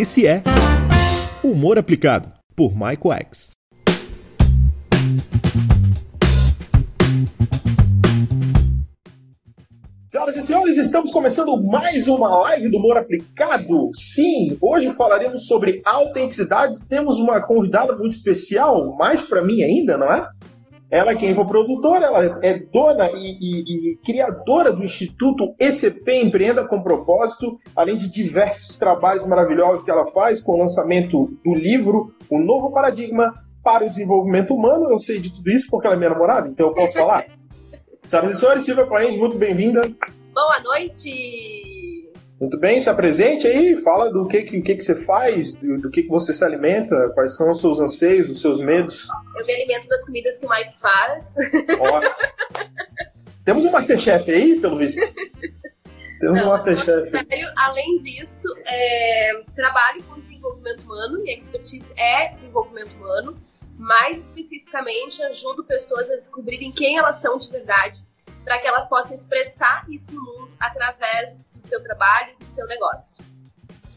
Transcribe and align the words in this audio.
Esse 0.00 0.28
é 0.28 0.44
Humor 1.42 1.76
Aplicado, 1.76 2.30
por 2.54 2.70
Michael 2.72 3.20
X. 3.26 3.50
Senhoras 10.06 10.36
e 10.36 10.42
senhores, 10.42 10.76
estamos 10.76 11.10
começando 11.10 11.60
mais 11.64 12.06
uma 12.06 12.28
live 12.42 12.70
do 12.70 12.76
Humor 12.78 12.98
Aplicado. 12.98 13.90
Sim, 13.92 14.56
hoje 14.60 14.92
falaremos 14.92 15.48
sobre 15.48 15.82
autenticidade. 15.84 16.78
Temos 16.88 17.18
uma 17.18 17.40
convidada 17.40 17.96
muito 17.96 18.12
especial, 18.12 18.96
mais 18.96 19.20
para 19.22 19.42
mim 19.42 19.64
ainda, 19.64 19.98
não 19.98 20.12
é? 20.12 20.28
Ela 20.90 21.12
é 21.12 21.16
quem 21.16 21.34
foi 21.34 21.44
produtora, 21.44 22.06
ela 22.06 22.40
é 22.42 22.58
dona 22.58 23.10
e, 23.10 23.36
e, 23.38 23.92
e, 23.92 23.96
criadora 23.98 24.72
do 24.72 24.82
Instituto 24.82 25.54
ECP 25.58 26.22
Empreenda 26.22 26.66
com 26.66 26.82
Propósito, 26.82 27.56
além 27.76 27.96
de 27.96 28.10
diversos 28.10 28.78
trabalhos 28.78 29.26
maravilhosos 29.26 29.84
que 29.84 29.90
ela 29.90 30.06
faz 30.06 30.40
com 30.40 30.52
o 30.52 30.58
lançamento 30.58 31.30
do 31.44 31.54
livro 31.54 32.14
O 32.30 32.38
Novo 32.38 32.72
Paradigma 32.72 33.34
para 33.62 33.84
o 33.84 33.88
Desenvolvimento 33.88 34.54
Humano. 34.54 34.90
Eu 34.90 34.98
sei 34.98 35.20
de 35.20 35.30
tudo 35.30 35.50
isso 35.50 35.66
porque 35.70 35.86
ela 35.86 35.94
é 35.94 35.98
minha 35.98 36.10
namorada, 36.10 36.48
então 36.48 36.68
eu 36.68 36.74
posso 36.74 36.94
falar. 36.94 37.26
Senhoras 38.02 38.36
e 38.36 38.40
senhores, 38.40 38.64
Silvia 38.64 38.86
Paes, 38.86 39.14
muito 39.16 39.36
bem-vinda. 39.36 39.82
Boa 40.32 40.60
noite! 40.60 41.67
Muito 42.40 42.56
bem, 42.56 42.80
se 42.80 42.88
apresente 42.88 43.48
aí, 43.48 43.76
fala 43.82 44.12
do 44.12 44.26
que, 44.28 44.42
que, 44.42 44.60
que, 44.60 44.80
você 44.80 44.94
faz, 44.94 45.54
do, 45.54 45.78
do 45.78 45.90
que, 45.90 46.04
que 46.04 46.08
você 46.08 46.32
se 46.32 46.44
alimenta, 46.44 47.10
quais 47.12 47.36
são 47.36 47.50
os 47.50 47.60
seus 47.60 47.80
anseios, 47.80 48.30
os 48.30 48.40
seus 48.40 48.60
medos. 48.60 49.08
Eu 49.36 49.44
me 49.44 49.52
alimento 49.54 49.88
das 49.88 50.04
comidas 50.04 50.38
que 50.38 50.46
o 50.46 50.48
Mike 50.48 50.78
faz. 50.78 51.34
Ó, 51.80 52.00
temos 53.44 53.64
um 53.64 53.70
Masterchef 53.72 54.30
aí, 54.30 54.60
pelo 54.60 54.76
visto? 54.76 55.00
Temos 56.20 56.36
Não, 56.36 56.46
um 56.46 56.50
mas 56.50 56.66
Masterchef. 56.66 57.12
além 57.56 57.94
disso, 57.96 58.48
é, 58.66 59.40
trabalho 59.54 60.02
com 60.02 60.18
desenvolvimento 60.18 60.80
humano, 60.82 61.22
minha 61.22 61.36
expertise 61.36 61.94
é 61.96 62.28
desenvolvimento 62.28 62.92
humano. 62.94 63.40
Mais 63.76 64.24
especificamente, 64.24 65.22
ajudo 65.22 65.62
pessoas 65.64 66.10
a 66.10 66.14
descobrirem 66.14 66.72
quem 66.72 66.98
elas 66.98 67.16
são 67.16 67.36
de 67.36 67.48
verdade, 67.48 68.04
para 68.42 68.58
que 68.58 68.66
elas 68.66 68.88
possam 68.88 69.16
expressar 69.16 69.86
isso 69.88 70.12
no 70.12 70.22
mundo 70.24 70.47
através 70.58 71.44
do 71.54 71.60
seu 71.60 71.82
trabalho 71.82 72.32
e 72.34 72.38
do 72.38 72.44
seu 72.44 72.66
negócio. 72.66 73.24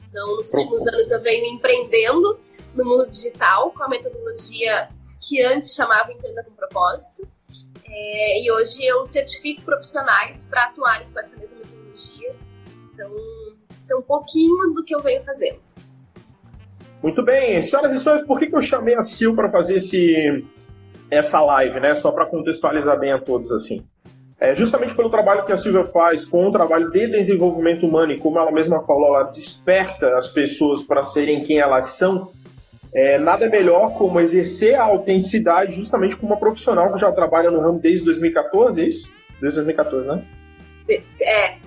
Então, 0.08 0.36
nos 0.36 0.52
últimos 0.52 0.88
anos, 0.88 1.12
eu 1.12 1.22
venho 1.22 1.46
empreendendo 1.56 2.40
no 2.76 2.86
mundo 2.86 3.10
digital 3.10 3.72
com 3.72 3.84
a 3.84 3.88
metodologia 3.88 4.90
que 5.20 5.42
antes 5.42 5.74
chamava 5.74 6.12
Empreenda 6.12 6.44
com 6.44 6.52
Propósito. 6.52 7.28
É, 7.86 8.44
e 8.44 8.52
hoje 8.52 8.84
eu 8.84 9.04
certifico 9.04 9.62
profissionais 9.64 10.48
para 10.48 10.66
atuarem 10.66 11.08
com 11.12 11.20
essa 11.20 11.38
mesma 11.38 11.60
metodologia. 11.60 12.36
Então, 12.94 13.12
isso 13.78 13.94
é 13.94 13.96
um 13.96 14.02
pouquinho 14.02 14.74
do 14.74 14.84
que 14.84 14.94
eu 14.94 15.02
venho 15.02 15.24
fazendo. 15.24 15.60
Muito 17.02 17.24
bem, 17.24 17.62
senhoras 17.62 17.92
e 17.94 18.00
senhores, 18.00 18.26
por 18.26 18.38
que, 18.38 18.48
que 18.48 18.56
eu 18.56 18.62
chamei 18.62 18.96
a 18.96 19.02
Sil 19.02 19.34
para 19.34 19.50
fazer 19.50 19.78
esse, 19.78 20.46
essa 21.10 21.42
live, 21.42 21.80
né? 21.80 21.96
Só 21.96 22.12
para 22.12 22.26
contextualizar 22.26 23.00
bem 23.00 23.12
a 23.12 23.20
todos 23.20 23.52
assim. 23.52 23.86
É, 24.42 24.56
justamente 24.56 24.96
pelo 24.96 25.08
trabalho 25.10 25.46
que 25.46 25.52
a 25.52 25.58
Silvia 25.58 25.84
faz 25.84 26.26
com 26.26 26.48
o 26.48 26.52
trabalho 26.52 26.90
de 26.90 27.06
desenvolvimento 27.08 27.86
humano 27.86 28.12
e 28.12 28.20
como 28.20 28.40
ela 28.40 28.52
mesma 28.52 28.82
falou, 28.82 29.16
ela 29.16 29.24
desperta 29.26 30.18
as 30.18 30.30
pessoas 30.30 30.82
para 30.82 31.04
serem 31.04 31.44
quem 31.44 31.60
elas 31.60 31.86
são. 31.98 32.32
É, 32.92 33.20
nada 33.20 33.48
melhor 33.48 33.94
como 33.94 34.20
exercer 34.20 34.74
a 34.80 34.84
autenticidade 34.84 35.74
justamente 35.74 36.18
como 36.18 36.32
uma 36.34 36.40
profissional 36.40 36.92
que 36.92 37.00
já 37.00 37.12
trabalha 37.12 37.52
no 37.52 37.62
ramo 37.62 37.80
desde 37.80 38.04
2014, 38.04 38.82
é 38.82 38.86
isso? 38.86 39.12
Desde 39.40 39.58
2014, 39.62 40.08
né? 40.08 40.26
De- 40.88 41.04
é, 41.24 41.58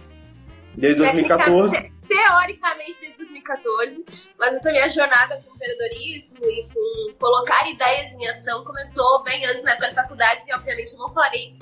Desde 0.76 1.00
2014. 1.00 1.70
Tecnicamente- 1.72 1.94
Teoricamente 2.06 2.98
desde 3.00 3.16
2014, 3.16 4.04
mas 4.38 4.52
essa 4.54 4.70
minha 4.70 4.88
jornada 4.88 5.40
com 5.42 5.54
empreendedorismo 5.54 6.44
e 6.44 6.66
com 6.74 7.14
colocar 7.18 7.70
ideias 7.70 8.12
em 8.18 8.26
ação 8.28 8.62
começou 8.64 9.22
bem 9.22 9.46
antes 9.46 9.62
na 9.62 9.70
época 9.72 9.88
da 9.88 9.94
faculdade 9.94 10.42
e 10.48 10.52
obviamente 10.54 10.92
eu 10.92 10.98
não 10.98 11.08
falei, 11.14 11.54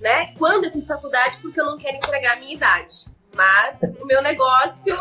né, 0.00 0.32
quando 0.38 0.64
eu 0.64 0.72
fiz 0.72 0.86
faculdade 0.86 1.38
porque 1.40 1.60
eu 1.60 1.66
não 1.66 1.76
quero 1.76 1.96
entregar 1.96 2.36
a 2.36 2.40
minha 2.40 2.54
idade. 2.54 3.06
Mas 3.34 3.98
o 4.00 4.06
meu 4.06 4.22
negócio 4.22 4.96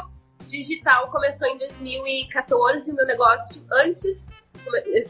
digital 0.45 1.09
começou 1.09 1.47
em 1.47 1.57
2014, 1.57 2.91
o 2.91 2.95
meu 2.95 3.05
negócio 3.05 3.65
antes 3.71 4.31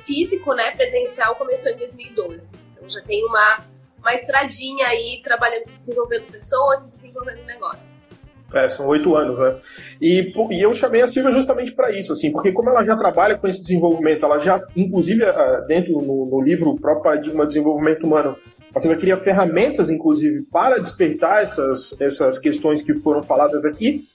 físico, 0.05 0.53
né, 0.53 0.71
presencial 0.71 1.35
começou 1.35 1.71
em 1.71 1.77
2012. 1.77 2.63
Então 2.73 2.87
já 2.87 3.01
tem 3.01 3.25
uma 3.25 3.65
uma 4.01 4.13
estradinha 4.13 4.87
aí 4.87 5.21
trabalhando, 5.23 5.65
desenvolvendo 5.77 6.31
pessoas 6.31 6.85
e 6.85 6.89
desenvolvendo 6.89 7.45
negócios. 7.45 8.21
É, 8.53 8.67
são 8.67 8.87
oito 8.87 9.15
anos, 9.15 9.37
né? 9.37 9.59
E, 10.01 10.33
e 10.49 10.61
eu 10.61 10.73
chamei 10.73 11.03
a 11.03 11.07
Silvia 11.07 11.31
justamente 11.31 11.71
para 11.71 11.91
isso, 11.91 12.11
assim, 12.11 12.31
porque 12.31 12.51
como 12.51 12.69
ela 12.69 12.83
já 12.83 12.97
trabalha 12.97 13.37
com 13.37 13.47
esse 13.47 13.61
desenvolvimento, 13.61 14.25
ela 14.25 14.39
já, 14.39 14.59
inclusive, 14.75 15.23
ah, 15.23 15.63
dentro 15.67 16.01
no, 16.01 16.25
no 16.25 16.41
livro 16.41 16.75
próprio 16.79 17.03
Paradigma 17.03 17.43
de 17.43 17.53
Desenvolvimento 17.53 18.07
Humano, 18.07 18.35
a 18.73 18.79
Silvia 18.79 18.99
cria 18.99 19.17
ferramentas, 19.17 19.89
inclusive, 19.89 20.43
para 20.43 20.77
despertar 20.79 21.41
essas, 21.41 21.99
essas 21.99 22.37
questões 22.37 22.81
que 22.81 22.93
foram 22.95 23.23
faladas 23.23 23.65
aqui. 23.65 24.07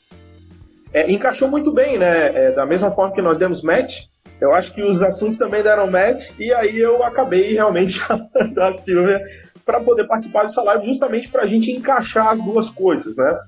É, 0.93 1.11
encaixou 1.11 1.49
muito 1.49 1.73
bem, 1.73 1.99
né? 1.99 2.27
É, 2.27 2.53
da 2.53 2.65
mesma 2.65 2.91
forma 2.91 3.15
que 3.15 3.23
nós 3.23 3.37
demos 3.37 3.63
match, 3.63 4.05
eu 4.41 4.55
acho 4.55 4.73
que 4.73 4.83
os 4.83 5.03
assuntos 5.03 5.39
também 5.39 5.63
deram 5.63 5.91
match, 5.91 6.31
e 6.39 6.53
aí 6.53 6.79
eu 6.79 7.03
acabei 7.03 7.53
realmente 7.53 7.93
chamando 7.99 8.59
a 8.59 8.73
Silvia 8.75 9.21
para 9.65 9.81
poder 9.81 10.05
participar 10.07 10.43
dessa 10.43 10.63
live, 10.63 10.85
justamente 10.85 11.29
para 11.29 11.43
a 11.43 11.47
gente 11.47 11.71
encaixar 11.71 12.29
as 12.29 12.41
duas 12.43 12.71
coisas, 12.71 13.17
né? 13.17 13.39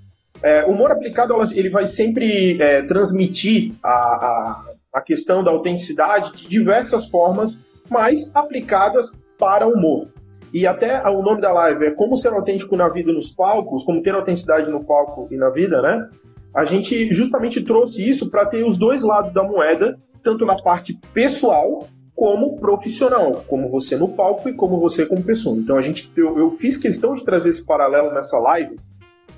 É, 0.43 0.65
humor 0.65 0.91
aplicado 0.91 1.35
ele 1.55 1.71
vai 1.71 1.87
sempre 1.87 2.61
é, 2.61 2.83
transmitir 2.83 3.73
a, 3.83 3.89
a, 3.89 4.65
a 4.95 5.01
questão 5.01 5.43
da 5.43 5.51
autenticidade 5.51 6.33
de 6.33 6.49
diversas 6.49 7.09
formas, 7.09 7.63
mas 7.89 8.31
aplicadas 8.35 9.13
para 9.39 9.67
o 9.67 9.73
humor. 9.73 10.09
E 10.53 10.67
até 10.67 11.03
o 11.09 11.23
nome 11.23 11.41
da 11.41 11.53
live 11.53 11.87
é 11.87 11.91
Como 11.91 12.17
Ser 12.17 12.33
Autêntico 12.33 12.77
na 12.77 12.89
Vida 12.89 13.11
e 13.11 13.15
nos 13.15 13.35
Palcos, 13.35 13.85
como 13.85 14.03
ter 14.03 14.15
autenticidade 14.15 14.71
no 14.71 14.85
palco 14.85 15.29
e 15.31 15.37
na 15.37 15.51
vida, 15.51 15.83
né? 15.83 16.09
A 16.55 16.65
gente 16.65 17.13
justamente 17.13 17.63
trouxe 17.63 18.09
isso 18.09 18.31
para 18.31 18.47
ter 18.47 18.65
os 18.65 18.79
dois 18.79 19.03
lados 19.03 19.33
da 19.33 19.43
moeda, 19.43 19.99
tanto 20.23 20.47
na 20.47 20.57
parte 20.57 20.99
pessoal 21.13 21.87
como 22.15 22.57
profissional, 22.57 23.45
como 23.47 23.69
você 23.69 23.97
no 23.97 24.09
palco 24.09 24.49
e 24.49 24.55
como 24.55 24.81
você 24.81 25.05
como 25.05 25.23
pessoa. 25.23 25.59
Então 25.59 25.77
a 25.77 25.83
gente, 25.83 26.11
eu, 26.17 26.39
eu 26.39 26.51
fiz 26.51 26.79
questão 26.79 27.15
de 27.15 27.23
trazer 27.23 27.51
esse 27.51 27.65
paralelo 27.67 28.11
nessa 28.11 28.39
live, 28.39 28.75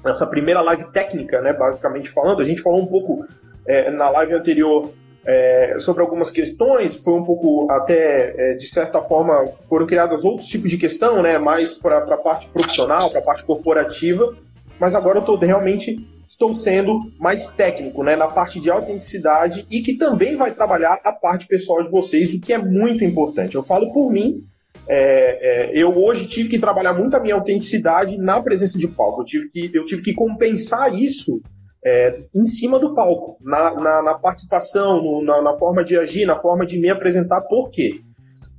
nessa 0.05 0.25
primeira 0.29 0.61
live 0.61 0.93
técnica, 0.93 1.41
né, 1.41 1.53
basicamente 1.53 2.09
falando. 2.09 2.41
A 2.41 2.45
gente 2.45 2.61
falou 2.61 2.81
um 2.81 2.87
pouco 2.87 3.27
é, 3.67 3.91
na 3.91 4.09
live 4.11 4.35
anterior 4.35 4.93
é, 5.25 5.77
sobre 5.79 6.03
algumas 6.03 6.31
questões, 6.31 6.95
foi 6.95 7.15
um 7.15 7.25
pouco 7.25 7.71
até, 7.71 8.35
é, 8.37 8.55
de 8.55 8.67
certa 8.67 9.03
forma, 9.03 9.47
foram 9.69 9.87
criados 9.87 10.25
outros 10.25 10.49
tipos 10.49 10.71
de 10.71 10.79
questão, 10.79 11.23
né, 11.23 11.39
mais 11.39 11.73
para 11.73 11.99
a 11.99 12.17
parte 12.17 12.49
profissional, 12.49 13.11
para 13.11 13.21
a 13.21 13.25
parte 13.25 13.45
corporativa, 13.45 14.37
mas 14.79 14.95
agora 14.95 15.19
eu 15.19 15.21
estou 15.21 15.39
realmente 15.39 15.97
estou 16.27 16.55
sendo 16.55 16.99
mais 17.19 17.49
técnico, 17.55 18.03
né, 18.03 18.15
na 18.15 18.27
parte 18.27 18.61
de 18.61 18.71
autenticidade 18.71 19.67
e 19.71 19.81
que 19.81 19.97
também 19.97 20.37
vai 20.37 20.53
trabalhar 20.53 21.01
a 21.03 21.11
parte 21.11 21.47
pessoal 21.47 21.83
de 21.83 21.91
vocês, 21.91 22.35
o 22.35 22.41
que 22.41 22.53
é 22.53 22.59
muito 22.59 23.03
importante. 23.03 23.55
Eu 23.55 23.63
falo 23.63 23.93
por 23.93 24.13
mim, 24.13 24.45
é, 24.87 25.71
é, 25.71 25.71
eu 25.75 25.97
hoje 25.97 26.27
tive 26.27 26.51
que 26.51 26.59
trabalhar 26.59 26.93
muito 26.93 27.15
a 27.17 27.21
minha 27.21 27.35
autenticidade 27.35 28.19
na 28.19 28.43
presença 28.43 28.79
de 28.79 28.87
palco. 28.87 29.23
Eu 29.23 29.25
tive 29.25 29.49
que, 29.49 29.71
eu 29.73 29.85
tive 29.87 30.03
que 30.03 30.15
compensar 30.15 30.95
isso 30.95 31.41
é, 31.85 32.21
em 32.35 32.45
cima 32.45 32.79
do 32.79 32.95
palco, 32.95 33.37
na, 33.43 33.75
na, 33.75 34.03
na 34.03 34.15
participação, 34.15 35.03
no- 35.03 35.23
na, 35.25 35.41
na 35.43 35.55
forma 35.55 35.85
de 35.85 35.97
agir, 35.97 36.27
na 36.27 36.37
forma 36.37 36.67
de 36.67 36.79
me 36.79 36.91
apresentar. 36.91 37.41
Por 37.43 37.71
quê? 37.71 38.01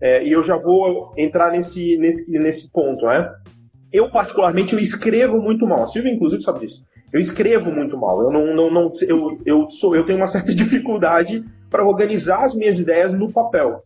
É, 0.01 0.23
e 0.23 0.31
eu 0.31 0.41
já 0.41 0.55
vou 0.55 1.13
entrar 1.17 1.51
nesse, 1.51 1.97
nesse, 1.97 2.31
nesse 2.31 2.71
ponto, 2.71 3.05
né? 3.05 3.29
Eu, 3.91 4.09
particularmente, 4.09 4.73
eu 4.73 4.79
escrevo 4.79 5.41
muito 5.41 5.67
mal. 5.67 5.83
A 5.83 5.87
Silvia, 5.87 6.13
inclusive, 6.13 6.41
sabe 6.41 6.59
disso. 6.61 6.83
Eu 7.11 7.19
escrevo 7.19 7.71
muito 7.71 7.97
mal. 7.97 8.21
Eu 8.21 8.31
não, 8.31 8.55
não, 8.55 8.71
não 8.71 8.91
eu, 9.07 9.27
eu, 9.45 9.69
sou, 9.69 9.95
eu 9.95 10.05
tenho 10.05 10.19
uma 10.19 10.27
certa 10.27 10.53
dificuldade 10.55 11.43
para 11.69 11.83
organizar 11.85 12.43
as 12.45 12.53
minhas 12.55 12.79
ideias 12.79 13.11
no 13.13 13.31
papel. 13.31 13.83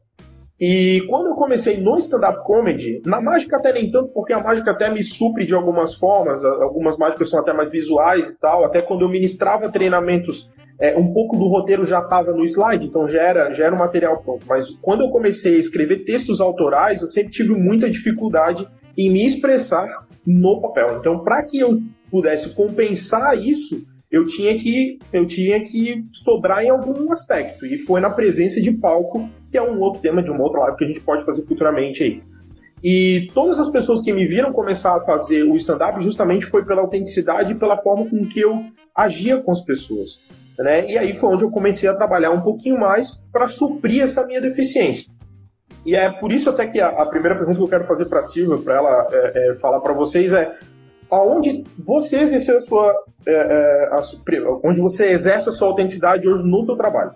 E 0.65 1.01
quando 1.10 1.27
eu 1.27 1.36
comecei 1.36 1.75
no 1.75 1.98
stand-up 1.98 2.42
comedy, 2.45 3.01
na 3.06 3.19
mágica 3.19 3.57
até 3.57 3.74
nem 3.74 3.92
tanto, 3.92 4.13
porque 4.13 4.31
a 4.31 4.39
mágica 4.39 4.71
até 4.71 4.89
me 4.89 5.04
supre 5.04 5.45
de 5.45 5.54
algumas 5.54 5.94
formas, 5.94 6.45
algumas 6.45 6.98
mágicas 6.98 7.30
são 7.30 7.42
até 7.42 7.51
mais 7.51 7.69
visuais 7.69 8.30
e 8.30 8.39
tal, 8.39 8.63
até 8.63 8.81
quando 8.81 9.01
eu 9.01 9.10
ministrava 9.10 9.69
treinamentos, 9.69 10.50
é, 10.80 10.98
um 10.98 11.12
pouco 11.12 11.36
do 11.36 11.50
roteiro 11.50 11.86
já 11.86 12.00
estava 12.00 12.31
no 12.31 12.45
slide, 12.45 12.86
então 12.86 13.06
já 13.10 13.21
era, 13.21 13.51
já 13.51 13.65
era 13.65 13.75
um 13.75 13.80
material 13.80 14.24
pronto. 14.24 14.45
Mas 14.48 14.69
quando 14.69 15.01
eu 15.01 15.10
comecei 15.10 15.57
a 15.57 15.60
escrever 15.60 16.06
textos 16.06 16.39
autorais, 16.39 17.01
eu 17.01 17.07
sempre 17.07 17.33
tive 17.33 17.54
muita 17.54 17.89
dificuldade 17.89 18.66
em 18.98 19.12
me 19.12 19.27
expressar 19.27 20.07
no 20.25 20.62
papel. 20.62 20.95
Então, 20.98 21.25
para 21.25 21.44
que 21.44 21.59
eu 21.59 21.81
pudesse 22.09 22.51
compensar 22.51 23.38
isso, 23.38 23.86
eu 24.09 24.25
tinha 24.25 24.57
que 24.57 24.98
eu 25.12 25.25
tinha 25.25 25.59
que 25.59 26.06
sobrar 26.13 26.63
em 26.63 26.69
algum 26.69 27.12
aspecto 27.12 27.66
e 27.66 27.77
foi 27.80 28.00
na 28.00 28.12
presença 28.12 28.62
de 28.62 28.71
palco 28.71 29.27
que 29.54 29.58
é 29.60 29.62
um 29.62 29.80
outro 29.80 30.02
tema 30.02 30.24
de 30.24 30.32
uma 30.32 30.42
outra 30.42 30.62
live 30.62 30.78
que 30.78 30.84
a 30.84 30.88
gente 30.88 31.02
pode 31.02 31.24
fazer 31.24 31.46
futuramente 31.46 32.02
aí 32.02 32.24
e 32.84 33.32
todas 33.36 33.60
as 33.60 33.70
pessoas 33.70 34.02
que 34.02 34.12
me 34.12 34.26
viram 34.26 34.52
começar 34.52 34.98
a 34.98 35.02
fazer 35.02 35.44
o 35.44 35.56
stand-up 35.56 36.04
justamente 36.04 36.46
foi 36.46 36.66
pela 36.66 36.82
autenticidade 36.82 37.54
e 37.54 37.56
pela 37.56 37.78
forma 37.78 38.10
com 38.10 38.26
que 38.26 38.42
eu 38.42 38.66
agia 38.96 39.38
com 39.38 39.52
as 39.52 39.62
pessoas 39.62 40.20
Né? 40.58 40.92
E 40.92 40.98
aí 40.98 41.16
foi 41.16 41.30
onde 41.30 41.44
eu 41.44 41.52
comecei 41.52 41.88
a 41.88 41.96
trabalhar 41.96 42.32
um 42.32 42.42
pouquinho 42.42 42.80
mais 42.80 43.24
para 43.32 43.48
suprir 43.48 44.02
essa 44.02 44.26
minha 44.26 44.42
deficiência. 44.42 45.12
E 45.86 45.96
é 45.96 46.12
por 46.12 46.32
isso 46.32 46.50
até 46.50 46.68
que 46.68 46.80
a, 46.80 46.90
a 46.90 47.06
primeira 47.06 47.36
pergunta 47.36 47.58
que 47.58 47.64
eu 47.64 47.70
quero 47.70 47.86
fazer 47.86 48.06
para 48.06 48.20
a 48.20 48.24
Silvia, 48.24 48.58
para 48.58 48.76
ela 48.76 49.08
é, 49.12 49.50
é, 49.50 49.54
falar 49.54 49.80
para 49.80 49.94
vocês 49.94 50.34
é 50.34 50.54
aonde 51.10 51.64
você 51.78 52.18
exerceu 52.22 52.58
a 52.58 52.62
sua, 52.62 52.94
é, 53.26 53.32
é 53.32 53.90
a, 53.92 54.02
onde 54.64 54.82
você 54.82 55.12
exerce 55.12 55.48
a 55.48 55.52
sua 55.52 55.70
autenticidade 55.70 56.28
hoje 56.28 56.44
no 56.44 56.66
seu 56.66 56.76
trabalho. 56.76 57.12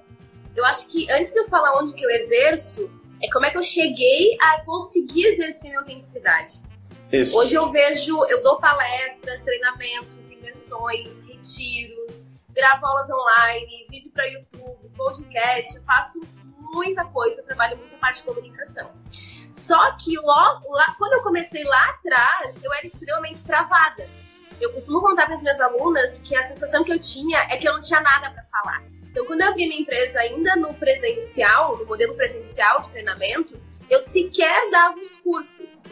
Eu 0.57 0.65
acho 0.65 0.89
que 0.89 1.09
antes 1.11 1.31
de 1.33 1.39
eu 1.39 1.47
falar 1.47 1.77
onde 1.77 1.93
que 1.93 2.03
eu 2.03 2.09
exerço, 2.09 2.89
é 3.21 3.29
como 3.29 3.45
é 3.45 3.51
que 3.51 3.59
eu 3.59 3.63
cheguei 3.63 4.35
a 4.41 4.59
conseguir 4.65 5.27
exercer 5.27 5.69
minha 5.69 5.81
autenticidade. 5.81 6.63
Isso. 7.11 7.37
Hoje 7.37 7.53
eu 7.53 7.71
vejo, 7.71 8.23
eu 8.25 8.41
dou 8.41 8.59
palestras, 8.59 9.43
treinamentos, 9.43 10.31
imersões, 10.31 11.21
retiros, 11.21 12.27
gravo 12.49 12.87
aulas 12.87 13.07
online, 13.07 13.85
vídeo 13.87 14.11
para 14.11 14.25
YouTube, 14.25 14.89
podcast, 14.97 15.77
eu 15.77 15.83
faço 15.83 16.19
muita 16.59 17.05
coisa, 17.05 17.43
trabalho 17.43 17.77
muita 17.77 17.95
parte 17.97 18.17
de 18.17 18.23
comunicação. 18.23 18.91
Só 19.51 19.95
que 19.95 20.17
logo, 20.17 20.71
lá, 20.71 20.95
quando 20.97 21.13
eu 21.13 21.21
comecei 21.21 21.63
lá 21.63 21.91
atrás, 21.91 22.59
eu 22.63 22.73
era 22.73 22.85
extremamente 22.85 23.45
travada. 23.45 24.09
Eu 24.59 24.73
costumo 24.73 25.01
contar 25.01 25.25
para 25.25 25.35
as 25.35 25.43
minhas 25.43 25.61
alunas 25.61 26.19
que 26.19 26.35
a 26.35 26.41
sensação 26.41 26.83
que 26.83 26.91
eu 26.91 26.99
tinha 26.99 27.41
é 27.41 27.57
que 27.57 27.69
eu 27.69 27.73
não 27.73 27.79
tinha 27.79 28.01
nada 28.01 28.31
para 28.31 28.43
falar. 28.45 28.96
Então, 29.17 29.25
quando 29.25 29.41
eu 29.41 29.47
abri 29.47 29.67
minha 29.67 29.81
empresa 29.81 30.19
ainda 30.19 30.55
no 30.55 30.71
presencial, 30.75 31.75
no 31.75 31.87
modelo 31.87 32.13
presencial 32.13 32.79
de 32.81 32.91
treinamentos, 32.91 33.71
eu 33.89 33.99
sequer 33.99 34.69
dava 34.69 34.99
os 34.99 35.15
cursos. 35.15 35.85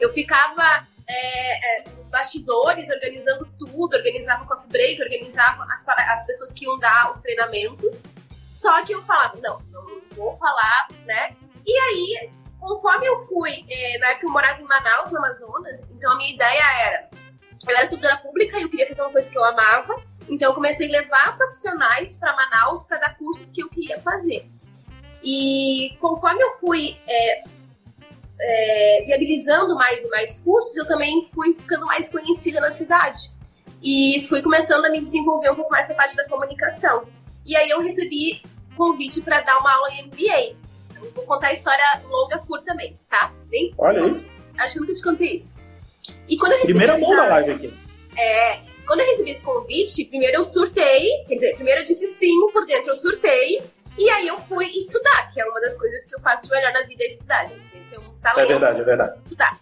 Eu 0.00 0.08
ficava 0.08 0.84
é, 1.06 1.78
é, 1.78 1.88
nos 1.90 2.08
bastidores, 2.08 2.90
organizando 2.90 3.48
tudo, 3.56 3.94
organizava 3.94 4.42
o 4.42 4.48
coffee 4.48 4.68
break, 4.68 5.00
organizava 5.00 5.64
as, 5.70 5.88
as 5.88 6.26
pessoas 6.26 6.52
que 6.54 6.64
iam 6.64 6.76
dar 6.80 7.08
os 7.08 7.20
treinamentos. 7.20 8.02
Só 8.48 8.84
que 8.84 8.92
eu 8.92 9.02
falava, 9.04 9.38
não, 9.40 9.60
não 9.70 10.02
vou 10.16 10.32
falar, 10.32 10.88
né? 11.06 11.36
E 11.64 11.78
aí, 11.78 12.30
conforme 12.58 13.06
eu 13.06 13.16
fui, 13.28 13.64
é, 13.70 13.98
na 13.98 14.08
época 14.08 14.26
eu 14.26 14.30
morava 14.30 14.60
em 14.60 14.64
Manaus, 14.64 15.12
no 15.12 15.18
Amazonas, 15.18 15.88
então 15.88 16.10
a 16.10 16.16
minha 16.16 16.34
ideia 16.34 16.64
era, 16.88 17.10
eu 17.64 17.76
era 17.76 17.84
estudante 17.84 18.22
pública 18.22 18.58
e 18.58 18.62
eu 18.62 18.68
queria 18.68 18.88
fazer 18.88 19.02
uma 19.02 19.12
coisa 19.12 19.30
que 19.30 19.38
eu 19.38 19.44
amava, 19.44 20.02
então 20.28 20.50
eu 20.50 20.54
comecei 20.54 20.88
a 20.88 21.00
levar 21.00 21.36
profissionais 21.36 22.16
para 22.16 22.34
Manaus 22.34 22.84
para 22.86 22.98
dar 22.98 23.16
cursos 23.16 23.50
que 23.50 23.62
eu 23.62 23.68
queria 23.68 24.00
fazer. 24.00 24.48
E 25.22 25.96
conforme 26.00 26.42
eu 26.42 26.50
fui 26.52 26.96
é, 27.06 27.44
é, 28.40 29.02
viabilizando 29.06 29.74
mais 29.74 30.04
e 30.04 30.08
mais 30.08 30.40
cursos, 30.40 30.76
eu 30.76 30.86
também 30.86 31.22
fui 31.24 31.54
ficando 31.54 31.86
mais 31.86 32.10
conhecida 32.10 32.60
na 32.60 32.70
cidade. 32.70 33.30
E 33.82 34.24
fui 34.28 34.42
começando 34.42 34.84
a 34.84 34.90
me 34.90 35.00
desenvolver 35.00 35.50
um 35.50 35.56
pouco 35.56 35.70
mais 35.70 35.86
essa 35.86 35.94
parte 35.94 36.16
da 36.16 36.28
comunicação. 36.28 37.04
E 37.44 37.56
aí 37.56 37.70
eu 37.70 37.80
recebi 37.80 38.42
convite 38.76 39.20
para 39.20 39.40
dar 39.40 39.58
uma 39.58 39.72
aula 39.72 39.90
em 39.90 40.06
MBA. 40.06 40.56
Então, 40.90 41.10
vou 41.14 41.24
contar 41.24 41.48
a 41.48 41.52
história 41.52 41.84
longa, 42.08 42.38
curtamente, 42.38 43.06
tá? 43.08 43.32
Nem 43.50 43.72
Olha 43.78 44.04
aí. 44.04 44.26
Acho 44.58 44.74
que 44.74 44.80
nunca 44.80 44.94
te 44.94 45.02
contei 45.02 45.36
isso. 45.38 45.60
E 46.28 46.36
quando 46.36 46.52
eu 46.52 46.58
recebi 46.58 46.78
Primeira 46.78 46.98
mão 46.98 47.16
da 47.16 47.26
live 47.26 47.52
aqui. 47.52 47.74
É, 48.16 48.60
quando 48.86 49.00
eu 49.00 49.06
recebi 49.06 49.30
esse 49.30 49.44
convite, 49.44 50.04
primeiro 50.04 50.38
eu 50.38 50.42
surtei, 50.42 51.24
quer 51.26 51.34
dizer, 51.34 51.54
primeiro 51.54 51.80
eu 51.80 51.84
disse 51.84 52.06
sim, 52.14 52.50
por 52.52 52.66
dentro 52.66 52.90
eu 52.90 52.94
surtei, 52.94 53.62
e 53.96 54.08
aí 54.08 54.26
eu 54.26 54.38
fui 54.38 54.66
estudar, 54.66 55.28
que 55.32 55.40
é 55.40 55.44
uma 55.44 55.60
das 55.60 55.76
coisas 55.76 56.06
que 56.06 56.14
eu 56.14 56.20
faço 56.20 56.44
de 56.44 56.50
melhor 56.50 56.72
na 56.72 56.82
vida, 56.82 57.04
é 57.04 57.06
estudar, 57.06 57.46
gente. 57.46 57.76
Esse 57.76 57.96
é 57.96 57.98
um 57.98 58.14
talento. 58.20 58.46
É 58.46 58.46
verdade, 58.46 58.80
é 58.80 58.84
verdade. 58.84 59.18
Estudar. 59.18 59.60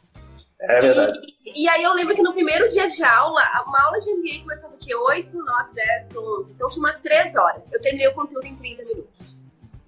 É 0.60 0.80
verdade. 0.80 1.18
E, 1.44 1.64
e, 1.64 1.68
aí 1.68 1.82
eu 1.82 1.92
lembro 1.94 2.14
que 2.14 2.22
no 2.22 2.32
primeiro 2.32 2.68
dia 2.68 2.86
de 2.86 3.02
aula, 3.02 3.42
uma 3.66 3.82
aula 3.82 3.98
de 3.98 4.12
MBA 4.12 4.42
começava 4.42 4.74
aqui 4.74 4.94
8, 4.94 5.36
9, 5.36 5.74
10, 5.74 6.16
11. 6.16 6.52
Então 6.52 6.68
tinha 6.68 6.80
umas 6.80 7.00
3 7.00 7.36
horas. 7.36 7.72
Eu 7.72 7.80
terminei 7.80 8.06
o 8.08 8.14
conteúdo 8.14 8.46
em 8.46 8.54
30 8.54 8.84
minutos. 8.84 9.36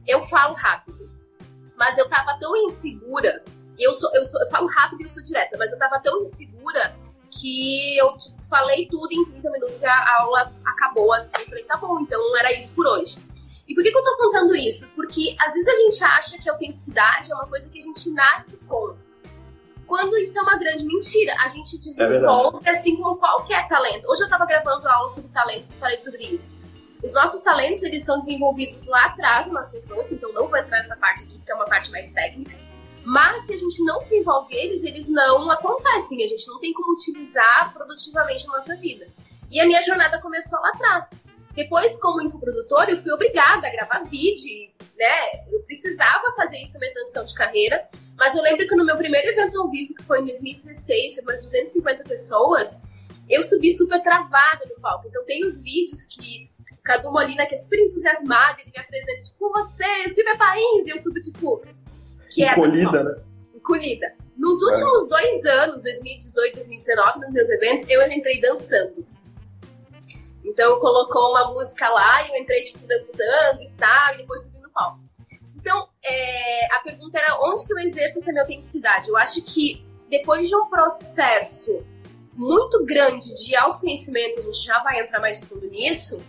Eu 0.07 0.21
falo 0.21 0.55
rápido. 0.55 1.09
Mas 1.77 1.97
eu 1.99 2.09
tava 2.09 2.37
tão 2.39 2.57
insegura. 2.57 3.45
E 3.79 3.87
eu, 3.87 3.93
sou, 3.93 4.15
eu, 4.15 4.25
sou, 4.25 4.41
eu 4.41 4.49
falo 4.49 4.67
rápido 4.67 5.01
e 5.01 5.05
eu 5.05 5.09
sou 5.09 5.23
direta, 5.23 5.57
mas 5.57 5.73
eu 5.73 5.79
tava 5.79 5.99
tão 6.01 6.21
insegura 6.21 6.95
que 7.33 7.97
eu 7.97 8.17
tipo, 8.17 8.45
falei 8.45 8.87
tudo 8.87 9.11
em 9.11 9.25
30 9.25 9.51
minutos 9.51 9.83
e 9.83 9.87
a 9.87 10.21
aula 10.21 10.53
acabou 10.65 11.13
assim. 11.13 11.33
Eu 11.39 11.47
falei, 11.47 11.65
tá 11.65 11.77
bom, 11.77 12.01
então 12.01 12.37
era 12.37 12.53
isso 12.53 12.75
por 12.75 12.87
hoje. 12.87 13.19
E 13.67 13.75
por 13.75 13.83
que, 13.83 13.91
que 13.91 13.97
eu 13.97 14.05
tô 14.05 14.17
contando 14.19 14.55
isso? 14.55 14.89
Porque 14.95 15.35
às 15.41 15.55
vezes 15.55 15.69
a 15.69 15.77
gente 15.77 16.05
acha 16.05 16.39
que 16.39 16.49
a 16.49 16.53
autenticidade 16.53 17.33
é 17.33 17.35
uma 17.35 17.47
coisa 17.47 17.69
que 17.69 17.79
a 17.79 17.83
gente 17.83 18.11
nasce 18.11 18.59
com. 18.69 18.95
Quando 19.87 20.17
isso 20.19 20.39
é 20.39 20.43
uma 20.43 20.57
grande 20.57 20.85
mentira. 20.85 21.35
A 21.43 21.49
gente 21.49 21.79
desenvolve 21.79 22.67
é 22.67 22.71
assim 22.71 22.97
como 22.97 23.17
qualquer 23.17 23.67
talento. 23.69 24.07
Hoje 24.09 24.23
eu 24.23 24.29
tava 24.29 24.45
gravando 24.47 24.87
aula 24.89 25.09
sobre 25.09 25.31
talentos 25.31 25.73
e 25.73 25.77
falei 25.77 26.01
sobre 26.01 26.25
isso. 26.25 26.57
Os 27.03 27.13
nossos 27.15 27.43
talentos, 27.43 27.83
eles 27.83 28.05
são 28.05 28.19
desenvolvidos 28.19 28.87
lá 28.87 29.07
atrás, 29.07 29.49
na 29.49 29.55
nossa 29.55 29.77
infância, 29.77 30.15
então 30.15 30.33
não 30.33 30.47
vou 30.47 30.57
entrar 30.57 30.77
nessa 30.79 30.97
parte 30.97 31.25
aqui, 31.25 31.39
que 31.39 31.51
é 31.51 31.55
uma 31.55 31.65
parte 31.65 31.91
mais 31.91 32.13
técnica. 32.13 32.57
Mas 33.05 33.47
se 33.47 33.55
a 33.55 33.57
gente 33.57 33.83
não 33.85 33.99
desenvolve 33.99 34.55
eles, 34.55 34.85
eles 34.85 35.09
não 35.09 35.51
acontecem. 35.51 36.23
A 36.23 36.27
gente 36.27 36.47
não 36.49 36.59
tem 36.61 36.73
como 36.73 36.93
utilizar 36.93 37.73
produtivamente 37.73 38.47
na 38.47 38.55
nossa 38.55 38.77
vida. 38.77 39.09
E 39.51 39.61
a 39.61 39.67
minha 39.67 39.83
jornada 39.83 40.21
começou 40.21 40.61
lá 40.61 40.71
atrás. 40.71 41.25
Depois, 41.55 42.01
como 42.01 42.23
infoprodutora, 42.23 42.93
eu 42.93 42.97
fui 42.97 43.13
obrigada 43.13 43.67
a 43.67 43.71
gravar 43.71 44.05
vídeo, 44.05 44.71
né? 44.97 45.45
Eu 45.51 45.61
precisava 45.65 46.33
fazer 46.35 46.59
isso 46.63 46.73
na 46.75 46.81
minha 46.81 46.93
transição 46.93 47.25
de 47.25 47.35
carreira. 47.35 47.87
Mas 48.17 48.35
eu 48.35 48.43
lembro 48.43 48.67
que 48.67 48.77
no 48.77 48.85
meu 48.85 48.97
primeiro 48.97 49.29
evento 49.29 49.61
ao 49.61 49.71
vivo, 49.71 49.95
que 49.95 50.03
foi 50.03 50.21
em 50.21 50.25
2016, 50.25 51.17
foi 51.17 51.25
mais 51.25 51.43
250 51.43 52.05
pessoas, 52.05 52.81
eu 53.29 53.43
subi 53.43 53.71
super 53.71 54.03
travada 54.03 54.65
no 54.67 54.81
palco. 54.81 55.09
Então 55.09 55.25
tem 55.25 55.45
os 55.45 55.61
vídeos 55.61 56.07
que 56.07 56.51
Cadu 56.83 57.13
Molina, 57.13 57.47
que 57.47 57.55
é 57.55 57.59
super 57.59 57.79
ele 57.79 57.91
me 58.75 58.81
apresenta, 58.81 59.23
tipo, 59.23 59.39
com 59.39 59.53
você, 59.53 60.09
Silvia 60.13 60.37
Pains, 60.37 60.87
e 60.87 60.91
eu 60.91 60.99
subo, 60.99 61.21
tipo, 61.21 61.63
quieta. 62.35 62.53
Encolhida, 62.53 63.05
né? 63.05 63.17
Encolhida. 63.55 64.15
Nos 64.37 64.63
últimos 64.63 65.05
é. 65.05 65.09
dois 65.09 65.45
anos, 65.45 65.83
2018, 65.83 66.55
2019, 66.55 67.19
nos 67.21 67.33
meus 67.33 67.51
eventos, 67.51 67.89
eu 67.89 68.03
entrei 68.11 68.41
dançando. 68.41 69.07
Então 70.45 70.79
colocou 70.81 71.31
uma 71.31 71.53
música 71.53 71.89
lá 71.89 72.27
e 72.27 72.31
eu 72.31 72.37
entrei, 72.37 72.63
tipo, 72.63 72.87
dançando 72.87 73.63
e 73.63 73.71
tal, 73.79 74.15
e 74.15 74.19
depois 74.19 74.45
subi 74.45 74.61
no 74.61 74.71
palco. 74.71 75.01
Então, 75.57 75.87
é, 76.03 76.75
a 76.75 76.81
pergunta 76.81 77.19
era 77.19 77.39
onde 77.41 77.65
que 77.65 77.73
eu 77.73 77.79
exerço 77.79 78.19
essa 78.19 78.33
minha 78.33 78.43
autenticidade? 78.43 79.09
Eu 79.09 79.17
acho 79.17 79.41
que 79.43 79.87
depois 80.11 80.49
de 80.49 80.57
um 80.57 80.67
processo 80.67 81.85
muito 82.35 82.85
grande 82.85 83.33
de 83.45 83.55
autoconhecimento, 83.55 84.41
a 84.41 84.43
gente 84.43 84.65
já 84.65 84.83
vai 84.83 85.01
entrar 85.01 85.21
mais 85.21 85.45
fundo 85.45 85.69
nisso, 85.69 86.21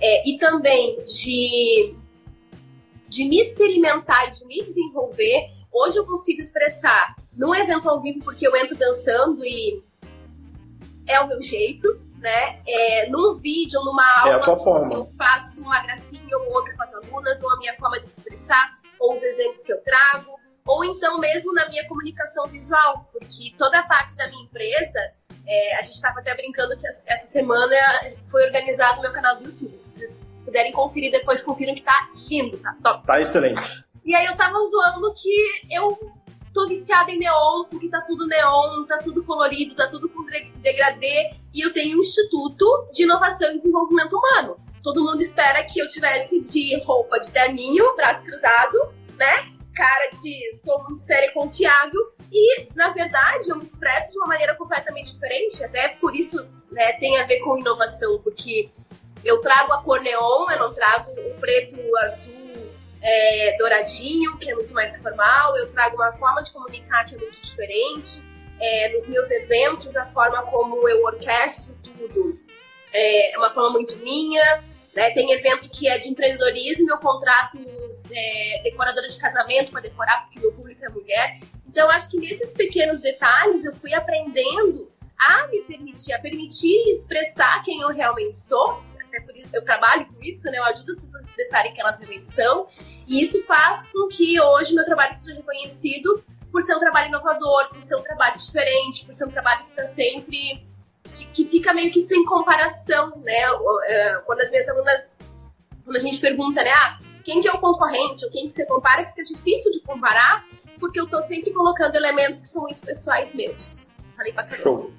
é, 0.00 0.28
e 0.28 0.38
também 0.38 1.02
de, 1.04 1.96
de 3.08 3.24
me 3.24 3.40
experimentar 3.40 4.28
e 4.28 4.30
de 4.32 4.46
me 4.46 4.62
desenvolver, 4.62 5.50
hoje 5.72 5.98
eu 5.98 6.06
consigo 6.06 6.40
expressar 6.40 7.14
num 7.32 7.54
evento 7.54 7.88
ao 7.88 8.00
vivo, 8.00 8.20
porque 8.24 8.46
eu 8.46 8.56
entro 8.56 8.76
dançando 8.76 9.44
e 9.44 9.82
é 11.06 11.20
o 11.20 11.28
meu 11.28 11.40
jeito, 11.40 12.00
né? 12.18 12.60
É, 12.66 13.08
num 13.08 13.34
vídeo, 13.34 13.80
numa 13.84 14.04
aula, 14.20 14.32
é 14.34 14.96
eu 14.96 15.12
faço 15.16 15.62
uma 15.62 15.80
gracinha 15.82 16.36
ou 16.38 16.52
outra 16.54 16.74
com 16.74 16.82
as 16.82 16.94
alunas, 16.94 17.42
ou 17.42 17.52
a 17.52 17.58
minha 17.58 17.76
forma 17.76 17.98
de 17.98 18.06
se 18.06 18.20
expressar, 18.20 18.78
ou 18.98 19.12
os 19.12 19.22
exemplos 19.22 19.62
que 19.62 19.72
eu 19.72 19.80
trago, 19.82 20.36
ou 20.66 20.84
então 20.84 21.18
mesmo 21.18 21.52
na 21.52 21.68
minha 21.68 21.86
comunicação 21.86 22.46
visual, 22.46 23.08
porque 23.12 23.54
toda 23.56 23.78
a 23.78 23.86
parte 23.86 24.16
da 24.16 24.28
minha 24.28 24.44
empresa, 24.44 24.98
é, 25.46 25.76
a 25.76 25.82
gente 25.82 25.94
estava 25.94 26.20
até 26.20 26.34
brincando 26.34 26.76
que 26.76 26.86
essa 26.86 27.26
semana 27.26 27.76
foi 28.28 28.44
organizado 28.44 28.98
o 28.98 29.02
meu 29.02 29.12
canal 29.12 29.36
do 29.36 29.44
YouTube. 29.44 29.76
Se 29.76 29.90
vocês 29.90 30.26
puderem 30.44 30.72
conferir 30.72 31.12
depois, 31.12 31.42
confiram 31.42 31.74
que 31.74 31.82
tá 31.82 32.08
lindo, 32.28 32.58
tá 32.58 32.76
top. 32.82 33.06
Tá 33.06 33.20
excelente. 33.20 33.60
E 34.04 34.14
aí 34.14 34.26
eu 34.26 34.36
tava 34.36 34.58
zoando 34.60 35.12
que 35.14 35.34
eu 35.70 35.98
tô 36.52 36.66
viciada 36.66 37.10
em 37.10 37.18
neon, 37.18 37.64
porque 37.70 37.88
tá 37.88 38.00
tudo 38.00 38.26
neon, 38.26 38.84
tá 38.84 38.98
tudo 38.98 39.22
colorido, 39.22 39.74
tá 39.74 39.86
tudo 39.88 40.08
com 40.08 40.24
degradê. 40.56 41.34
E 41.52 41.60
eu 41.60 41.72
tenho 41.72 41.98
um 41.98 42.00
instituto 42.00 42.88
de 42.92 43.02
inovação 43.02 43.50
e 43.50 43.56
desenvolvimento 43.56 44.16
humano. 44.16 44.56
Todo 44.82 45.04
mundo 45.04 45.20
espera 45.20 45.62
que 45.64 45.78
eu 45.80 45.88
tivesse 45.88 46.40
de 46.40 46.78
roupa 46.84 47.18
de 47.18 47.30
terninho, 47.30 47.94
braço 47.96 48.24
cruzado, 48.24 48.94
né? 49.18 49.52
Cara 49.74 50.08
de 50.10 50.52
sou 50.54 50.82
muito 50.84 51.00
séria 51.00 51.26
e 51.26 51.32
confiável. 51.32 52.15
E, 52.32 52.68
na 52.74 52.90
verdade, 52.90 53.48
eu 53.48 53.56
me 53.56 53.64
expresso 53.64 54.12
de 54.12 54.18
uma 54.18 54.26
maneira 54.28 54.54
completamente 54.54 55.12
diferente. 55.12 55.64
Até 55.64 55.88
por 55.88 56.14
isso 56.14 56.46
né, 56.70 56.92
tem 56.94 57.18
a 57.18 57.26
ver 57.26 57.40
com 57.40 57.58
inovação, 57.58 58.20
porque 58.22 58.68
eu 59.24 59.40
trago 59.40 59.72
a 59.72 59.82
cor 59.82 60.00
neon, 60.00 60.50
eu 60.50 60.58
não 60.58 60.74
trago 60.74 61.10
o 61.12 61.34
preto, 61.40 61.76
o 61.76 61.96
azul, 61.98 62.70
é, 63.02 63.56
douradinho, 63.58 64.36
que 64.38 64.50
é 64.50 64.54
muito 64.54 64.74
mais 64.74 64.96
formal, 64.98 65.56
eu 65.56 65.70
trago 65.72 65.96
uma 65.96 66.12
forma 66.12 66.42
de 66.42 66.52
comunicar 66.52 67.04
que 67.04 67.14
é 67.14 67.18
muito 67.18 67.40
diferente. 67.40 68.22
É, 68.58 68.88
nos 68.88 69.06
meus 69.08 69.30
eventos, 69.30 69.96
a 69.96 70.06
forma 70.06 70.42
como 70.44 70.88
eu 70.88 71.04
orquestro 71.04 71.76
tudo 71.82 72.40
é, 72.92 73.34
é 73.34 73.38
uma 73.38 73.50
forma 73.50 73.70
muito 73.70 73.96
minha. 73.96 74.62
Né? 74.94 75.10
Tem 75.10 75.30
evento 75.32 75.68
que 75.68 75.88
é 75.88 75.98
de 75.98 76.08
empreendedorismo, 76.08 76.90
eu 76.90 76.98
contrato 76.98 77.58
é, 78.10 78.60
decoradora 78.62 79.06
de 79.06 79.18
casamento 79.18 79.70
para 79.70 79.82
decorar, 79.82 80.22
porque 80.22 80.40
meu 80.40 80.52
público 80.52 80.84
é 80.84 80.88
mulher. 80.88 81.38
Então, 81.76 81.90
acho 81.90 82.08
que 82.08 82.18
nesses 82.18 82.54
pequenos 82.54 83.00
detalhes 83.00 83.66
eu 83.66 83.76
fui 83.76 83.92
aprendendo 83.92 84.90
a 85.18 85.46
me 85.48 85.60
permitir, 85.60 86.14
a 86.14 86.18
permitir 86.18 86.74
expressar 86.88 87.62
quem 87.62 87.82
eu 87.82 87.88
realmente 87.88 88.34
sou, 88.34 88.82
até 88.98 89.20
por 89.20 89.36
isso 89.36 89.50
eu 89.52 89.62
trabalho 89.62 90.06
com 90.06 90.18
isso, 90.22 90.50
né? 90.50 90.56
Eu 90.56 90.64
ajudo 90.64 90.92
as 90.92 90.98
pessoas 90.98 91.24
a 91.24 91.28
expressarem 91.28 91.74
que 91.74 91.80
elas 91.82 91.98
realmente 91.98 92.30
são. 92.30 92.66
E 93.06 93.22
isso 93.22 93.44
faz 93.44 93.90
com 93.92 94.08
que 94.08 94.40
hoje 94.40 94.74
meu 94.74 94.86
trabalho 94.86 95.12
seja 95.12 95.36
reconhecido 95.36 96.24
por 96.50 96.62
ser 96.62 96.74
um 96.76 96.80
trabalho 96.80 97.08
inovador, 97.08 97.68
por 97.68 97.82
ser 97.82 97.96
um 97.96 98.02
trabalho 98.02 98.38
diferente, 98.38 99.04
por 99.04 99.12
ser 99.12 99.26
um 99.26 99.30
trabalho 99.30 99.64
que 99.64 99.70
está 99.72 99.84
sempre. 99.84 100.66
Que, 101.12 101.26
que, 101.26 101.44
fica 101.46 101.74
meio 101.74 101.92
que 101.92 102.00
sem 102.00 102.24
comparação, 102.24 103.18
né? 103.18 103.42
É, 103.84 104.14
quando 104.24 104.40
as 104.40 104.50
minhas 104.50 104.66
alunas. 104.66 105.18
Quando 105.84 105.96
a 105.96 106.00
gente 106.00 106.18
pergunta, 106.20 106.64
né? 106.64 106.70
Ah, 106.70 106.98
quem 107.22 107.42
que 107.42 107.48
é 107.48 107.52
o 107.52 107.58
concorrente 107.58 108.24
ou 108.24 108.30
quem 108.30 108.46
que 108.46 108.50
você 108.50 108.64
compara, 108.64 109.04
fica 109.04 109.22
difícil 109.22 109.70
de 109.72 109.80
comparar, 109.80 110.42
porque 110.78 111.00
eu 111.00 111.06
tô 111.06 111.20
sempre 111.20 111.52
colocando 111.52 111.94
elementos 111.96 112.42
que 112.42 112.48
são 112.48 112.62
muito 112.62 112.82
pessoais 112.82 113.34
meus. 113.34 113.92
Falei 114.16 114.32
pra 114.32 114.44
caramba. 114.44 114.62
Show. 114.62 114.90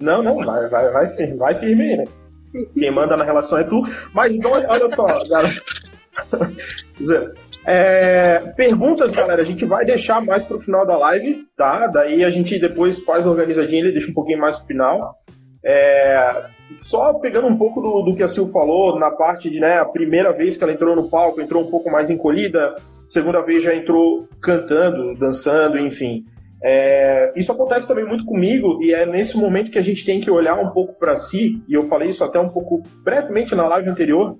Não, 0.00 0.22
não, 0.22 0.44
vai, 0.44 0.68
vai, 0.68 0.90
vai, 0.90 1.08
firme, 1.10 1.36
vai 1.36 1.54
firme 1.54 1.84
aí, 1.84 1.96
né? 1.96 2.04
Quem 2.74 2.90
manda 2.90 3.16
na 3.16 3.24
relação 3.24 3.58
é 3.58 3.64
tu. 3.64 3.82
Mas 4.12 4.34
então, 4.34 4.50
olha 4.50 4.88
só, 4.90 5.04
galera. 5.24 5.62
É, 7.64 8.40
perguntas, 8.56 9.12
galera, 9.12 9.42
a 9.42 9.44
gente 9.44 9.64
vai 9.64 9.84
deixar 9.84 10.20
mais 10.20 10.44
pro 10.44 10.58
final 10.58 10.86
da 10.86 10.96
live, 10.98 11.46
tá? 11.56 11.86
Daí 11.86 12.24
a 12.24 12.30
gente 12.30 12.58
depois 12.58 12.98
faz 13.04 13.26
organizadinho 13.26 13.86
e 13.86 13.92
deixa 13.92 14.10
um 14.10 14.14
pouquinho 14.14 14.40
mais 14.40 14.56
pro 14.56 14.66
final. 14.66 15.14
É, 15.64 16.44
só 16.76 17.14
pegando 17.14 17.46
um 17.46 17.56
pouco 17.56 17.80
do, 17.80 18.02
do 18.02 18.16
que 18.16 18.22
a 18.22 18.28
Sil 18.28 18.48
falou, 18.48 18.98
na 18.98 19.10
parte 19.10 19.48
de, 19.48 19.60
né, 19.60 19.78
a 19.78 19.84
primeira 19.84 20.32
vez 20.32 20.56
que 20.56 20.64
ela 20.64 20.72
entrou 20.72 20.96
no 20.96 21.08
palco, 21.08 21.40
entrou 21.40 21.62
um 21.62 21.70
pouco 21.70 21.90
mais 21.90 22.10
encolhida, 22.10 22.74
segunda 23.12 23.42
vez 23.42 23.62
já 23.62 23.74
entrou 23.74 24.26
cantando, 24.40 25.14
dançando, 25.14 25.78
enfim. 25.78 26.24
É, 26.64 27.32
isso 27.36 27.52
acontece 27.52 27.86
também 27.86 28.06
muito 28.06 28.24
comigo 28.24 28.78
e 28.82 28.94
é 28.94 29.04
nesse 29.04 29.36
momento 29.36 29.70
que 29.70 29.78
a 29.78 29.82
gente 29.82 30.06
tem 30.06 30.18
que 30.18 30.30
olhar 30.30 30.54
um 30.54 30.70
pouco 30.70 30.94
para 30.94 31.14
si, 31.16 31.62
e 31.68 31.74
eu 31.74 31.82
falei 31.82 32.08
isso 32.08 32.24
até 32.24 32.38
um 32.38 32.48
pouco 32.48 32.82
brevemente 33.04 33.54
na 33.54 33.66
live 33.66 33.90
anterior, 33.90 34.38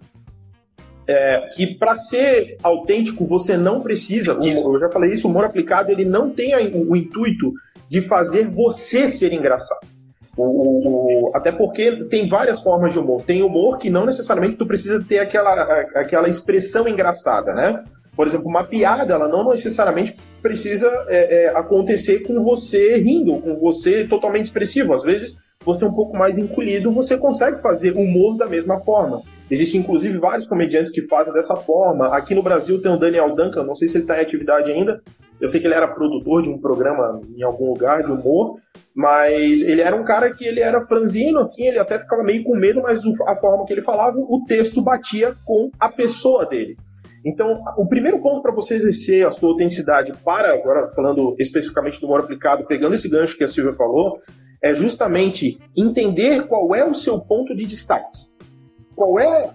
é, 1.07 1.49
que 1.55 1.75
para 1.75 1.95
ser 1.97 2.57
autêntico 2.63 3.27
você 3.27 3.57
não 3.57 3.83
precisa, 3.83 4.39
eu 4.41 4.79
já 4.79 4.89
falei 4.89 5.13
isso, 5.13 5.27
o 5.27 5.31
humor 5.31 5.45
aplicado 5.45 5.91
ele 5.91 6.05
não 6.05 6.31
tem 6.31 6.55
o, 6.55 6.93
o 6.93 6.97
intuito 6.97 7.53
de 7.91 8.01
fazer 8.01 8.49
você 8.49 9.07
ser 9.07 9.33
engraçado. 9.35 9.87
O, 10.35 11.27
o, 11.29 11.37
até 11.37 11.53
porque 11.53 12.05
tem 12.07 12.27
várias 12.27 12.63
formas 12.63 12.95
de 12.95 12.99
humor. 12.99 13.23
Tem 13.23 13.43
humor 13.43 13.77
que 13.77 13.91
não 13.91 14.07
necessariamente 14.07 14.57
tu 14.57 14.65
precisa 14.65 15.05
ter 15.07 15.19
aquela, 15.19 15.53
aquela 15.95 16.27
expressão 16.27 16.89
engraçada, 16.89 17.53
né? 17.53 17.85
Por 18.15 18.27
exemplo, 18.27 18.49
uma 18.49 18.65
piada, 18.65 19.15
ela 19.15 19.29
não 19.29 19.49
necessariamente 19.49 20.17
precisa 20.43 20.89
é, 21.09 21.45
é, 21.45 21.49
acontecer 21.57 22.21
com 22.21 22.43
você 22.43 22.99
rindo, 22.99 23.41
com 23.41 23.55
você 23.55 24.07
totalmente 24.07 24.47
expressivo. 24.47 24.93
Às 24.93 25.03
vezes, 25.03 25.37
você 25.65 25.85
é 25.85 25.89
um 25.89 25.95
pouco 25.95 26.17
mais 26.17 26.37
encolhido, 26.37 26.91
você 26.91 27.17
consegue 27.17 27.61
fazer 27.63 27.93
humor 27.93 28.37
da 28.37 28.47
mesma 28.47 28.81
forma. 28.81 29.23
Existem, 29.51 29.81
inclusive, 29.81 30.19
vários 30.19 30.47
comediantes 30.47 30.91
que 30.91 31.07
fazem 31.07 31.33
dessa 31.33 31.55
forma. 31.57 32.15
Aqui 32.17 32.35
no 32.35 32.43
Brasil 32.43 32.81
tem 32.83 32.93
o 32.93 32.99
Daniel 32.99 33.35
Duncan, 33.35 33.63
não 33.63 33.75
sei 33.75 33.89
se 33.89 33.97
ele 33.97 34.05
está 34.05 34.19
em 34.19 34.23
atividade 34.23 34.71
ainda. 34.71 35.01
Eu 35.41 35.49
sei 35.49 35.61
que 35.61 35.67
ele 35.67 35.75
era 35.75 35.89
produtor 35.89 36.43
de 36.43 36.49
um 36.49 36.59
programa 36.59 37.21
em 37.37 37.43
algum 37.43 37.71
lugar 37.71 38.03
de 38.03 38.11
humor, 38.11 38.59
mas 38.95 39.63
ele 39.63 39.81
era 39.81 39.97
um 39.97 40.05
cara 40.05 40.33
que 40.33 40.45
ele 40.45 40.61
era 40.61 40.87
franzino, 40.87 41.39
assim, 41.39 41.67
ele 41.67 41.79
até 41.79 41.99
ficava 41.99 42.23
meio 42.23 42.45
com 42.45 42.55
medo, 42.55 42.83
mas 42.83 43.01
a 43.27 43.37
forma 43.37 43.65
que 43.65 43.73
ele 43.73 43.83
falava, 43.83 44.17
o 44.19 44.45
texto 44.47 44.83
batia 44.83 45.35
com 45.45 45.71
a 45.81 45.89
pessoa 45.89 46.47
dele. 46.47 46.77
Então, 47.25 47.63
o 47.77 47.87
primeiro 47.87 48.21
ponto 48.21 48.43
para 48.43 48.53
você 48.53 48.75
exercer 48.75 49.27
a 49.27 49.31
sua 49.31 49.51
autenticidade 49.51 50.13
para, 50.25 50.53
agora 50.55 50.89
falando 50.89 51.37
especificamente 51.39 52.01
do 52.01 52.07
humor 52.07 52.21
aplicado, 52.21 52.67
pegando 52.67 52.95
esse 52.95 53.09
gancho 53.09 53.37
que 53.37 53.45
a 53.45 53.49
Silvia 53.49 53.75
falou, 53.75 54.19
é 54.61 54.75
justamente 54.75 55.59
entender 55.77 56.47
qual 56.47 56.75
é 56.75 56.85
o 56.85 56.95
seu 56.95 57.21
ponto 57.21 57.55
de 57.55 57.65
destaque. 57.65 58.33
Qual 58.95 59.19
é 59.19 59.51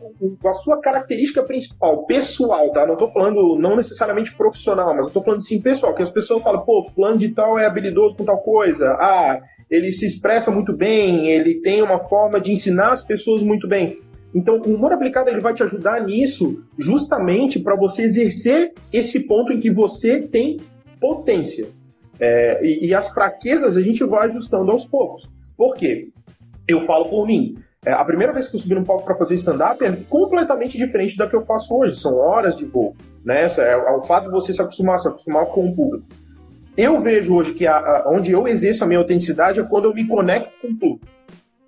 a 0.46 0.54
sua 0.54 0.82
característica 0.82 1.44
principal, 1.44 2.06
pessoal, 2.06 2.72
tá? 2.72 2.86
Não 2.86 2.94
estou 2.94 3.08
falando 3.08 3.58
não 3.58 3.76
necessariamente 3.76 4.36
profissional, 4.36 4.96
mas 4.96 5.10
tô 5.10 5.22
falando 5.22 5.44
sim 5.44 5.62
pessoal, 5.62 5.94
que 5.94 6.02
as 6.02 6.10
pessoas 6.10 6.42
falam, 6.42 6.66
pô, 6.66 6.84
fulano 6.84 7.18
de 7.18 7.30
tal 7.30 7.58
é 7.60 7.66
habilidoso 7.66 8.18
com 8.18 8.26
tal 8.26 8.42
coisa, 8.42 8.88
ah, 8.94 9.40
ele 9.70 9.92
se 9.92 10.08
expressa 10.08 10.50
muito 10.50 10.76
bem, 10.76 11.30
ele 11.30 11.62
tem 11.62 11.82
uma 11.82 12.00
forma 12.00 12.42
de 12.42 12.52
ensinar 12.52 12.92
as 12.92 13.04
pessoas 13.04 13.44
muito 13.44 13.68
bem. 13.68 14.00
Então, 14.34 14.60
o 14.60 14.76
humor 14.76 14.94
aplicado 14.94 15.30
ele 15.30 15.40
vai 15.40 15.54
te 15.54 15.64
ajudar 15.64 16.06
nisso, 16.06 16.64
justamente 16.78 17.60
para 17.60 17.76
você 17.76 18.04
exercer 18.04 18.74
esse 18.92 19.28
ponto 19.28 19.52
em 19.52 19.60
que 19.60 19.72
você 19.72 20.22
tem 20.22 20.60
potência. 21.00 21.68
É, 22.20 22.66
e, 22.66 22.88
e, 22.88 22.94
as 22.94 23.10
fraquezas 23.10 23.78
a 23.78 23.82
gente 23.82 24.04
vai 24.04 24.26
ajustando 24.26 24.72
aos 24.72 24.86
poucos. 24.86 25.30
Por 25.56 25.76
quê? 25.76 26.10
Eu 26.68 26.82
falo 26.82 27.06
por 27.06 27.26
mim. 27.28 27.56
É, 27.86 27.92
a 27.92 28.04
primeira 28.04 28.34
vez 28.34 28.48
que 28.48 28.56
eu 28.56 28.60
subi 28.60 28.76
no 28.76 28.84
palco 28.84 29.06
para 29.06 29.16
fazer 29.16 29.36
stand-up 29.36 29.84
é 29.84 29.92
completamente 30.10 30.78
diferente 30.78 31.18
da 31.18 31.28
que 31.28 31.36
eu 31.36 31.42
faço 31.42 31.76
hoje. 31.76 31.96
São 31.96 32.18
horas 32.18 32.56
de 32.56 32.66
voo. 32.66 32.96
Né? 33.24 33.46
É, 33.46 33.72
é, 33.72 33.92
o 33.92 34.02
fato 34.02 34.26
de 34.26 34.32
você 34.32 34.52
se 34.52 34.62
acostumar, 34.62 34.98
se 34.98 35.08
acostumar 35.08 35.46
com 35.48 35.68
o 35.68 35.76
público. 35.76 36.06
Eu 36.76 37.00
vejo 37.00 37.36
hoje 37.36 37.54
que 37.54 37.66
a, 37.66 37.78
a, 37.78 38.10
onde 38.10 38.32
eu 38.32 38.48
exerço 38.48 38.84
a 38.84 38.88
minha 38.88 39.00
autenticidade 39.00 39.60
é 39.60 39.64
quando 39.64 39.86
eu 39.86 39.94
me 39.94 40.08
conecto 40.08 40.52
com 40.62 40.68
o 40.68 40.76
público. 40.76 41.08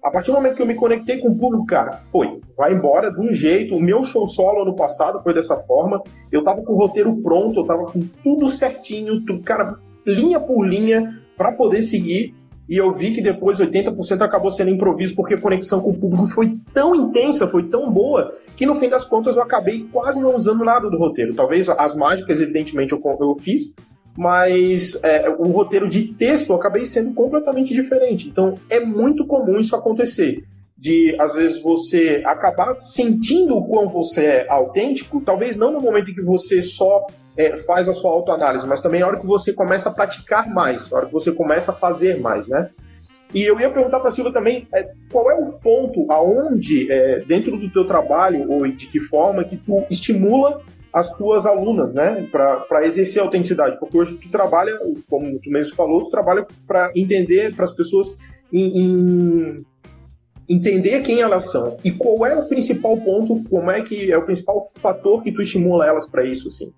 A 0.01 0.10
partir 0.10 0.32
do 0.32 0.38
momento 0.38 0.56
que 0.56 0.62
eu 0.62 0.65
me 0.65 0.75
conectei 0.75 1.20
com 1.20 1.29
o 1.29 1.38
público, 1.38 1.65
cara, 1.65 2.00
foi. 2.12 2.39
Vai 2.58 2.74
embora 2.74 3.12
de 3.12 3.20
um 3.20 3.34
jeito. 3.34 3.75
O 3.75 3.82
meu 3.82 4.03
show 4.03 4.25
solo 4.25 4.62
ano 4.62 4.75
passado 4.75 5.20
foi 5.20 5.34
dessa 5.34 5.58
forma. 5.58 6.01
Eu 6.32 6.44
tava 6.44 6.62
com 6.62 6.74
o 6.74 6.77
roteiro 6.77 7.15
pronto, 7.22 7.60
eu 7.60 7.65
tava 7.65 7.86
com 7.86 8.08
tudo 8.24 8.48
certinho, 8.48 9.25
tudo, 9.25 9.44
cara, 9.44 9.77
linha 10.06 10.39
por 10.39 10.65
linha, 10.65 11.20
para 11.36 11.51
poder 11.51 11.82
seguir. 11.82 12.34
E 12.70 12.77
eu 12.77 12.91
vi 12.94 13.12
que 13.12 13.22
depois 13.22 13.58
80% 13.58 14.22
acabou 14.22 14.51
sendo 14.51 14.70
improviso, 14.70 15.15
porque 15.15 15.34
a 15.34 15.41
conexão 15.41 15.82
com 15.82 15.89
o 15.89 15.98
público 15.98 16.27
foi 16.27 16.56
tão 16.72 16.94
intensa, 16.94 17.48
foi 17.48 17.63
tão 17.63 17.91
boa, 17.91 18.32
que 18.56 18.65
no 18.65 18.75
fim 18.75 18.88
das 18.88 19.06
contas 19.06 19.36
eu 19.36 19.41
acabei 19.41 19.88
quase 19.91 20.22
não 20.22 20.36
usando 20.36 20.63
nada 20.63 20.88
do 20.88 20.98
roteiro. 20.98 21.34
Talvez 21.34 21.68
as 21.68 21.96
mágicas, 21.96 22.39
evidentemente, 22.39 22.94
eu, 22.94 23.01
eu 23.20 23.36
fiz, 23.36 23.74
mas 24.20 25.02
é, 25.02 25.30
o 25.30 25.46
roteiro 25.46 25.88
de 25.88 26.10
texto 26.14 26.54
acabei 26.54 26.86
sendo 26.86 27.14
completamente 27.14 27.74
diferente. 27.74 28.28
Então 28.28 28.56
é 28.70 28.82
muito 28.82 29.26
comum 29.26 29.58
isso 29.58 29.78
acontecer. 29.78 30.44
De, 30.78 31.16
às 31.18 31.36
vezes, 31.36 31.64
você 31.64 32.22
acabar 32.26 32.76
sentindo 32.76 33.56
o 33.56 33.66
quão 33.66 33.88
você 33.88 34.26
é 34.26 34.46
autêntico, 34.50 35.22
talvez 35.22 35.56
não 35.56 35.72
no 35.72 35.80
momento 35.80 36.12
em 36.12 36.14
que 36.14 36.22
você 36.22 36.62
só 36.62 37.08
é, 37.38 37.56
faz 37.60 37.88
a 37.88 37.94
sua 37.94 38.12
autoanálise, 38.12 38.68
mas 38.68 38.82
também 38.82 39.00
na 39.00 39.08
hora 39.08 39.20
que 39.20 39.26
você 39.26 39.54
começa 39.54 39.88
a 39.88 39.94
praticar 39.94 40.50
mais, 40.50 40.92
na 40.92 40.98
hora 40.98 41.08
que 41.08 41.14
você 41.14 41.32
começa 41.32 41.72
a 41.72 41.76
fazer 41.76 42.20
mais, 42.20 42.50
né? 42.50 42.70
E 43.34 43.44
eu 43.44 43.58
ia 43.58 43.70
perguntar 43.70 44.02
para 44.02 44.10
a 44.10 44.12
Silvia 44.12 44.34
também 44.34 44.68
é, 44.74 44.92
qual 45.10 45.32
é 45.32 45.36
o 45.36 45.54
ponto 45.54 46.12
aonde, 46.12 46.92
é, 46.92 47.20
dentro 47.20 47.56
do 47.56 47.70
teu 47.70 47.86
trabalho, 47.86 48.52
ou 48.52 48.68
de 48.68 48.88
que 48.88 49.00
forma 49.00 49.46
que 49.46 49.56
tu 49.56 49.86
estimula 49.90 50.62
as 50.93 51.13
tuas 51.13 51.46
alunas, 51.46 51.93
né, 51.93 52.27
para 52.31 52.86
exercer 52.86 53.22
a 53.22 53.25
autenticidade, 53.25 53.79
porque 53.79 53.98
hoje 53.98 54.15
tu 54.15 54.29
trabalha, 54.29 54.77
como 55.10 55.39
tu 55.39 55.50
mesmo 55.50 55.75
falou, 55.75 56.03
tu 56.03 56.10
trabalha 56.10 56.46
para 56.67 56.91
entender, 56.96 57.55
para 57.55 57.65
as 57.65 57.74
pessoas 57.74 58.17
em, 58.51 58.79
em, 58.79 59.65
entender 60.48 61.01
quem 61.01 61.22
elas 61.22 61.51
são. 61.51 61.77
E 61.84 61.91
qual 61.91 62.25
é 62.25 62.36
o 62.36 62.48
principal 62.48 62.98
ponto, 62.98 63.43
como 63.50 63.69
é 63.69 63.81
que 63.81 64.12
é 64.12 64.17
o 64.17 64.25
principal 64.25 64.60
fator 64.77 65.22
que 65.22 65.31
tu 65.31 65.41
estimula 65.41 65.86
elas 65.86 66.10
para 66.10 66.25
isso, 66.25 66.48
assim. 66.48 66.74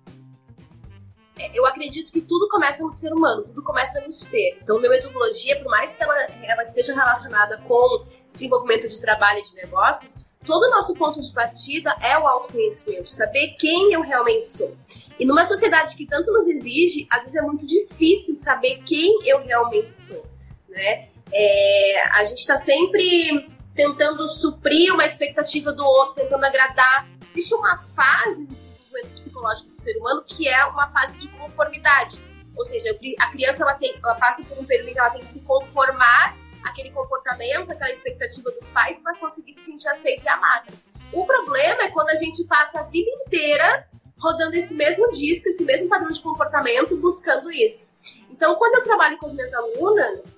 É, 1.38 1.50
eu 1.58 1.64
acredito 1.66 2.12
que 2.12 2.20
tudo 2.20 2.48
começa 2.48 2.82
no 2.82 2.90
ser 2.90 3.12
humano, 3.12 3.42
tudo 3.42 3.62
começa 3.62 4.00
no 4.00 4.12
ser. 4.12 4.58
Então, 4.62 4.78
minha 4.78 4.90
metodologia, 4.90 5.58
por 5.60 5.70
mais 5.70 5.96
que 5.96 6.02
ela, 6.02 6.14
ela 6.42 6.62
esteja 6.62 6.94
relacionada 6.94 7.58
com 7.58 8.04
desenvolvimento 8.30 8.88
de 8.88 9.00
trabalho 9.00 9.38
e 9.38 9.42
de 9.42 9.54
negócios, 9.56 10.20
todo 10.44 10.64
o 10.64 10.70
nosso 10.70 10.94
ponto 10.94 11.20
de 11.20 11.32
partida 11.32 11.94
é 12.00 12.18
o 12.18 12.26
autoconhecimento, 12.26 13.08
saber 13.08 13.54
quem 13.58 13.92
eu 13.92 14.02
realmente 14.02 14.46
sou. 14.46 14.76
E 15.18 15.24
numa 15.24 15.44
sociedade 15.44 15.96
que 15.96 16.06
tanto 16.06 16.32
nos 16.32 16.46
exige, 16.48 17.06
às 17.10 17.20
vezes 17.20 17.36
é 17.36 17.42
muito 17.42 17.66
difícil 17.66 18.34
saber 18.36 18.82
quem 18.84 19.26
eu 19.26 19.42
realmente 19.42 19.94
sou, 19.94 20.24
né? 20.68 21.08
É, 21.32 22.02
a 22.12 22.24
gente 22.24 22.40
está 22.40 22.56
sempre 22.56 23.50
tentando 23.74 24.26
suprir 24.28 24.92
uma 24.92 25.04
expectativa 25.04 25.72
do 25.72 25.84
outro, 25.84 26.22
tentando 26.22 26.44
agradar. 26.44 27.08
Existe 27.32 27.54
uma 27.54 27.78
fase 27.78 28.42
no 28.44 28.48
desenvolvimento 28.48 29.12
psicológico 29.14 29.70
do 29.70 29.76
ser 29.78 29.96
humano 29.96 30.22
que 30.26 30.46
é 30.46 30.66
uma 30.66 30.86
fase 30.90 31.18
de 31.18 31.28
conformidade. 31.28 32.20
Ou 32.54 32.62
seja, 32.62 32.94
a 33.18 33.30
criança 33.30 33.62
ela, 33.62 33.74
tem, 33.74 33.98
ela 34.04 34.14
passa 34.16 34.44
por 34.44 34.58
um 34.58 34.64
período 34.66 34.90
em 34.90 34.92
que 34.92 34.98
ela 34.98 35.08
tem 35.08 35.22
que 35.22 35.28
se 35.30 35.40
conformar 35.40 36.36
aquele 36.62 36.90
comportamento, 36.90 37.72
aquela 37.72 37.90
expectativa 37.90 38.50
dos 38.50 38.70
pais 38.70 39.00
para 39.00 39.16
conseguir 39.16 39.54
se 39.54 39.62
sentir 39.62 39.88
aceita 39.88 40.22
e 40.26 40.28
amada. 40.28 40.74
O 41.10 41.24
problema 41.24 41.84
é 41.84 41.88
quando 41.88 42.10
a 42.10 42.14
gente 42.16 42.44
passa 42.44 42.80
a 42.80 42.82
vida 42.82 43.10
inteira 43.10 43.88
rodando 44.18 44.54
esse 44.54 44.74
mesmo 44.74 45.10
disco, 45.10 45.48
esse 45.48 45.64
mesmo 45.64 45.88
padrão 45.88 46.10
de 46.10 46.20
comportamento, 46.20 46.98
buscando 46.98 47.50
isso. 47.50 47.96
Então, 48.30 48.56
quando 48.56 48.74
eu 48.74 48.82
trabalho 48.82 49.16
com 49.16 49.24
as 49.24 49.32
minhas 49.32 49.54
alunas, 49.54 50.36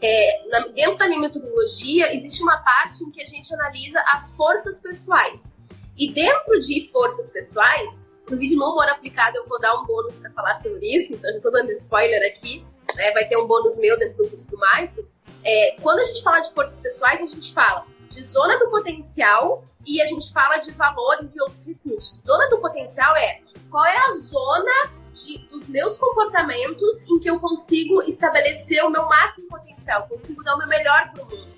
é, 0.00 0.48
na, 0.48 0.66
dentro 0.68 0.98
da 0.98 1.06
minha 1.06 1.20
metodologia, 1.20 2.12
existe 2.12 2.42
uma 2.42 2.56
parte 2.56 3.04
em 3.04 3.10
que 3.10 3.22
a 3.22 3.24
gente 3.24 3.54
analisa 3.54 4.02
as 4.08 4.32
forças 4.32 4.80
pessoais. 4.80 5.56
E 5.96 6.12
dentro 6.12 6.58
de 6.58 6.90
forças 6.90 7.30
pessoais, 7.30 8.06
inclusive 8.22 8.56
no 8.56 8.70
humor 8.70 8.88
aplicado, 8.88 9.36
eu 9.36 9.46
vou 9.46 9.60
dar 9.60 9.78
um 9.80 9.84
bônus 9.84 10.18
para 10.18 10.30
falar 10.30 10.54
sobre 10.54 10.86
isso, 10.86 11.14
então 11.14 11.30
já 11.30 11.36
estou 11.36 11.52
dando 11.52 11.70
spoiler 11.70 12.30
aqui, 12.30 12.64
né, 12.96 13.12
vai 13.12 13.26
ter 13.26 13.36
um 13.36 13.46
bônus 13.46 13.78
meu 13.78 13.98
dentro 13.98 14.24
do 14.24 14.30
curso 14.30 14.50
do 14.50 14.58
Maico. 14.58 15.04
É, 15.44 15.76
quando 15.80 16.00
a 16.00 16.04
gente 16.04 16.22
fala 16.22 16.40
de 16.40 16.52
forças 16.52 16.80
pessoais, 16.80 17.22
a 17.22 17.26
gente 17.26 17.52
fala 17.52 17.86
de 18.08 18.22
zona 18.22 18.58
do 18.58 18.70
potencial 18.70 19.64
e 19.86 20.00
a 20.00 20.06
gente 20.06 20.32
fala 20.32 20.58
de 20.58 20.70
valores 20.72 21.34
e 21.34 21.40
outros 21.40 21.66
recursos. 21.66 22.22
Zona 22.24 22.48
do 22.48 22.58
potencial 22.58 23.16
é 23.16 23.40
qual 23.70 23.84
é 23.84 23.96
a 23.96 24.12
zona 24.12 24.90
de, 25.12 25.38
dos 25.48 25.68
meus 25.68 25.96
comportamentos 25.98 27.08
em 27.08 27.18
que 27.18 27.28
eu 27.28 27.40
consigo 27.40 28.02
estabelecer 28.02 28.84
o 28.84 28.90
meu 28.90 29.06
máximo 29.06 29.48
potencial, 29.48 30.06
consigo 30.06 30.42
dar 30.42 30.54
o 30.54 30.58
meu 30.58 30.68
melhor 30.68 31.10
para 31.12 31.22
o 31.22 31.30
mundo. 31.30 31.52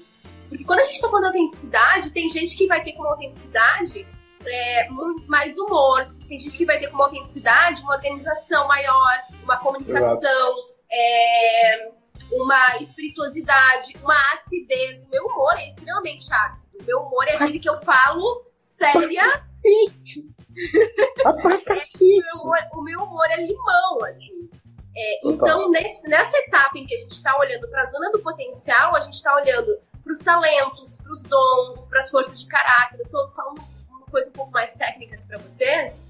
Porque 0.48 0.64
quando 0.64 0.80
a 0.80 0.84
gente 0.84 0.94
está 0.94 1.08
falando 1.08 1.32
de 1.32 1.38
autenticidade, 1.38 2.10
tem 2.10 2.28
gente 2.28 2.56
que 2.56 2.66
vai 2.66 2.82
ter 2.82 2.92
como 2.92 3.08
autenticidade 3.08 4.06
é, 4.46 4.88
muito 4.90 5.28
mais 5.28 5.56
humor, 5.58 6.14
tem 6.28 6.38
gente 6.38 6.56
que 6.56 6.64
vai 6.64 6.78
ter 6.78 6.88
como 6.88 7.02
autenticidade 7.02 7.82
uma 7.82 7.94
organização 7.94 8.66
maior, 8.66 9.22
uma 9.42 9.56
comunicação, 9.58 10.54
é, 10.90 11.90
uma 12.32 12.76
espirituosidade, 12.78 13.94
uma 14.02 14.16
acidez. 14.32 15.04
O 15.04 15.10
meu 15.10 15.26
humor 15.26 15.54
é 15.58 15.66
extremamente 15.66 16.32
ácido. 16.32 16.78
O 16.80 16.84
meu 16.84 17.00
humor 17.00 17.24
é 17.28 17.34
aquele 17.34 17.58
que 17.58 17.68
eu 17.68 17.76
falo 17.78 18.44
séria. 18.56 19.32
cacete. 19.32 20.34
é, 21.24 21.28
o, 21.28 21.34
meu 21.34 22.42
humor, 22.42 22.58
o 22.72 22.82
meu 22.82 23.00
humor 23.00 23.26
é 23.30 23.36
limão, 23.36 24.04
assim. 24.04 24.48
É, 24.96 25.28
então, 25.28 25.70
nesse, 25.70 26.08
nessa 26.08 26.36
etapa 26.38 26.78
em 26.78 26.86
que 26.86 26.94
a 26.94 26.98
gente 26.98 27.10
está 27.10 27.36
olhando 27.36 27.68
para 27.68 27.80
a 27.80 27.84
zona 27.84 28.10
do 28.12 28.20
potencial, 28.20 28.94
a 28.94 29.00
gente 29.00 29.14
está 29.14 29.34
olhando 29.34 29.76
para 30.02 30.12
os 30.12 30.20
talentos, 30.20 31.00
para 31.02 31.12
os 31.12 31.22
dons, 31.24 31.86
para 31.88 31.98
as 31.98 32.10
forças 32.10 32.40
de 32.40 32.46
caráter. 32.46 33.00
Eu 33.00 33.04
estou 33.04 33.28
falando 33.30 33.73
coisa 34.14 34.30
um 34.30 34.32
pouco 34.32 34.52
mais 34.52 34.76
técnica 34.76 35.16
aqui 35.16 35.26
para 35.26 35.38
vocês, 35.38 36.06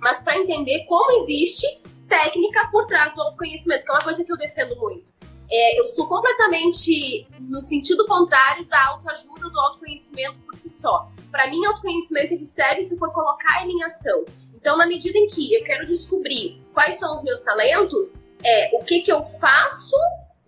mas 0.00 0.22
para 0.22 0.38
entender 0.38 0.86
como 0.86 1.10
existe 1.22 1.66
técnica 2.08 2.66
por 2.70 2.86
trás 2.86 3.14
do 3.14 3.20
autoconhecimento, 3.20 3.84
que 3.84 3.90
é 3.90 3.94
uma 3.94 4.02
coisa 4.02 4.24
que 4.24 4.32
eu 4.32 4.38
defendo 4.38 4.74
muito. 4.76 5.12
É, 5.50 5.78
eu 5.78 5.84
sou 5.84 6.08
completamente 6.08 7.26
no 7.40 7.60
sentido 7.60 8.06
contrário 8.06 8.64
da 8.64 8.86
autoajuda, 8.86 9.50
do 9.50 9.60
autoconhecimento 9.60 10.38
por 10.40 10.54
si 10.54 10.70
só. 10.70 11.10
Para 11.30 11.50
mim, 11.50 11.62
autoconhecimento 11.66 12.32
ele 12.32 12.46
serve 12.46 12.80
se 12.80 12.98
for 12.98 13.12
colocar 13.12 13.62
ele 13.62 13.72
em 13.72 13.82
ação. 13.82 14.24
Então, 14.54 14.78
na 14.78 14.86
medida 14.86 15.18
em 15.18 15.26
que 15.26 15.52
eu 15.54 15.62
quero 15.62 15.84
descobrir 15.84 16.64
quais 16.72 16.98
são 16.98 17.12
os 17.12 17.22
meus 17.22 17.40
talentos, 17.42 18.18
é 18.42 18.70
o 18.74 18.82
que, 18.82 19.02
que 19.02 19.12
eu 19.12 19.22
faço, 19.22 19.96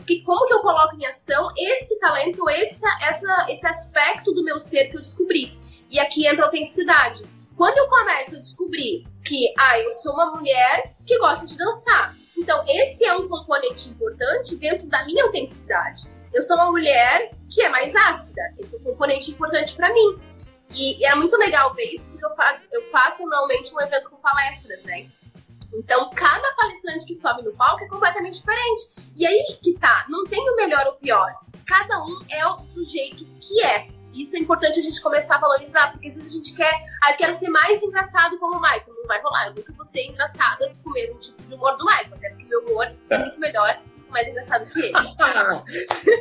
que, 0.07 0.23
como 0.23 0.47
que 0.47 0.55
eu 0.55 0.61
coloco 0.61 0.97
em 0.97 1.05
ação 1.05 1.51
esse 1.55 1.99
talento, 1.99 2.49
esse, 2.49 2.87
essa, 3.03 3.47
esse 3.51 3.67
aspecto 3.67 4.33
do 4.33 4.43
meu 4.43 4.59
ser 4.59 4.87
que 4.87 4.97
eu 4.97 5.03
descobri. 5.03 5.59
E 5.95 6.01
aqui 6.01 6.27
entra 6.27 6.43
a 6.43 6.47
autenticidade. 6.47 7.23
Quando 7.57 7.79
eu 7.79 7.87
começo 7.87 8.35
a 8.35 8.41
descobrir 8.41 9.07
que, 9.25 9.55
ah, 9.57 9.79
eu 9.79 9.93
sou 9.93 10.13
uma 10.13 10.33
mulher 10.33 10.97
que 11.07 11.17
gosta 11.21 11.47
de 11.47 11.57
dançar, 11.57 12.17
então, 12.37 12.65
esse 12.69 13.05
é 13.05 13.17
um 13.17 13.29
componente 13.29 13.91
importante 13.91 14.57
dentro 14.57 14.89
da 14.89 15.05
minha 15.05 15.23
autenticidade. 15.23 16.11
Eu 16.33 16.43
sou 16.43 16.57
uma 16.57 16.73
mulher 16.73 17.31
que 17.49 17.63
é 17.63 17.69
mais 17.69 17.95
ácida. 17.95 18.43
Esse 18.59 18.75
é 18.75 18.81
um 18.81 18.83
componente 18.83 19.31
importante 19.31 19.73
para 19.77 19.93
mim. 19.93 20.19
E, 20.71 21.01
e 21.01 21.05
é 21.05 21.15
muito 21.15 21.37
legal 21.37 21.73
ver 21.75 21.85
isso, 21.85 22.09
porque 22.09 22.25
eu 22.25 22.31
faço, 22.31 22.67
eu 22.73 22.83
faço 22.87 23.23
normalmente 23.23 23.73
um 23.73 23.81
evento 23.81 24.11
com 24.11 24.17
palestras, 24.17 24.83
né? 24.83 25.09
Então, 25.73 26.11
cada 26.11 26.53
palestrante 26.57 27.07
que 27.07 27.15
sobe 27.15 27.43
no 27.43 27.53
palco 27.53 27.85
é 27.85 27.89
completamente 27.89 28.39
diferente. 28.39 28.83
E 29.17 29.25
aí 29.25 29.59
que 29.63 29.75
tá, 29.75 30.07
não 30.09 30.25
tem 30.25 30.41
o 30.51 30.57
melhor 30.57 30.87
ou 30.89 30.95
o 30.95 30.97
pior. 30.97 31.33
Cada 31.65 32.03
um 32.03 32.21
é 32.29 32.43
do 32.75 32.83
jeito 32.83 33.25
que 33.41 33.63
é. 33.63 33.94
Isso 34.15 34.37
é 34.37 34.39
importante 34.39 34.79
a 34.79 34.83
gente 34.83 35.01
começar 35.03 35.37
a 35.37 35.39
valorizar, 35.39 35.91
porque 35.93 36.07
às 36.07 36.15
vezes 36.15 36.33
a 36.33 36.37
gente 36.37 36.55
quer, 36.55 36.73
ah, 37.03 37.11
eu 37.11 37.17
quero 37.17 37.35
ser 37.35 37.49
mais 37.49 37.83
engraçado 37.83 38.39
como 38.39 38.57
o 38.57 38.61
Michael. 38.61 38.85
Não 38.89 39.07
vai 39.07 39.21
rolar, 39.21 39.49
eu 39.49 39.55
nunca 39.55 39.73
vou 39.73 39.85
ser 39.85 40.05
engraçada 40.05 40.75
com 40.83 40.91
o 40.91 40.93
mesmo 40.93 41.19
tipo 41.19 41.43
de 41.43 41.55
humor 41.55 41.77
do 41.77 41.85
Michael, 41.85 42.15
até 42.15 42.29
porque 42.31 42.45
meu 42.45 42.61
humor 42.61 42.87
é, 42.87 43.15
é 43.15 43.19
muito 43.19 43.41
melhor 43.41 43.79
sou 44.05 44.13
mais 44.13 44.29
engraçado 44.29 44.67
que 44.67 44.79
ele. 44.81 44.93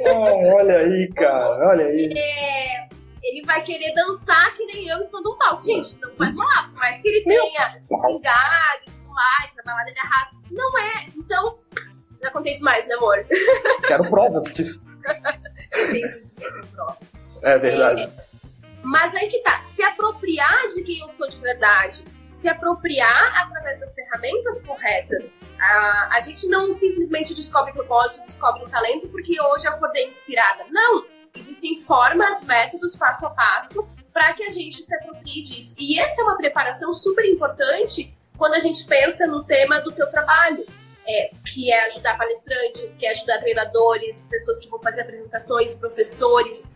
oh, 0.06 0.56
olha 0.56 0.80
aí, 0.80 1.12
cara, 1.14 1.68
olha 1.68 1.86
aí. 1.86 2.14
É, 2.18 2.88
ele 3.22 3.46
vai 3.46 3.62
querer 3.62 3.94
dançar 3.94 4.54
que 4.56 4.66
nem 4.66 4.88
eu 4.88 5.00
em 5.00 5.04
cima 5.04 5.22
de 5.22 5.30
um 5.30 5.38
palco. 5.38 5.64
Gente, 5.64 6.00
não 6.02 6.14
vai 6.16 6.32
rolar, 6.32 6.70
por 6.70 6.80
mais 6.80 7.02
que 7.02 7.08
ele 7.08 7.24
tenha 7.24 7.82
xingado 8.08 8.82
e 8.88 8.92
tudo 8.92 9.10
mais, 9.10 9.56
na 9.56 9.64
balada 9.64 9.90
ele 9.90 10.00
arrasa. 10.00 10.32
Não 10.50 10.80
é, 10.80 11.08
então, 11.16 11.60
já 12.22 12.32
contei 12.32 12.54
demais, 12.54 12.88
né, 12.88 12.96
amor? 12.96 13.26
Quero 13.86 14.10
provas 14.10 14.54
disso. 14.54 14.84
Tenho 15.92 16.24
disso, 16.24 16.46
prova. 16.74 16.98
É 17.44 17.58
verdade. 17.58 18.02
É, 18.02 18.10
mas 18.82 19.14
aí 19.16 19.28
que 19.28 19.40
tá, 19.40 19.62
se 19.62 19.84
apropriar 19.84 20.68
de 20.70 20.84
quem 20.84 21.00
eu 21.00 21.08
sou 21.08 21.28
de 21.28 21.40
verdade, 21.40 22.04
se 22.34 22.50
apropriar 22.50 23.44
através 23.44 23.80
das 23.80 23.94
ferramentas 23.94 24.66
corretas. 24.66 25.38
A, 25.60 26.10
a 26.14 26.20
gente 26.20 26.48
não 26.48 26.72
simplesmente 26.72 27.36
descobre 27.36 27.72
propósito, 27.74 28.26
descobre 28.26 28.64
um 28.64 28.70
talento 28.70 29.08
porque 29.10 29.40
hoje 29.40 29.68
eu 29.68 29.74
acordei 29.74 30.08
inspirada. 30.08 30.66
Não! 30.70 31.06
Existem 31.36 31.78
formas, 31.78 32.44
métodos, 32.44 32.96
passo 32.96 33.26
a 33.26 33.30
passo, 33.32 33.88
para 34.12 34.34
que 34.34 34.44
a 34.44 34.50
gente 34.50 34.82
se 34.82 34.96
aproprie 34.96 35.42
disso. 35.42 35.76
E 35.80 36.00
essa 36.00 36.22
é 36.22 36.24
uma 36.24 36.38
preparação 36.38 36.94
super 36.94 37.26
importante 37.26 38.16
quando 38.38 38.54
a 38.54 38.60
gente 38.60 38.86
pensa 38.86 39.26
no 39.26 39.44
tema 39.44 39.80
do 39.80 39.92
teu 39.92 40.10
trabalho. 40.10 40.66
É, 41.06 41.32
que 41.46 41.70
é 41.70 41.84
ajudar 41.88 42.18
palestrantes, 42.18 42.96
que 42.96 43.06
é 43.06 43.12
ajudar 43.12 43.38
treinadores, 43.40 44.26
pessoas 44.32 44.60
que 44.60 44.70
vão 44.70 44.82
fazer 44.82 45.02
apresentações, 45.02 45.76
professores, 45.76 46.72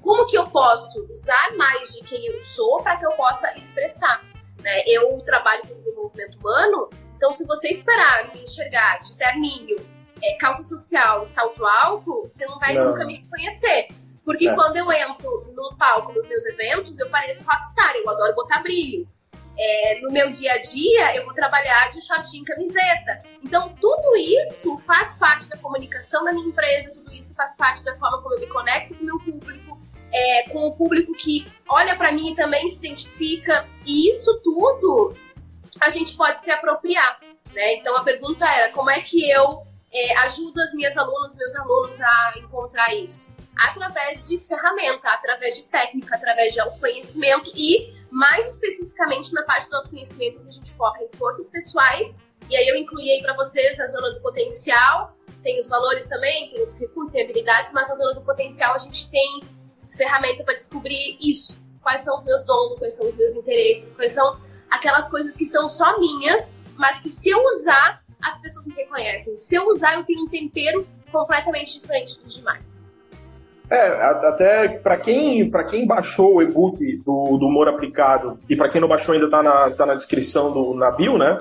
como 0.00 0.26
que 0.26 0.36
eu 0.36 0.46
posso 0.48 1.04
usar 1.10 1.56
mais 1.56 1.94
de 1.94 2.04
quem 2.04 2.26
eu 2.26 2.38
sou 2.40 2.82
para 2.82 2.96
que 2.96 3.06
eu 3.06 3.12
possa 3.12 3.52
expressar? 3.56 4.22
Né? 4.62 4.82
Eu 4.86 5.20
trabalho 5.20 5.62
com 5.66 5.74
desenvolvimento 5.74 6.38
humano, 6.38 6.90
então 7.16 7.30
se 7.30 7.46
você 7.46 7.68
esperar 7.68 8.32
me 8.34 8.42
enxergar 8.42 8.98
de 8.98 9.16
terninho, 9.16 9.76
é, 10.22 10.36
calça 10.38 10.62
social, 10.62 11.24
salto 11.24 11.64
alto, 11.64 12.22
você 12.22 12.46
não 12.46 12.58
vai 12.58 12.74
não. 12.74 12.86
nunca 12.86 13.04
me 13.04 13.22
conhecer. 13.28 13.88
Porque 14.24 14.48
é. 14.48 14.54
quando 14.54 14.76
eu 14.76 14.90
entro 14.90 15.52
no 15.54 15.76
palco 15.76 16.12
nos 16.12 16.26
meus 16.26 16.44
eventos, 16.46 16.98
eu 16.98 17.08
pareço 17.08 17.44
rockstar, 17.44 17.94
eu 17.94 18.10
adoro 18.10 18.34
botar 18.34 18.60
brilho. 18.60 19.08
É, 19.58 20.00
no 20.02 20.12
meu 20.12 20.28
dia 20.28 20.52
a 20.52 20.58
dia, 20.58 21.16
eu 21.16 21.24
vou 21.24 21.32
trabalhar 21.32 21.88
de 21.88 22.04
shortinho 22.04 22.42
e 22.42 22.44
camiseta. 22.44 23.22
Então, 23.42 23.74
tudo 23.80 24.16
isso 24.16 24.76
faz 24.78 25.14
parte 25.14 25.48
da 25.48 25.56
comunicação 25.56 26.24
da 26.24 26.32
minha 26.32 26.48
empresa, 26.48 26.92
tudo 26.92 27.10
isso 27.12 27.34
faz 27.34 27.56
parte 27.56 27.82
da 27.84 27.96
forma 27.96 28.20
como 28.20 28.34
eu 28.34 28.40
me 28.40 28.46
conecto 28.48 28.94
com 28.94 29.02
o 29.02 29.06
meu 29.06 29.18
público, 29.18 29.45
é, 30.16 30.48
com 30.48 30.66
o 30.66 30.72
público 30.72 31.12
que 31.12 31.46
olha 31.68 31.94
para 31.94 32.10
mim 32.10 32.32
e 32.32 32.34
também 32.34 32.66
se 32.68 32.78
identifica. 32.78 33.68
E 33.84 34.08
isso 34.08 34.40
tudo 34.42 35.14
a 35.78 35.90
gente 35.90 36.16
pode 36.16 36.42
se 36.42 36.50
apropriar. 36.50 37.20
Né? 37.52 37.74
Então 37.74 37.94
a 37.94 38.02
pergunta 38.02 38.46
era 38.46 38.72
como 38.72 38.88
é 38.88 39.00
que 39.02 39.30
eu 39.30 39.62
é, 39.92 40.16
ajudo 40.18 40.58
as 40.58 40.72
minhas 40.72 40.96
alunas, 40.96 41.36
meus 41.36 41.54
alunos 41.56 42.00
a 42.00 42.32
encontrar 42.38 42.94
isso? 42.94 43.30
Através 43.58 44.26
de 44.26 44.38
ferramenta, 44.38 45.10
através 45.10 45.56
de 45.56 45.64
técnica, 45.64 46.16
através 46.16 46.54
de 46.54 46.60
autoconhecimento 46.60 47.50
e, 47.54 47.94
mais 48.10 48.54
especificamente, 48.54 49.32
na 49.32 49.42
parte 49.42 49.68
do 49.68 49.76
autoconhecimento, 49.76 50.40
que 50.40 50.48
a 50.48 50.50
gente 50.50 50.72
foca 50.72 51.02
em 51.02 51.08
forças 51.10 51.50
pessoais. 51.50 52.18
E 52.48 52.56
aí 52.56 52.68
eu 52.68 52.76
incluí 52.76 53.10
aí 53.10 53.22
para 53.22 53.34
vocês 53.34 53.80
a 53.80 53.86
zona 53.86 54.12
do 54.12 54.20
potencial, 54.20 55.14
tem 55.42 55.58
os 55.58 55.68
valores 55.68 56.06
também, 56.08 56.50
tem 56.50 56.64
os 56.64 56.78
recursos 56.78 57.14
e 57.14 57.20
habilidades, 57.20 57.72
mas 57.72 57.88
na 57.88 57.94
zona 57.94 58.14
do 58.14 58.22
potencial 58.22 58.74
a 58.74 58.78
gente 58.78 59.10
tem 59.10 59.42
ferramenta 59.90 60.44
para 60.44 60.54
descobrir 60.54 61.18
isso. 61.20 61.58
Quais 61.80 62.02
são 62.02 62.14
os 62.14 62.24
meus 62.24 62.44
dons, 62.44 62.78
quais 62.78 62.96
são 62.96 63.08
os 63.08 63.16
meus 63.16 63.36
interesses, 63.36 63.94
quais 63.94 64.12
são 64.12 64.36
aquelas 64.70 65.08
coisas 65.10 65.36
que 65.36 65.44
são 65.44 65.68
só 65.68 65.98
minhas, 65.98 66.60
mas 66.76 67.00
que 67.00 67.08
se 67.08 67.30
eu 67.30 67.42
usar, 67.44 68.02
as 68.20 68.40
pessoas 68.40 68.66
me 68.66 68.74
reconhecem. 68.74 69.36
Se 69.36 69.54
eu 69.54 69.66
usar, 69.66 69.94
eu 69.94 70.04
tenho 70.04 70.24
um 70.24 70.28
tempero 70.28 70.86
completamente 71.10 71.80
diferente 71.80 72.20
dos 72.20 72.36
demais. 72.36 72.94
É, 73.68 73.86
até 74.28 74.68
para 74.68 74.96
quem, 74.96 75.50
quem 75.68 75.86
baixou 75.86 76.36
o 76.36 76.42
e-book 76.42 76.78
do, 76.98 77.36
do 77.36 77.46
Humor 77.46 77.68
Aplicado, 77.68 78.38
e 78.48 78.54
para 78.54 78.68
quem 78.68 78.80
não 78.80 78.86
baixou 78.86 79.14
ainda 79.14 79.28
tá 79.28 79.42
na, 79.42 79.70
tá 79.70 79.84
na 79.84 79.94
descrição 79.94 80.52
do, 80.52 80.74
na 80.74 80.90
bio, 80.92 81.18
né? 81.18 81.38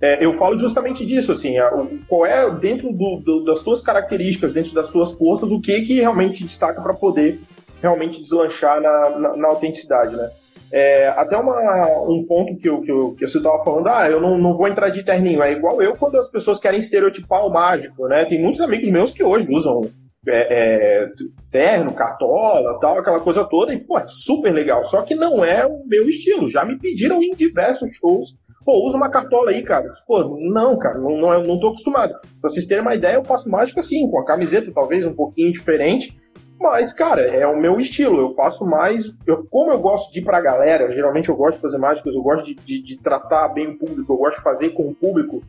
É, 0.00 0.24
eu 0.24 0.32
falo 0.32 0.56
justamente 0.56 1.04
disso, 1.04 1.32
assim, 1.32 1.58
a, 1.58 1.74
o, 1.74 1.98
qual 2.08 2.24
é 2.24 2.48
dentro 2.52 2.90
do, 2.92 3.16
do, 3.16 3.44
das 3.44 3.60
tuas 3.60 3.82
características, 3.82 4.54
dentro 4.54 4.72
das 4.72 4.88
tuas 4.88 5.12
forças, 5.12 5.50
o 5.50 5.60
que 5.60 5.82
que 5.82 6.00
realmente 6.00 6.42
destaca 6.42 6.80
para 6.80 6.94
poder 6.94 7.40
realmente 7.82 8.22
deslanchar 8.22 8.80
na, 8.80 9.10
na, 9.10 9.36
na 9.36 9.48
autenticidade, 9.48 10.16
né? 10.16 10.30
É, 10.70 11.08
até 11.08 11.36
uma, 11.36 11.86
um 12.08 12.24
ponto 12.26 12.56
que, 12.56 12.68
eu, 12.68 12.80
que, 12.82 12.90
eu, 12.90 13.14
que 13.14 13.26
você 13.26 13.38
estava 13.38 13.64
falando, 13.64 13.88
ah, 13.88 14.08
eu 14.08 14.20
não, 14.20 14.36
não 14.36 14.54
vou 14.54 14.68
entrar 14.68 14.90
de 14.90 15.02
terninho. 15.02 15.42
É 15.42 15.52
igual 15.52 15.80
eu 15.80 15.94
quando 15.94 16.16
as 16.16 16.30
pessoas 16.30 16.60
querem 16.60 16.80
estereotipar 16.80 17.46
o 17.46 17.50
mágico, 17.50 18.06
né? 18.06 18.24
Tem 18.26 18.40
muitos 18.40 18.60
amigos 18.60 18.90
meus 18.90 19.12
que 19.12 19.24
hoje 19.24 19.48
usam 19.50 19.88
é, 20.26 21.04
é, 21.04 21.10
terno, 21.50 21.94
cartola, 21.94 22.78
tal, 22.80 22.98
aquela 22.98 23.20
coisa 23.20 23.44
toda, 23.44 23.72
e, 23.72 23.80
pô, 23.80 23.98
é 23.98 24.06
super 24.06 24.52
legal. 24.52 24.84
Só 24.84 25.02
que 25.02 25.14
não 25.14 25.42
é 25.44 25.64
o 25.66 25.82
meu 25.86 26.06
estilo. 26.08 26.48
Já 26.48 26.64
me 26.64 26.78
pediram 26.78 27.22
em 27.22 27.34
diversos 27.34 27.96
shows, 27.96 28.36
pô, 28.62 28.86
usa 28.86 28.98
uma 28.98 29.10
cartola 29.10 29.50
aí, 29.50 29.62
cara. 29.62 29.88
Pô, 30.06 30.36
não, 30.38 30.78
cara, 30.78 30.98
não, 30.98 31.16
não, 31.16 31.42
não 31.44 31.60
tô 31.60 31.68
acostumado. 31.68 32.12
Pra 32.40 32.50
vocês 32.50 32.66
terem 32.66 32.82
uma 32.82 32.94
ideia, 32.94 33.14
eu 33.14 33.24
faço 33.24 33.48
mágica 33.48 33.80
assim, 33.80 34.10
com 34.10 34.20
a 34.20 34.26
camiseta 34.26 34.70
talvez 34.74 35.06
um 35.06 35.14
pouquinho 35.14 35.50
diferente, 35.50 36.14
mas, 36.60 36.92
cara, 36.92 37.22
é 37.22 37.46
o 37.46 37.60
meu 37.60 37.78
estilo. 37.78 38.20
Eu 38.20 38.30
faço 38.30 38.66
mais. 38.66 39.14
Eu, 39.26 39.46
como 39.46 39.70
eu 39.70 39.78
gosto 39.78 40.12
de 40.12 40.18
ir 40.18 40.24
pra 40.24 40.40
galera, 40.40 40.90
geralmente 40.90 41.28
eu 41.28 41.36
gosto 41.36 41.56
de 41.56 41.62
fazer 41.62 41.78
mágicas, 41.78 42.14
eu 42.14 42.22
gosto 42.22 42.44
de, 42.44 42.54
de, 42.54 42.82
de 42.82 42.98
tratar 42.98 43.48
bem 43.48 43.68
o 43.68 43.78
público, 43.78 44.12
eu 44.12 44.16
gosto 44.16 44.38
de 44.38 44.42
fazer 44.42 44.70
com 44.70 44.88
o 44.88 44.94
público. 44.94 45.42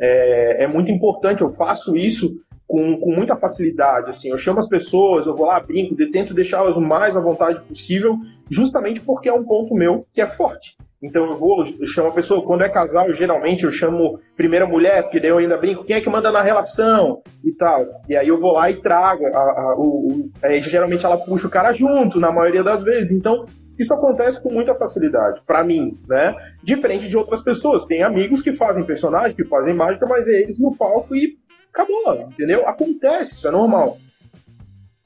É, 0.00 0.64
é, 0.64 0.66
muito 0.66 0.90
importante, 0.90 1.42
eu 1.42 1.50
faço 1.50 1.96
isso 1.96 2.40
com, 2.68 2.98
com 2.98 3.10
muita 3.12 3.36
facilidade, 3.36 4.10
assim, 4.10 4.28
eu 4.28 4.36
chamo 4.36 4.60
as 4.60 4.68
pessoas, 4.68 5.26
eu 5.26 5.34
vou 5.34 5.46
lá, 5.46 5.58
brinco, 5.58 5.96
tento 6.12 6.34
deixá-las 6.34 6.76
o 6.76 6.80
mais 6.80 7.16
à 7.16 7.20
vontade 7.20 7.60
possível, 7.62 8.16
justamente 8.48 9.00
porque 9.00 9.28
é 9.28 9.32
um 9.32 9.42
ponto 9.42 9.74
meu 9.74 10.06
que 10.12 10.20
é 10.20 10.26
forte. 10.26 10.76
Então 11.02 11.26
eu 11.26 11.36
vou, 11.36 11.64
eu 11.64 11.86
chamo 11.86 12.08
a 12.08 12.12
pessoa, 12.12 12.44
quando 12.44 12.62
é 12.62 12.68
casal, 12.68 13.12
geralmente 13.12 13.64
eu 13.64 13.70
chamo 13.70 14.18
primeira 14.36 14.66
mulher, 14.66 15.02
porque 15.02 15.20
daí 15.20 15.30
eu 15.30 15.38
ainda 15.38 15.56
brinco, 15.56 15.84
quem 15.84 15.96
é 15.96 16.00
que 16.00 16.10
manda 16.10 16.32
na 16.32 16.42
relação 16.42 17.22
e 17.44 17.52
tal. 17.52 17.86
E 18.08 18.16
aí 18.16 18.26
eu 18.26 18.40
vou 18.40 18.52
lá 18.52 18.70
e 18.70 18.80
trago, 18.80 19.24
a, 19.26 19.38
a, 19.38 19.76
o, 19.78 20.28
aí, 20.42 20.60
geralmente 20.60 21.06
ela 21.06 21.16
puxa 21.16 21.46
o 21.46 21.50
cara 21.50 21.72
junto, 21.72 22.18
na 22.18 22.32
maioria 22.32 22.64
das 22.64 22.82
vezes. 22.82 23.12
Então 23.12 23.44
isso 23.78 23.94
acontece 23.94 24.42
com 24.42 24.52
muita 24.52 24.74
facilidade, 24.74 25.40
para 25.46 25.62
mim, 25.62 25.96
né? 26.08 26.34
Diferente 26.64 27.08
de 27.08 27.16
outras 27.16 27.42
pessoas. 27.42 27.84
Tem 27.84 28.02
amigos 28.02 28.42
que 28.42 28.52
fazem 28.52 28.84
personagem, 28.84 29.36
que 29.36 29.44
fazem 29.44 29.74
mágica, 29.74 30.04
mas 30.04 30.26
é 30.26 30.42
eles 30.42 30.58
no 30.58 30.74
palco 30.76 31.14
e 31.14 31.38
acabou, 31.72 32.28
entendeu? 32.28 32.66
Acontece, 32.66 33.34
isso 33.34 33.46
é 33.46 33.52
normal. 33.52 33.98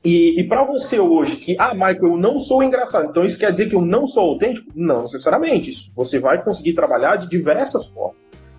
E, 0.04 0.40
e 0.40 0.48
para 0.48 0.64
você 0.64 0.98
hoje, 0.98 1.36
que, 1.36 1.56
ah, 1.58 1.74
Michael, 1.74 2.02
eu 2.02 2.16
não 2.16 2.40
sou 2.40 2.62
engraçado, 2.62 3.08
então 3.08 3.24
isso 3.24 3.38
quer 3.38 3.52
dizer 3.52 3.68
que 3.68 3.76
eu 3.76 3.80
não 3.80 4.06
sou 4.06 4.30
autêntico? 4.30 4.70
Não 4.74 5.02
necessariamente. 5.02 5.70
Isso 5.70 5.92
você 5.94 6.18
vai 6.18 6.42
conseguir 6.42 6.72
trabalhar 6.72 7.16
de 7.16 7.28
diversas 7.28 7.86
formas. 7.86 8.16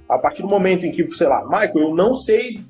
A 0.07 0.17
partir 0.17 0.41
do 0.41 0.47
momento 0.47 0.85
em 0.85 0.91
que, 0.91 1.05
sei 1.07 1.27
lá, 1.27 1.43
Michael, 1.43 1.89
eu 1.89 1.95
não 1.95 2.13
sei 2.13 2.61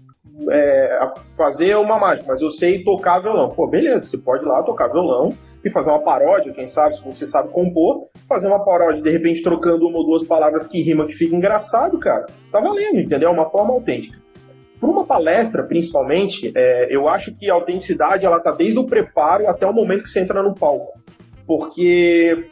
é, 0.50 1.12
fazer 1.38 1.76
uma 1.78 2.00
mágica, 2.00 2.28
mas 2.28 2.42
eu 2.42 2.50
sei 2.50 2.84
tocar 2.84 3.20
violão. 3.20 3.50
Pô, 3.50 3.68
beleza, 3.68 4.06
você 4.06 4.18
pode 4.18 4.44
ir 4.44 4.48
lá 4.48 4.64
tocar 4.64 4.88
violão 4.88 5.34
e 5.64 5.70
fazer 5.70 5.90
uma 5.90 6.00
paródia, 6.00 6.52
quem 6.52 6.68
sabe, 6.68 6.96
se 6.96 7.04
você 7.04 7.26
sabe 7.26 7.50
compor, 7.50 8.08
fazer 8.28 8.48
uma 8.48 8.64
paródia, 8.64 9.04
de 9.04 9.12
repente 9.12 9.44
trocando 9.44 9.88
uma 9.88 10.00
ou 10.00 10.06
duas 10.06 10.24
palavras 10.24 10.66
que 10.66 10.82
rima 10.82 11.06
que 11.06 11.14
fica 11.14 11.36
engraçado, 11.36 12.00
cara. 12.00 12.26
Tá 12.52 12.60
valendo, 12.60 13.00
entendeu? 13.00 13.30
É 13.30 13.32
uma 13.32 13.50
forma 13.50 13.74
autêntica. 13.74 14.20
Para 14.84 14.92
uma 14.92 15.06
palestra, 15.06 15.64
principalmente, 15.64 16.52
é, 16.54 16.94
eu 16.94 17.08
acho 17.08 17.34
que 17.34 17.50
a 17.50 17.54
autenticidade 17.54 18.26
ela 18.26 18.36
está 18.36 18.52
desde 18.52 18.78
o 18.78 18.86
preparo 18.86 19.48
até 19.48 19.66
o 19.66 19.72
momento 19.72 20.04
que 20.04 20.10
você 20.10 20.20
entra 20.20 20.44
no 20.44 20.54
palco. 20.54 21.00
Porque 21.48 22.50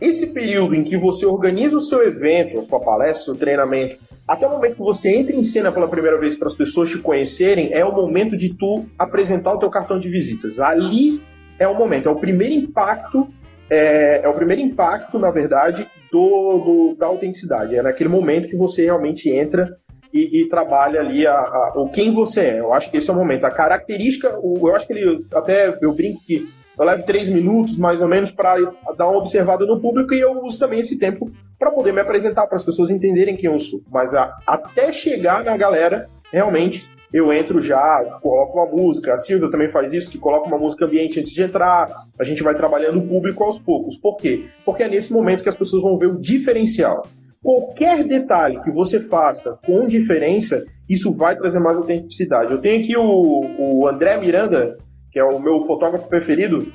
esse 0.00 0.28
período 0.28 0.76
em 0.76 0.84
que 0.84 0.96
você 0.96 1.26
organiza 1.26 1.76
o 1.76 1.80
seu 1.80 2.06
evento, 2.06 2.56
a 2.56 2.62
sua 2.62 2.78
palestra, 2.78 3.20
o 3.20 3.24
seu 3.24 3.34
treinamento, 3.34 3.98
até 4.28 4.46
o 4.46 4.50
momento 4.50 4.76
que 4.76 4.80
você 4.80 5.16
entra 5.16 5.34
em 5.34 5.42
cena 5.42 5.72
pela 5.72 5.88
primeira 5.88 6.20
vez 6.20 6.36
para 6.36 6.46
as 6.46 6.54
pessoas 6.54 6.88
te 6.88 6.98
conhecerem, 6.98 7.72
é 7.72 7.84
o 7.84 7.92
momento 7.92 8.36
de 8.36 8.54
tu 8.54 8.86
apresentar 8.96 9.52
o 9.52 9.58
teu 9.58 9.68
cartão 9.68 9.98
de 9.98 10.08
visitas. 10.08 10.60
Ali 10.60 11.20
é 11.58 11.66
o 11.66 11.76
momento, 11.76 12.08
é 12.08 12.12
o 12.12 12.20
primeiro 12.20 12.54
impacto, 12.54 13.26
é, 13.68 14.20
é 14.22 14.28
o 14.28 14.34
primeiro 14.34 14.62
impacto, 14.62 15.18
na 15.18 15.32
verdade, 15.32 15.84
do, 16.12 16.58
do, 16.58 16.96
da 16.96 17.06
autenticidade. 17.06 17.74
É 17.74 17.82
naquele 17.82 18.08
momento 18.08 18.46
que 18.46 18.56
você 18.56 18.84
realmente 18.84 19.28
entra 19.28 19.76
e, 20.16 20.42
e 20.42 20.48
trabalha 20.48 21.00
ali 21.00 21.26
a, 21.26 21.34
a, 21.34 21.72
o 21.76 21.88
quem 21.88 22.12
você 22.12 22.40
é. 22.40 22.60
Eu 22.60 22.72
acho 22.72 22.90
que 22.90 22.96
esse 22.96 23.10
é 23.10 23.12
o 23.12 23.16
momento. 23.16 23.44
A 23.44 23.50
característica, 23.50 24.38
o, 24.40 24.68
eu 24.68 24.74
acho 24.74 24.86
que 24.86 24.92
ele 24.92 25.24
até 25.32 25.76
eu 25.80 25.92
brinco 25.92 26.20
que 26.24 26.48
eu 26.78 26.84
levo 26.84 27.04
três 27.04 27.28
minutos 27.28 27.78
mais 27.78 28.00
ou 28.00 28.08
menos 28.08 28.30
para 28.30 28.56
dar 28.96 29.08
uma 29.08 29.18
observada 29.18 29.64
no 29.64 29.80
público 29.80 30.12
e 30.12 30.20
eu 30.20 30.42
uso 30.42 30.58
também 30.58 30.80
esse 30.80 30.98
tempo 30.98 31.30
para 31.58 31.70
poder 31.70 31.92
me 31.92 32.00
apresentar, 32.00 32.46
para 32.46 32.56
as 32.56 32.62
pessoas 32.62 32.90
entenderem 32.90 33.36
quem 33.36 33.50
eu 33.50 33.58
sou. 33.58 33.80
Mas 33.90 34.14
a, 34.14 34.36
até 34.46 34.92
chegar 34.92 35.42
na 35.44 35.56
galera, 35.56 36.08
realmente 36.30 36.88
eu 37.12 37.32
entro 37.32 37.60
já, 37.60 38.18
coloco 38.20 38.58
uma 38.58 38.66
música. 38.66 39.14
A 39.14 39.16
Silvia 39.16 39.50
também 39.50 39.68
faz 39.68 39.92
isso, 39.92 40.10
que 40.10 40.18
coloca 40.18 40.48
uma 40.48 40.58
música 40.58 40.84
ambiente 40.84 41.18
antes 41.18 41.32
de 41.32 41.42
entrar. 41.42 42.06
A 42.18 42.24
gente 42.24 42.42
vai 42.42 42.54
trabalhando 42.54 42.98
o 42.98 43.06
público 43.06 43.42
aos 43.42 43.58
poucos. 43.58 43.96
Por 43.96 44.16
quê? 44.16 44.46
Porque 44.64 44.82
é 44.82 44.88
nesse 44.88 45.12
momento 45.12 45.42
que 45.42 45.48
as 45.48 45.56
pessoas 45.56 45.82
vão 45.82 45.96
ver 45.96 46.06
o 46.06 46.20
diferencial. 46.20 47.06
Qualquer 47.46 48.02
detalhe 48.02 48.60
que 48.60 48.72
você 48.72 48.98
faça 48.98 49.56
com 49.64 49.86
diferença, 49.86 50.64
isso 50.88 51.14
vai 51.14 51.36
trazer 51.36 51.60
mais 51.60 51.76
autenticidade. 51.76 52.50
Eu 52.50 52.58
tenho 52.58 52.82
aqui 52.82 52.96
o, 52.96 53.44
o 53.56 53.86
André 53.86 54.18
Miranda, 54.18 54.76
que 55.12 55.20
é 55.20 55.22
o 55.22 55.38
meu 55.38 55.60
fotógrafo 55.60 56.08
preferido, 56.08 56.66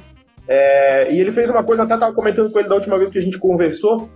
é, 0.47 1.13
e 1.13 1.19
ele 1.19 1.33
fez 1.33 1.49
uma 1.49 1.61
coisa, 1.61 1.83
até 1.83 1.95
estava 1.95 2.13
comentando 2.13 2.49
com 2.49 2.57
ele 2.57 2.69
da 2.69 2.75
última 2.75 2.97
vez 2.97 3.09
que 3.09 3.17
a 3.17 3.21
gente 3.21 3.37
conversou, 3.37 4.09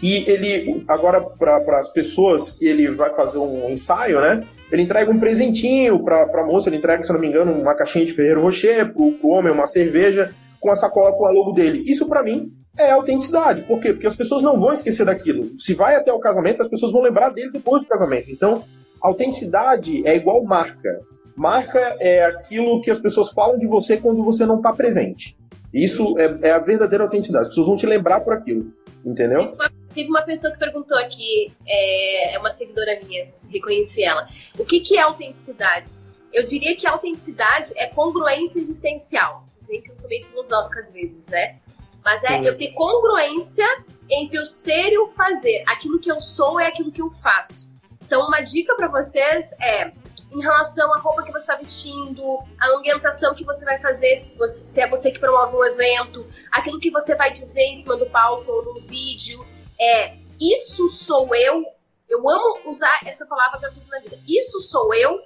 que 0.00 0.24
ele, 0.26 0.82
agora 0.88 1.20
para 1.20 1.78
as 1.78 1.92
pessoas 1.92 2.50
que 2.52 2.64
ele 2.64 2.88
vai 2.88 3.14
fazer 3.14 3.36
um 3.36 3.68
ensaio, 3.68 4.18
né? 4.22 4.42
Ele 4.72 4.84
entrega 4.84 5.10
um 5.10 5.20
presentinho 5.20 6.02
para 6.02 6.22
a 6.22 6.46
moça, 6.46 6.70
ele 6.70 6.78
entrega, 6.78 7.02
se 7.02 7.12
não 7.12 7.20
me 7.20 7.28
engano, 7.28 7.52
uma 7.52 7.74
caixinha 7.74 8.06
de 8.06 8.12
Ferreiro 8.14 8.40
Rocher, 8.40 8.90
para 8.90 9.02
o 9.02 9.28
homem 9.28 9.52
uma 9.52 9.66
cerveja 9.66 10.32
com 10.58 10.70
a 10.70 10.76
sacola 10.76 11.12
com 11.12 11.26
a 11.26 11.30
logo 11.30 11.52
dele. 11.52 11.84
Isso 11.86 12.08
para 12.08 12.22
mim 12.22 12.63
é 12.78 12.90
autenticidade. 12.90 13.62
Por 13.62 13.80
quê? 13.80 13.92
Porque 13.92 14.06
as 14.06 14.16
pessoas 14.16 14.42
não 14.42 14.58
vão 14.58 14.72
esquecer 14.72 15.04
daquilo. 15.06 15.58
Se 15.58 15.74
vai 15.74 15.94
até 15.94 16.12
o 16.12 16.18
casamento, 16.18 16.62
as 16.62 16.68
pessoas 16.68 16.92
vão 16.92 17.02
lembrar 17.02 17.30
dele 17.30 17.52
depois 17.52 17.82
do 17.82 17.88
casamento. 17.88 18.30
Então, 18.30 18.64
autenticidade 19.00 20.06
é 20.06 20.16
igual 20.16 20.42
marca. 20.44 21.00
Marca 21.36 21.96
é 22.00 22.24
aquilo 22.24 22.80
que 22.80 22.90
as 22.90 23.00
pessoas 23.00 23.30
falam 23.30 23.58
de 23.58 23.66
você 23.66 23.96
quando 23.96 24.24
você 24.24 24.46
não 24.46 24.56
está 24.56 24.72
presente. 24.72 25.36
Isso 25.72 26.16
é, 26.18 26.48
é, 26.48 26.50
a 26.52 26.58
verdadeira 26.58 27.04
autenticidade. 27.04 27.44
As 27.44 27.48
pessoas 27.48 27.66
vão 27.66 27.76
te 27.76 27.86
lembrar 27.86 28.20
por 28.20 28.32
aquilo. 28.32 28.72
Entendeu? 29.04 29.40
Teve 29.40 29.54
uma, 29.54 29.72
teve 29.94 30.08
uma 30.08 30.22
pessoa 30.22 30.52
que 30.52 30.58
perguntou 30.58 30.96
aqui, 30.96 31.52
é, 31.66 32.34
é, 32.34 32.38
uma 32.38 32.48
seguidora 32.48 32.98
minha, 33.06 33.22
reconheci 33.50 34.02
ela. 34.02 34.26
O 34.58 34.64
que, 34.64 34.80
que 34.80 34.96
é 34.96 35.02
autenticidade? 35.02 35.90
Eu 36.32 36.42
diria 36.44 36.74
que 36.74 36.86
autenticidade 36.86 37.72
é 37.76 37.86
congruência 37.88 38.58
existencial. 38.60 39.44
Vocês 39.46 39.66
veem 39.66 39.82
que 39.82 39.90
eu 39.90 39.96
sou 39.96 40.08
bem 40.08 40.22
filosófica 40.24 40.80
às 40.80 40.90
vezes, 40.90 41.28
né? 41.28 41.56
Mas 42.04 42.22
é 42.24 42.38
Sim. 42.38 42.46
eu 42.46 42.56
ter 42.56 42.72
congruência 42.72 43.66
entre 44.10 44.38
o 44.38 44.44
ser 44.44 44.92
e 44.92 44.98
o 44.98 45.08
fazer. 45.08 45.64
Aquilo 45.66 45.98
que 45.98 46.10
eu 46.10 46.20
sou 46.20 46.60
é 46.60 46.66
aquilo 46.66 46.92
que 46.92 47.00
eu 47.00 47.10
faço. 47.10 47.70
Então, 48.02 48.26
uma 48.26 48.40
dica 48.40 48.74
para 48.76 48.88
vocês 48.88 49.52
é 49.60 49.92
em 50.30 50.40
relação 50.40 50.92
à 50.92 50.98
roupa 50.98 51.22
que 51.22 51.30
você 51.30 51.44
está 51.44 51.56
vestindo, 51.56 52.38
a 52.60 52.76
ambientação 52.76 53.34
que 53.34 53.44
você 53.44 53.64
vai 53.64 53.78
fazer, 53.78 54.16
se, 54.16 54.36
você, 54.36 54.66
se, 54.66 54.80
é 54.80 54.88
você 54.88 55.10
que 55.12 55.20
promove 55.20 55.56
um 55.56 55.64
evento, 55.64 56.26
aquilo 56.50 56.80
que 56.80 56.90
você 56.90 57.14
vai 57.14 57.30
dizer 57.30 57.62
em 57.62 57.76
cima 57.76 57.96
do 57.96 58.06
palco 58.06 58.50
ou 58.50 58.64
no 58.64 58.80
vídeo. 58.80 59.46
É, 59.80 60.16
isso 60.40 60.88
sou 60.88 61.34
eu. 61.34 61.64
Eu 62.08 62.28
amo 62.28 62.60
usar 62.66 63.00
essa 63.06 63.24
palavra 63.26 63.58
para 63.60 63.70
tudo 63.70 63.86
na 63.88 64.00
vida. 64.00 64.18
Isso 64.26 64.60
sou 64.60 64.92
eu. 64.92 65.20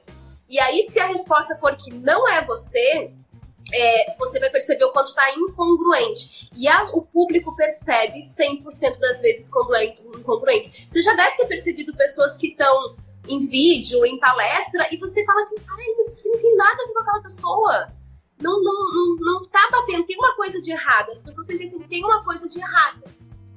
E 0.48 0.60
aí, 0.60 0.82
se 0.88 1.00
a 1.00 1.06
resposta 1.06 1.56
for 1.56 1.74
que 1.76 1.92
não 1.92 2.28
é 2.28 2.44
você, 2.44 3.12
é, 3.72 4.14
você 4.16 4.38
vai 4.38 4.50
perceber 4.50 4.84
o 4.84 4.92
quanto 4.92 5.08
está 5.08 5.30
incongruente. 5.34 6.48
E 6.54 6.66
a, 6.68 6.84
o 6.92 7.02
público 7.02 7.54
percebe 7.54 8.18
100% 8.18 8.98
das 8.98 9.20
vezes 9.20 9.50
incongruente. 10.14 10.86
Você 10.88 11.02
já 11.02 11.14
deve 11.14 11.36
ter 11.36 11.46
percebido 11.46 11.94
pessoas 11.94 12.36
que 12.36 12.48
estão 12.48 12.96
em 13.28 13.40
vídeo, 13.40 14.04
em 14.06 14.18
palestra, 14.18 14.88
e 14.92 14.96
você 14.96 15.24
fala 15.24 15.40
assim, 15.40 15.60
peraí, 15.60 15.94
mas 15.96 16.18
isso 16.18 16.28
não 16.28 16.38
tem 16.38 16.56
nada 16.56 16.82
a 16.82 16.86
ver 16.86 16.92
com 16.94 17.00
aquela 17.00 17.22
pessoa. 17.22 17.92
Não, 18.40 18.62
não, 18.62 18.94
não, 18.94 19.16
não 19.16 19.42
tá 19.42 19.68
batendo, 19.70 20.06
tem 20.06 20.16
uma 20.16 20.34
coisa 20.34 20.60
de 20.62 20.70
errado. 20.70 21.10
As 21.10 21.22
pessoas 21.22 21.46
sentem 21.46 21.66
assim, 21.66 21.82
tem 21.82 22.04
uma 22.04 22.24
coisa 22.24 22.48
de 22.48 22.58
errado, 22.58 23.04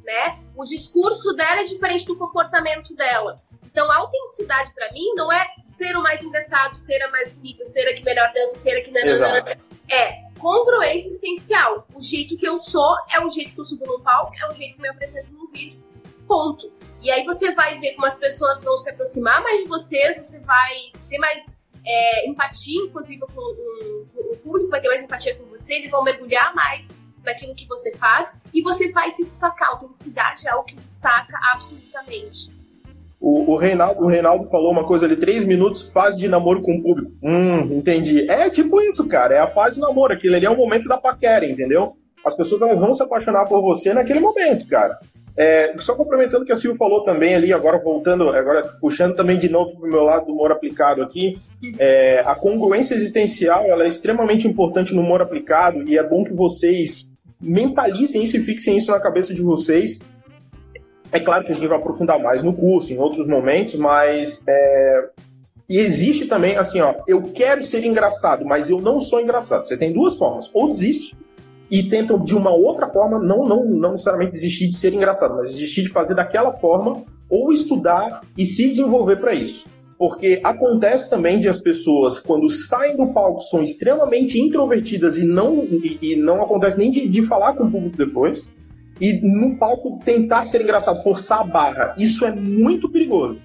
né? 0.03 0.39
O 0.55 0.65
discurso 0.65 1.33
dela 1.33 1.61
é 1.61 1.63
diferente 1.63 2.05
do 2.05 2.17
comportamento 2.17 2.93
dela. 2.95 3.41
Então, 3.71 3.89
a 3.89 3.97
autenticidade 3.97 4.73
para 4.73 4.91
mim 4.91 5.13
não 5.15 5.31
é 5.31 5.47
ser 5.63 5.95
o 5.95 6.03
mais 6.03 6.21
engraçado, 6.21 6.75
ser 6.75 7.01
a 7.03 7.09
mais 7.09 7.31
bonita, 7.31 7.63
ser 7.63 7.87
a 7.87 7.93
que 7.93 8.03
melhor 8.03 8.29
dança, 8.33 8.57
ser 8.57 8.77
a 8.77 8.81
que 8.83 8.91
nananana. 8.91 9.57
É 9.91 10.31
congruência 10.39 11.07
existencial. 11.07 11.87
O 11.93 12.01
jeito 12.01 12.35
que 12.37 12.47
eu 12.47 12.57
sou 12.57 12.95
é 13.13 13.23
o 13.23 13.29
jeito 13.29 13.53
que 13.53 13.61
eu 13.61 13.65
subo 13.65 13.85
no 13.85 13.99
palco, 13.99 14.33
é 14.41 14.49
o 14.49 14.53
jeito 14.53 14.75
que 14.75 14.79
eu 14.79 14.83
me 14.83 14.89
apresento 14.89 15.31
no 15.31 15.47
vídeo. 15.47 15.83
Ponto. 16.27 16.71
E 17.01 17.11
aí 17.11 17.23
você 17.23 17.53
vai 17.53 17.77
ver 17.77 17.93
como 17.93 18.07
as 18.07 18.17
pessoas 18.17 18.63
vão 18.63 18.77
se 18.77 18.89
aproximar 18.89 19.43
mais 19.43 19.63
de 19.63 19.67
vocês, 19.67 20.17
você 20.17 20.39
vai 20.39 20.91
ter 21.09 21.19
mais 21.19 21.59
é, 21.85 22.27
empatia, 22.27 22.81
inclusive, 22.81 23.19
com, 23.21 23.27
com, 23.27 24.05
com 24.13 24.33
o 24.33 24.37
público, 24.37 24.69
vai 24.69 24.81
ter 24.81 24.87
mais 24.87 25.03
empatia 25.03 25.35
com 25.35 25.45
você, 25.45 25.75
eles 25.75 25.91
vão 25.91 26.03
mergulhar 26.03 26.55
mais 26.55 26.97
naquilo 27.23 27.53
que 27.53 27.67
você 27.67 27.95
faz 27.97 28.39
e 28.53 28.61
você 28.61 28.91
vai 28.91 29.11
se 29.11 29.23
destacar. 29.23 29.69
A 29.69 29.71
autenticidade 29.73 30.47
é 30.47 30.55
o 30.55 30.63
que 30.63 30.75
destaca 30.75 31.37
absolutamente. 31.53 32.60
O, 33.21 33.53
o, 33.53 33.55
Reinaldo, 33.55 34.03
o 34.03 34.07
Reinaldo 34.07 34.49
falou 34.49 34.71
uma 34.71 34.83
coisa 34.83 35.05
ali, 35.05 35.15
três 35.15 35.45
minutos, 35.45 35.83
fase 35.91 36.17
de 36.17 36.27
namoro 36.27 36.59
com 36.61 36.73
o 36.75 36.81
público. 36.81 37.11
Hum, 37.21 37.77
entendi. 37.77 38.27
É 38.27 38.49
tipo 38.49 38.81
isso, 38.81 39.07
cara. 39.07 39.35
É 39.35 39.39
a 39.39 39.47
fase 39.47 39.75
de 39.75 39.81
namoro. 39.81 40.11
Aquilo 40.11 40.35
ali 40.35 40.45
é 40.47 40.49
o 40.49 40.57
momento 40.57 40.87
da 40.87 40.97
paquera, 40.97 41.45
entendeu? 41.45 41.93
As 42.25 42.35
pessoas 42.35 42.63
elas 42.63 42.79
vão 42.79 42.95
se 42.95 43.03
apaixonar 43.03 43.45
por 43.45 43.61
você 43.61 43.93
naquele 43.93 44.19
momento, 44.19 44.67
cara. 44.67 44.97
É, 45.37 45.73
só 45.79 45.95
complementando 45.95 46.43
o 46.43 46.45
que 46.45 46.51
a 46.51 46.55
Silvia 46.55 46.77
falou 46.77 47.03
também 47.03 47.35
ali, 47.35 47.53
agora 47.53 47.77
voltando, 47.77 48.29
agora 48.29 48.63
puxando 48.81 49.15
também 49.15 49.39
de 49.39 49.49
novo 49.49 49.77
para 49.77 49.87
o 49.87 49.91
meu 49.91 50.03
lado 50.03 50.25
do 50.25 50.33
humor 50.33 50.51
aplicado 50.51 51.01
aqui, 51.01 51.39
é, 51.79 52.21
a 52.25 52.35
congruência 52.35 52.95
existencial 52.95 53.63
ela 53.65 53.85
é 53.85 53.87
extremamente 53.87 54.47
importante 54.47 54.93
no 54.93 55.01
humor 55.01 55.21
aplicado 55.21 55.87
e 55.87 55.97
é 55.97 56.03
bom 56.03 56.23
que 56.23 56.33
vocês 56.33 57.11
mentalizem 57.39 58.23
isso 58.23 58.35
e 58.35 58.41
fixem 58.41 58.77
isso 58.77 58.91
na 58.91 58.99
cabeça 58.99 59.33
de 59.33 59.41
vocês, 59.41 59.99
é 61.11 61.19
claro 61.19 61.43
que 61.43 61.51
a 61.51 61.55
gente 61.55 61.67
vai 61.67 61.77
aprofundar 61.77 62.19
mais 62.19 62.43
no 62.43 62.53
curso, 62.53 62.93
em 62.93 62.97
outros 62.97 63.27
momentos, 63.27 63.75
mas. 63.75 64.43
É... 64.47 65.09
E 65.69 65.77
existe 65.77 66.25
também, 66.25 66.57
assim, 66.57 66.81
ó, 66.81 66.95
eu 67.07 67.23
quero 67.23 67.63
ser 67.65 67.85
engraçado, 67.85 68.43
mas 68.45 68.69
eu 68.69 68.81
não 68.81 68.99
sou 68.99 69.21
engraçado. 69.21 69.65
Você 69.65 69.77
tem 69.77 69.93
duas 69.93 70.17
formas. 70.17 70.49
Ou 70.53 70.67
desiste 70.67 71.15
e 71.69 71.83
tenta 71.83 72.19
de 72.19 72.35
uma 72.35 72.51
outra 72.51 72.87
forma, 72.87 73.17
não, 73.17 73.47
não, 73.47 73.63
não 73.63 73.91
necessariamente 73.91 74.33
desistir 74.33 74.67
de 74.67 74.75
ser 74.75 74.93
engraçado, 74.93 75.35
mas 75.35 75.53
desistir 75.53 75.83
de 75.83 75.89
fazer 75.89 76.13
daquela 76.13 76.51
forma, 76.51 77.03
ou 77.29 77.53
estudar 77.53 78.21
e 78.37 78.45
se 78.45 78.67
desenvolver 78.67 79.15
para 79.17 79.33
isso. 79.33 79.65
porque 80.01 80.41
acontece 80.43 81.07
também 81.11 81.39
de 81.39 81.47
as 81.47 81.59
pessoas, 81.59 82.17
quando 82.17 82.49
saem 82.49 82.97
do 82.97 83.13
palco, 83.13 83.39
são 83.41 83.61
extremamente 83.61 84.41
introvertidas 84.41 85.15
e 85.15 85.23
não, 85.23 85.63
e, 85.63 85.99
e 86.01 86.15
não 86.15 86.41
acontece 86.41 86.75
nem 86.75 86.89
de, 86.89 87.07
de 87.07 87.21
falar 87.21 87.53
com 87.53 87.65
o 87.65 87.71
público 87.71 87.95
depois. 87.95 88.51
E 89.01 89.19
no 89.23 89.57
palco 89.57 89.99
tentar 90.05 90.45
ser 90.45 90.61
engraçado, 90.61 91.01
forçar 91.01 91.41
a 91.41 91.43
barra. 91.43 91.95
Isso 91.97 92.23
é 92.23 92.31
muito 92.31 92.87
perigoso. 92.87 93.41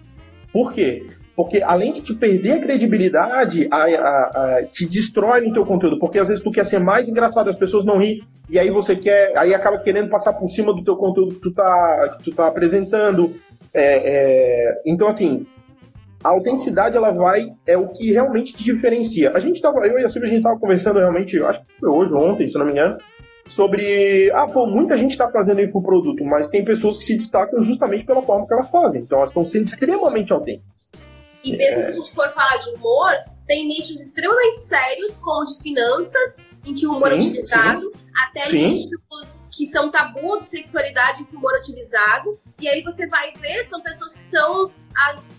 Por 0.52 0.70
quê? 0.70 1.06
Porque 1.34 1.62
além 1.62 1.94
de 1.94 2.02
te 2.02 2.14
perder 2.14 2.52
a 2.52 2.60
credibilidade, 2.60 3.66
a, 3.70 3.84
a, 3.84 4.58
a, 4.58 4.62
te 4.70 4.86
destrói 4.86 5.40
no 5.40 5.54
teu 5.54 5.64
conteúdo. 5.64 5.98
Porque 5.98 6.18
às 6.18 6.28
vezes 6.28 6.44
tu 6.44 6.50
quer 6.50 6.64
ser 6.64 6.78
mais 6.78 7.08
engraçado, 7.08 7.48
as 7.48 7.56
pessoas 7.56 7.86
não 7.86 7.98
ri, 7.98 8.22
e 8.50 8.58
aí 8.58 8.70
você 8.70 8.94
quer. 8.94 9.36
Aí 9.36 9.54
acaba 9.54 9.78
querendo 9.78 10.10
passar 10.10 10.34
por 10.34 10.48
cima 10.50 10.74
do 10.74 10.84
teu 10.84 10.96
conteúdo 10.96 11.34
que 11.34 11.40
tu 11.40 11.52
tá, 11.52 12.16
que 12.18 12.30
tu 12.30 12.36
tá 12.36 12.48
apresentando. 12.48 13.32
É, 13.72 14.68
é, 14.68 14.82
então, 14.86 15.08
assim, 15.08 15.46
a 16.22 16.30
autenticidade 16.30 16.96
ela 16.96 17.12
vai 17.12 17.52
é 17.66 17.78
o 17.78 17.88
que 17.88 18.12
realmente 18.12 18.54
te 18.54 18.64
diferencia. 18.64 19.30
A 19.34 19.40
gente 19.40 19.60
tava, 19.60 19.86
eu 19.86 19.98
e 19.98 20.04
a 20.04 20.08
Silvia, 20.08 20.28
a 20.28 20.32
gente 20.32 20.42
tava 20.42 20.58
conversando 20.58 20.98
realmente, 20.98 21.42
acho 21.42 21.60
que 21.60 21.66
foi 21.80 21.88
hoje, 21.88 22.14
ontem, 22.14 22.48
se 22.48 22.58
não 22.58 22.66
me 22.66 22.72
engano, 22.72 22.98
sobre 23.48 24.30
ah, 24.32 24.46
pô, 24.46 24.66
muita 24.66 24.96
gente 24.96 25.12
está 25.12 25.30
fazendo 25.30 25.60
infoproduto, 25.60 26.24
mas 26.24 26.48
tem 26.48 26.64
pessoas 26.64 26.98
que 26.98 27.04
se 27.04 27.16
destacam 27.16 27.60
justamente 27.60 28.04
pela 28.04 28.22
forma 28.22 28.46
que 28.46 28.52
elas 28.52 28.70
fazem. 28.70 29.02
Então 29.02 29.18
elas 29.18 29.30
estão 29.30 29.44
sendo 29.44 29.66
extremamente 29.66 30.32
autênticas. 30.32 30.88
E 31.42 31.56
mesmo 31.56 31.78
é... 31.78 31.82
se 31.82 31.88
a 31.90 31.92
gente 31.92 32.12
for 32.12 32.28
falar 32.30 32.56
de 32.56 32.70
humor, 32.70 33.12
tem 33.46 33.66
nichos 33.66 34.00
extremamente 34.00 34.58
sérios, 34.58 35.20
como 35.20 35.44
de 35.44 35.62
finanças, 35.62 36.44
em 36.64 36.74
que 36.74 36.86
o 36.86 36.92
humor 36.92 37.12
é 37.12 37.20
sim, 37.20 37.26
é 37.26 37.28
utilizado, 37.28 37.92
sim. 37.94 38.02
até 38.24 38.46
sim. 38.46 38.68
nichos 38.68 39.48
que 39.56 39.66
são 39.66 39.90
tabu 39.90 40.38
de 40.38 40.44
sexualidade, 40.44 41.22
em 41.22 41.24
que 41.24 41.36
o 41.36 41.38
humor 41.38 41.54
é 41.54 41.58
utilizado. 41.58 42.38
E 42.60 42.68
aí 42.68 42.82
você 42.82 43.06
vai 43.06 43.32
ver, 43.34 43.62
são 43.64 43.80
pessoas 43.80 44.16
que 44.16 44.24
são 44.24 44.70
as 45.08 45.38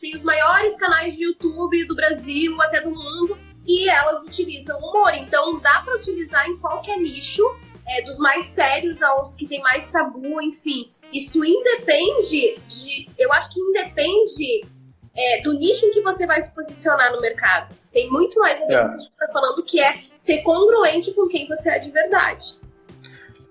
tem 0.00 0.14
os 0.14 0.22
maiores 0.22 0.76
canais 0.78 1.16
de 1.16 1.24
YouTube 1.24 1.86
do 1.86 1.94
Brasil, 1.94 2.60
até 2.60 2.82
do 2.82 2.90
mundo, 2.90 3.38
e 3.68 3.88
elas 3.90 4.22
utilizam 4.22 4.78
humor. 4.78 5.12
Então 5.14 5.60
dá 5.60 5.82
para 5.84 5.94
utilizar 5.94 6.48
em 6.48 6.56
qualquer 6.56 6.98
nicho, 6.98 7.44
é, 7.86 8.02
dos 8.02 8.18
mais 8.18 8.46
sérios 8.46 9.02
aos 9.02 9.34
que 9.34 9.46
tem 9.46 9.60
mais 9.60 9.88
tabu, 9.88 10.40
enfim. 10.40 10.90
Isso 11.12 11.44
independe 11.44 12.58
de. 12.66 13.08
Eu 13.18 13.32
acho 13.32 13.52
que 13.52 13.60
independe 13.60 14.66
é, 15.14 15.42
do 15.42 15.52
nicho 15.52 15.86
em 15.86 15.92
que 15.92 16.00
você 16.00 16.26
vai 16.26 16.40
se 16.40 16.54
posicionar 16.54 17.12
no 17.12 17.20
mercado. 17.20 17.74
Tem 17.92 18.10
muito 18.10 18.38
mais 18.40 18.62
a 18.62 18.66
ver 18.66 18.74
é. 18.74 18.80
com 18.80 18.86
o 18.86 18.88
que 18.88 18.94
a 18.94 18.98
gente 18.98 19.10
está 19.10 19.28
falando, 19.28 19.62
que 19.62 19.80
é 19.80 20.00
ser 20.16 20.42
congruente 20.42 21.12
com 21.12 21.26
quem 21.28 21.46
você 21.46 21.70
é 21.70 21.78
de 21.78 21.90
verdade. 21.90 22.58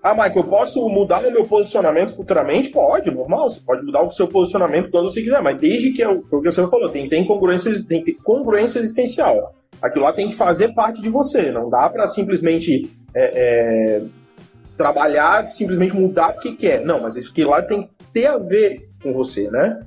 Ah, 0.00 0.14
Mike, 0.14 0.36
eu 0.36 0.44
posso 0.44 0.88
mudar 0.88 1.26
o 1.26 1.30
meu 1.30 1.44
posicionamento 1.44 2.14
futuramente? 2.14 2.70
Pode, 2.70 3.10
normal. 3.10 3.50
Você 3.50 3.60
pode 3.60 3.84
mudar 3.84 4.04
o 4.04 4.10
seu 4.10 4.28
posicionamento 4.28 4.90
quando 4.90 5.10
você 5.10 5.20
quiser, 5.20 5.42
mas 5.42 5.58
desde 5.58 5.92
que, 5.92 6.02
é 6.02 6.06
foi 6.22 6.38
o 6.38 6.42
que 6.42 6.52
você 6.52 6.66
falou, 6.68 6.88
tem, 6.88 7.08
tem, 7.08 7.26
congruência, 7.26 7.72
tem 7.86 8.02
que 8.02 8.12
ter 8.12 8.22
congruência 8.22 8.78
existencial. 8.78 9.57
Aquilo 9.80 10.04
lá 10.04 10.12
tem 10.12 10.28
que 10.28 10.34
fazer 10.34 10.74
parte 10.74 11.00
de 11.00 11.08
você. 11.08 11.50
Não 11.50 11.68
dá 11.68 11.88
para 11.88 12.06
simplesmente 12.06 12.90
é, 13.14 13.32
é, 13.34 14.02
trabalhar, 14.76 15.46
simplesmente 15.46 15.94
mudar 15.94 16.30
o 16.30 16.38
que 16.38 16.56
quer. 16.56 16.84
Não, 16.84 17.00
mas 17.00 17.16
isso 17.16 17.32
que 17.32 17.44
lá 17.44 17.62
tem 17.62 17.82
que 17.82 17.90
ter 18.12 18.26
a 18.26 18.38
ver 18.38 18.90
com 19.02 19.12
você, 19.12 19.50
né? 19.50 19.80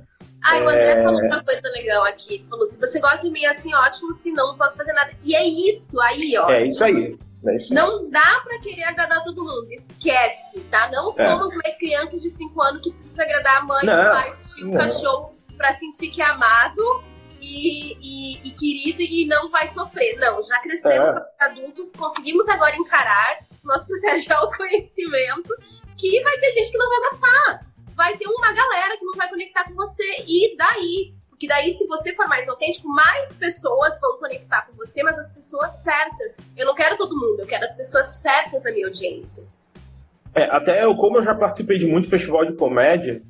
Ah, 0.44 0.58
o 0.58 0.68
André 0.68 0.92
é... 0.92 1.02
falou 1.02 1.20
uma 1.20 1.44
coisa 1.44 1.68
legal 1.68 2.04
aqui. 2.04 2.34
Ele 2.34 2.44
falou: 2.46 2.66
se 2.66 2.78
você 2.80 3.00
gosta 3.00 3.26
de 3.26 3.30
mim 3.30 3.44
assim, 3.46 3.72
ótimo, 3.74 4.12
se 4.12 4.32
não, 4.32 4.48
não 4.48 4.58
posso 4.58 4.76
fazer 4.76 4.92
nada. 4.92 5.12
E 5.24 5.34
é 5.34 5.46
isso 5.46 6.00
aí, 6.00 6.36
ó. 6.36 6.50
É 6.50 6.66
isso 6.66 6.82
aí. 6.82 7.16
É 7.44 7.74
não 7.74 8.08
dá 8.08 8.40
para 8.44 8.60
querer 8.60 8.84
agradar 8.84 9.20
todo 9.22 9.42
mundo. 9.42 9.66
Esquece, 9.70 10.60
tá? 10.70 10.88
Não 10.92 11.08
é. 11.08 11.12
somos 11.12 11.54
mais 11.56 11.76
crianças 11.76 12.22
de 12.22 12.30
5 12.30 12.62
anos 12.62 12.82
que 12.82 12.92
precisa 12.92 13.24
agradar 13.24 13.58
a 13.58 13.64
mãe, 13.64 13.84
não, 13.84 13.94
o 13.94 14.10
pai, 14.12 14.30
o 14.30 14.54
tio, 14.54 14.68
o 14.68 14.72
cachorro 14.72 15.34
pra 15.56 15.72
sentir 15.72 16.08
que 16.08 16.22
é 16.22 16.24
amado 16.24 17.02
e, 17.42 17.96
e, 18.00 18.48
e, 18.48 18.50
querido 18.52 19.02
e 19.02 19.26
não 19.26 19.50
vai 19.50 19.66
sofrer. 19.66 20.16
Não, 20.18 20.40
já 20.40 20.58
crescemos, 20.60 21.16
é. 21.16 21.22
adultos, 21.40 21.92
conseguimos 21.92 22.48
agora 22.48 22.76
encarar 22.76 23.40
nosso 23.64 23.86
processo 23.86 24.24
de 24.24 24.32
autoconhecimento 24.32 25.52
que 25.96 26.22
vai 26.22 26.38
ter 26.38 26.52
gente 26.52 26.70
que 26.70 26.78
não 26.78 26.88
vai 26.88 27.00
gostar. 27.00 27.66
Vai 27.94 28.16
ter 28.16 28.26
uma 28.26 28.52
galera 28.52 28.96
que 28.96 29.04
não 29.04 29.14
vai 29.14 29.28
conectar 29.28 29.64
com 29.64 29.74
você. 29.74 30.24
E 30.26 30.56
daí? 30.56 31.14
Que 31.38 31.48
daí, 31.48 31.72
se 31.72 31.86
você 31.88 32.14
for 32.14 32.28
mais 32.28 32.48
autêntico, 32.48 32.88
mais 32.88 33.34
pessoas 33.34 34.00
vão 34.00 34.16
conectar 34.16 34.64
com 34.66 34.76
você, 34.76 35.02
mas 35.02 35.18
as 35.18 35.32
pessoas 35.32 35.82
certas. 35.82 36.36
Eu 36.56 36.66
não 36.66 36.74
quero 36.74 36.96
todo 36.96 37.16
mundo, 37.16 37.40
eu 37.40 37.46
quero 37.46 37.64
as 37.64 37.74
pessoas 37.74 38.20
certas 38.20 38.62
na 38.62 38.70
minha 38.70 38.86
audiência. 38.86 39.44
É, 40.34 40.44
até 40.44 40.84
eu, 40.84 40.94
como 40.96 41.18
eu 41.18 41.22
já 41.22 41.34
participei 41.34 41.78
de 41.78 41.86
muito 41.86 42.08
festival 42.08 42.44
de 42.46 42.54
comédia, 42.54 43.22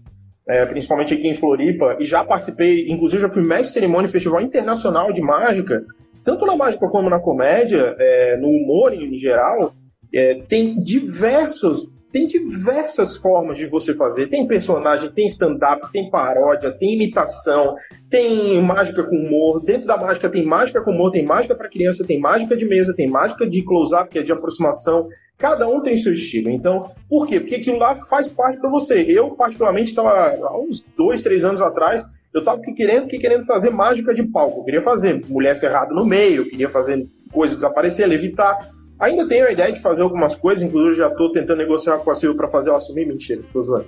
é, 0.49 0.67
principalmente 0.67 1.15
aqui 1.15 1.29
em 1.29 1.35
Floripa, 1.35 1.97
e 2.01 2.05
já 2.05 2.25
participei, 2.25 2.89
inclusive 2.89 3.23
já 3.23 3.31
fui 3.31 3.43
mestre 3.43 3.73
cerimônia 3.73 4.09
em 4.09 4.13
festival 4.13 4.41
internacional 4.41 5.13
de 5.13 5.21
mágica, 5.21 5.85
tanto 6.25 6.47
na 6.47 6.57
mágica 6.57 6.89
como 6.89 7.11
na 7.11 7.19
comédia, 7.19 7.95
é, 7.99 8.37
no 8.37 8.49
humor 8.49 8.93
em 8.95 9.13
geral, 9.17 9.75
é, 10.15 10.35
tem 10.49 10.81
diversos 10.83 11.92
tem 12.13 12.27
diversas 12.27 13.17
formas 13.17 13.57
de 13.57 13.67
você 13.67 13.95
fazer. 13.95 14.29
Tem 14.29 14.47
personagem, 14.47 15.11
tem 15.11 15.27
stand-up, 15.27 15.91
tem 15.91 16.11
paródia, 16.11 16.71
tem 16.71 16.95
imitação, 16.95 17.75
tem 18.11 18.61
mágica 18.61 19.03
com 19.03 19.17
humor. 19.17 19.65
Dentro 19.65 19.87
da 19.87 19.97
mágica 19.97 20.29
tem 20.29 20.45
mágica 20.45 20.83
com 20.83 20.91
humor, 20.91 21.11
tem 21.11 21.25
mágica 21.25 21.55
para 21.55 21.71
criança, 21.71 22.07
tem 22.07 22.21
mágica 22.21 22.55
de 22.55 22.67
mesa, 22.67 22.95
tem 22.95 23.09
mágica 23.09 23.47
de 23.47 23.63
close-up, 23.63 24.11
que 24.11 24.19
é 24.19 24.23
de 24.23 24.31
aproximação. 24.31 25.09
Cada 25.39 25.67
um 25.67 25.81
tem 25.81 25.97
seu 25.97 26.13
estilo. 26.13 26.51
Então, 26.51 26.89
por 27.09 27.27
quê? 27.27 27.41
Porque 27.41 27.57
aquilo 27.57 27.79
lá 27.79 27.95
faz 27.95 28.29
parte 28.29 28.61
para 28.61 28.71
você. 28.71 29.03
Eu, 29.09 29.31
particularmente, 29.31 29.89
estava 29.89 30.11
há 30.11 30.59
uns 30.59 30.85
dois, 30.97 31.23
três 31.23 31.45
anos 31.45 31.63
atrás, 31.63 32.05
eu 32.33 32.41
estava 32.41 32.61
querendo, 32.77 33.09
querendo 33.09 33.45
fazer 33.45 33.71
mágica 33.71 34.13
de 34.13 34.23
palco. 34.23 34.61
Eu 34.61 34.65
queria 34.65 34.83
fazer 34.83 35.25
mulher 35.29 35.57
cerrada 35.57 35.95
no 35.95 36.05
meio, 36.05 36.43
eu 36.43 36.49
queria 36.49 36.69
fazer 36.69 37.09
coisas 37.33 37.57
desaparecer, 37.57 38.07
levitar. 38.07 38.71
Ainda 39.03 39.27
tenho 39.27 39.49
a 39.49 39.51
ideia 39.51 39.73
de 39.73 39.81
fazer 39.81 40.03
algumas 40.03 40.37
coisas, 40.37 40.63
inclusive 40.63 40.95
já 40.95 41.11
tô 41.11 41.33
tentando 41.33 41.59
negociar 41.59 41.99
com 41.99 42.11
a 42.13 42.15
Silvia 42.15 42.37
pra 42.37 42.47
fazer 42.47 42.69
ela 42.69 42.79
assumir. 42.79 43.05
Mentira, 43.05 43.43
tô 43.53 43.61
zoando. 43.61 43.87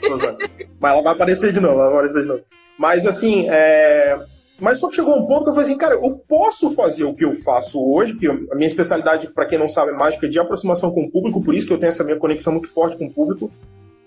Tô 0.00 0.16
zoando. 0.16 0.38
Mas 0.80 0.92
ela 0.92 1.02
vai 1.02 1.12
aparecer 1.12 1.52
de 1.52 1.60
novo, 1.60 1.74
ela 1.74 1.90
vai 1.90 1.98
aparecer 1.98 2.22
de 2.22 2.28
novo. 2.28 2.40
Mas 2.78 3.06
assim, 3.06 3.46
é... 3.50 4.18
Mas 4.58 4.78
só 4.78 4.88
que 4.88 4.94
chegou 4.94 5.18
um 5.18 5.26
ponto 5.26 5.44
que 5.44 5.50
eu 5.50 5.54
falei 5.54 5.68
assim, 5.68 5.76
cara, 5.76 5.96
eu 5.96 6.12
posso 6.26 6.70
fazer 6.70 7.04
o 7.04 7.12
que 7.12 7.26
eu 7.26 7.34
faço 7.34 7.78
hoje, 7.78 8.14
que 8.14 8.26
a 8.26 8.54
minha 8.54 8.66
especialidade, 8.66 9.28
para 9.28 9.44
quem 9.44 9.58
não 9.58 9.68
sabe, 9.68 9.90
é 9.90 9.94
mágica 9.94 10.26
de 10.26 10.38
aproximação 10.38 10.90
com 10.92 11.02
o 11.02 11.10
público, 11.10 11.44
por 11.44 11.54
isso 11.54 11.66
que 11.66 11.72
eu 11.74 11.78
tenho 11.78 11.90
essa 11.90 12.02
minha 12.02 12.18
conexão 12.18 12.54
muito 12.54 12.72
forte 12.72 12.96
com 12.96 13.04
o 13.04 13.12
público. 13.12 13.50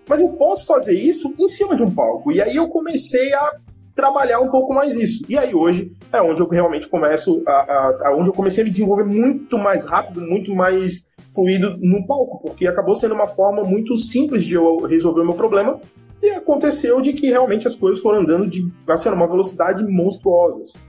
Mas 0.08 0.22
eu 0.22 0.30
posso 0.30 0.66
fazer 0.66 0.94
isso 0.94 1.32
em 1.38 1.50
cima 1.50 1.76
de 1.76 1.84
um 1.84 1.94
palco. 1.94 2.32
E 2.32 2.42
aí 2.42 2.56
eu 2.56 2.68
comecei 2.68 3.32
a 3.34 3.58
trabalhar 3.98 4.40
um 4.40 4.50
pouco 4.50 4.74
mais 4.76 4.96
isso. 4.96 5.26
E 5.28 5.36
aí 5.36 5.56
hoje 5.56 5.92
é 6.14 6.22
onde 6.22 6.40
eu 6.40 6.48
realmente 6.48 6.88
começo 6.88 7.42
a, 7.48 7.52
a, 7.52 8.08
a, 8.08 8.16
onde 8.16 8.30
eu 8.30 8.34
comecei 8.34 8.62
a 8.62 8.64
me 8.64 8.70
desenvolver 8.70 9.04
muito 9.04 9.58
mais 9.58 9.86
rápido, 9.86 10.22
muito 10.22 10.54
mais 10.54 11.10
fluido 11.34 11.76
no 11.80 12.06
palco, 12.06 12.40
porque 12.40 12.68
acabou 12.68 12.94
sendo 12.94 13.16
uma 13.16 13.26
forma 13.26 13.64
muito 13.64 13.98
simples 13.98 14.46
de 14.46 14.54
eu 14.54 14.86
resolver 14.86 15.22
o 15.22 15.26
meu 15.26 15.34
problema. 15.34 15.82
E 16.22 16.30
aconteceu 16.30 17.02
de 17.02 17.12
que 17.12 17.28
realmente 17.28 17.68
as 17.68 17.76
coisas 17.76 18.00
foram 18.00 18.22
andando 18.22 18.48
de 18.48 18.72
assim, 18.88 19.10
uma 19.10 19.28
velocidade 19.28 19.84
monstruosa. 19.84 20.80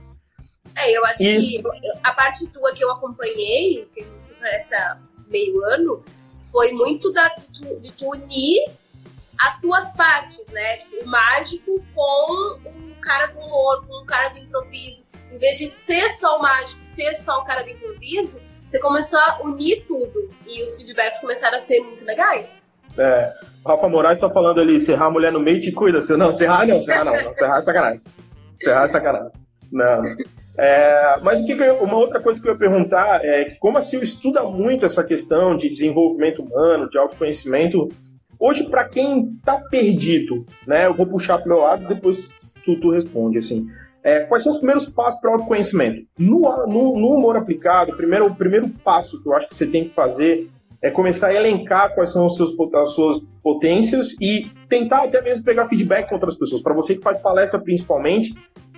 É, 0.75 0.95
eu 0.95 1.03
acho 1.05 1.23
e... 1.23 1.61
que 1.61 1.63
a 2.03 2.13
parte 2.13 2.47
tua 2.47 2.71
que 2.73 2.83
eu 2.83 2.91
acompanhei, 2.91 3.87
que 3.93 4.05
você 4.17 4.75
há 4.75 4.97
meio 5.27 5.59
ano, 5.65 6.01
foi 6.51 6.71
muito 6.73 7.11
da, 7.11 7.27
de 7.81 7.91
tu 7.91 8.11
unir 8.11 8.69
as 9.39 9.59
tuas 9.61 9.95
partes, 9.95 10.49
né? 10.49 10.77
Tipo, 10.77 11.05
o 11.05 11.07
mágico 11.07 11.83
com 11.95 12.59
o 12.65 12.88
cara 12.99 13.27
do 13.27 13.39
humor, 13.39 13.85
com 13.87 14.03
o 14.03 14.05
cara 14.05 14.29
do 14.29 14.39
improviso. 14.39 15.07
Em 15.31 15.37
vez 15.37 15.57
de 15.57 15.67
ser 15.67 16.07
só 16.09 16.37
o 16.37 16.41
mágico, 16.41 16.79
ser 16.83 17.15
só 17.15 17.39
o 17.39 17.43
cara 17.43 17.63
do 17.63 17.69
improviso, 17.69 18.41
você 18.63 18.79
começou 18.79 19.19
a 19.19 19.41
unir 19.43 19.83
tudo. 19.87 20.29
E 20.47 20.61
os 20.61 20.77
feedbacks 20.77 21.21
começaram 21.21 21.55
a 21.55 21.59
ser 21.59 21.79
muito 21.81 22.05
legais. 22.05 22.71
É, 22.97 23.33
o 23.63 23.69
Rafa 23.69 23.87
Moraes 23.87 24.19
tá 24.19 24.29
falando 24.29 24.59
ali, 24.59 24.79
serrar 24.79 25.07
a 25.07 25.11
mulher 25.11 25.31
no 25.31 25.39
meio 25.39 25.59
te 25.59 25.71
cuida. 25.71 25.99
Não, 26.17 26.33
serrar 26.33 26.67
não, 26.67 26.81
serrar 26.81 27.05
não, 27.05 27.23
não 27.23 27.31
serrar 27.31 27.57
é 27.57 27.61
sacanagem. 27.61 28.01
Serrar 28.59 28.85
é 28.85 28.87
sacanagem. 28.87 29.31
Não. 29.71 30.03
É, 30.57 31.17
mas 31.21 31.39
o 31.39 31.45
que 31.45 31.53
eu, 31.53 31.75
uma 31.75 31.95
outra 31.95 32.21
coisa 32.21 32.41
que 32.41 32.47
eu 32.47 32.51
ia 32.51 32.59
perguntar 32.59 33.23
é 33.23 33.45
que 33.45 33.57
como 33.57 33.77
a 33.77 33.81
Sil 33.81 34.03
estuda 34.03 34.43
muito 34.43 34.85
essa 34.85 35.03
questão 35.03 35.55
de 35.55 35.69
desenvolvimento 35.69 36.41
humano, 36.41 36.89
de 36.89 36.97
autoconhecimento, 36.97 37.87
hoje 38.39 38.63
para 38.69 38.85
quem 38.85 39.37
tá 39.43 39.61
perdido, 39.69 40.45
né, 40.65 40.87
eu 40.87 40.93
vou 40.93 41.05
puxar 41.05 41.39
pro 41.39 41.49
meu 41.49 41.59
lado, 41.59 41.87
depois 41.87 42.29
tu, 42.63 42.79
tu 42.79 42.91
responde, 42.91 43.39
assim. 43.39 43.67
É, 44.01 44.21
quais 44.21 44.43
são 44.43 44.53
os 44.53 44.59
primeiros 44.59 44.87
passos 44.89 45.19
para 45.19 45.29
o 45.29 45.33
autoconhecimento? 45.33 46.07
No, 46.17 46.39
no, 46.65 46.97
no, 46.97 47.15
humor 47.15 47.35
aplicado, 47.35 47.95
primeiro, 47.97 48.27
o 48.27 48.35
primeiro 48.35 48.69
passo 48.69 49.21
que 49.21 49.27
eu 49.27 49.33
acho 49.33 49.49
que 49.49 49.55
você 49.55 49.67
tem 49.67 49.83
que 49.83 49.93
fazer 49.93 50.49
é 50.81 50.89
começar 50.89 51.27
a 51.27 51.33
elencar 51.33 51.93
quais 51.93 52.11
são 52.11 52.25
os 52.25 52.37
seus, 52.37 52.55
as 52.75 52.93
suas 52.93 53.27
potências 53.43 54.15
e 54.21 54.47
tentar 54.69 55.03
até 55.03 55.21
mesmo 55.21 55.43
pegar 55.43 55.67
feedback 55.67 56.07
com 56.07 56.15
outras 56.15 56.35
pessoas. 56.35 56.61
Para 56.61 56.73
você 56.73 56.95
que 56.95 57.01
faz 57.01 57.17
palestra 57.17 57.59
principalmente, 57.59 58.33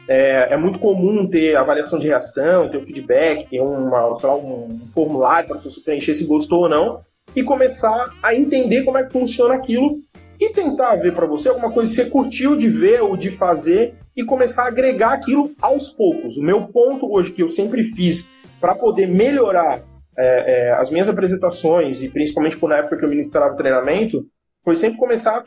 é, 0.07 0.53
é, 0.53 0.57
muito 0.57 0.79
comum 0.79 1.27
ter 1.27 1.55
avaliação 1.55 1.99
de 1.99 2.07
reação, 2.07 2.69
ter 2.69 2.81
feedback, 2.81 3.47
ter 3.47 3.61
uma, 3.61 4.07
lá, 4.07 4.35
um 4.35 4.81
formulário 4.91 5.49
para 5.49 5.59
você 5.59 5.79
preencher 5.79 6.15
se 6.15 6.25
gostou 6.25 6.63
ou 6.63 6.69
não, 6.69 7.01
e 7.35 7.43
começar 7.43 8.13
a 8.21 8.35
entender 8.35 8.83
como 8.83 8.97
é 8.97 9.03
que 9.03 9.11
funciona 9.11 9.53
aquilo 9.53 9.99
e 10.39 10.49
tentar 10.49 10.95
ver 10.95 11.13
para 11.13 11.25
você 11.25 11.49
alguma 11.49 11.71
coisa 11.71 11.89
que 11.89 11.95
você 11.95 12.09
curtiu 12.09 12.55
de 12.55 12.67
ver 12.67 13.01
ou 13.01 13.15
de 13.15 13.29
fazer 13.29 13.95
e 14.15 14.23
começar 14.23 14.63
a 14.63 14.67
agregar 14.67 15.13
aquilo 15.13 15.51
aos 15.61 15.89
poucos. 15.89 16.37
O 16.37 16.43
meu 16.43 16.67
ponto 16.67 17.11
hoje 17.11 17.31
que 17.31 17.43
eu 17.43 17.49
sempre 17.49 17.83
fiz 17.83 18.27
para 18.59 18.75
poder 18.75 19.07
melhorar 19.07 19.83
é, 20.17 20.69
é, 20.69 20.73
as 20.73 20.89
minhas 20.89 21.07
apresentações 21.07 22.01
e 22.01 22.09
principalmente 22.09 22.61
na 22.63 22.77
época 22.77 22.97
que 22.97 23.05
eu 23.05 23.09
ministrava 23.09 23.55
treinamento 23.55 24.25
foi 24.63 24.75
sempre 24.75 24.97
começar 24.97 25.45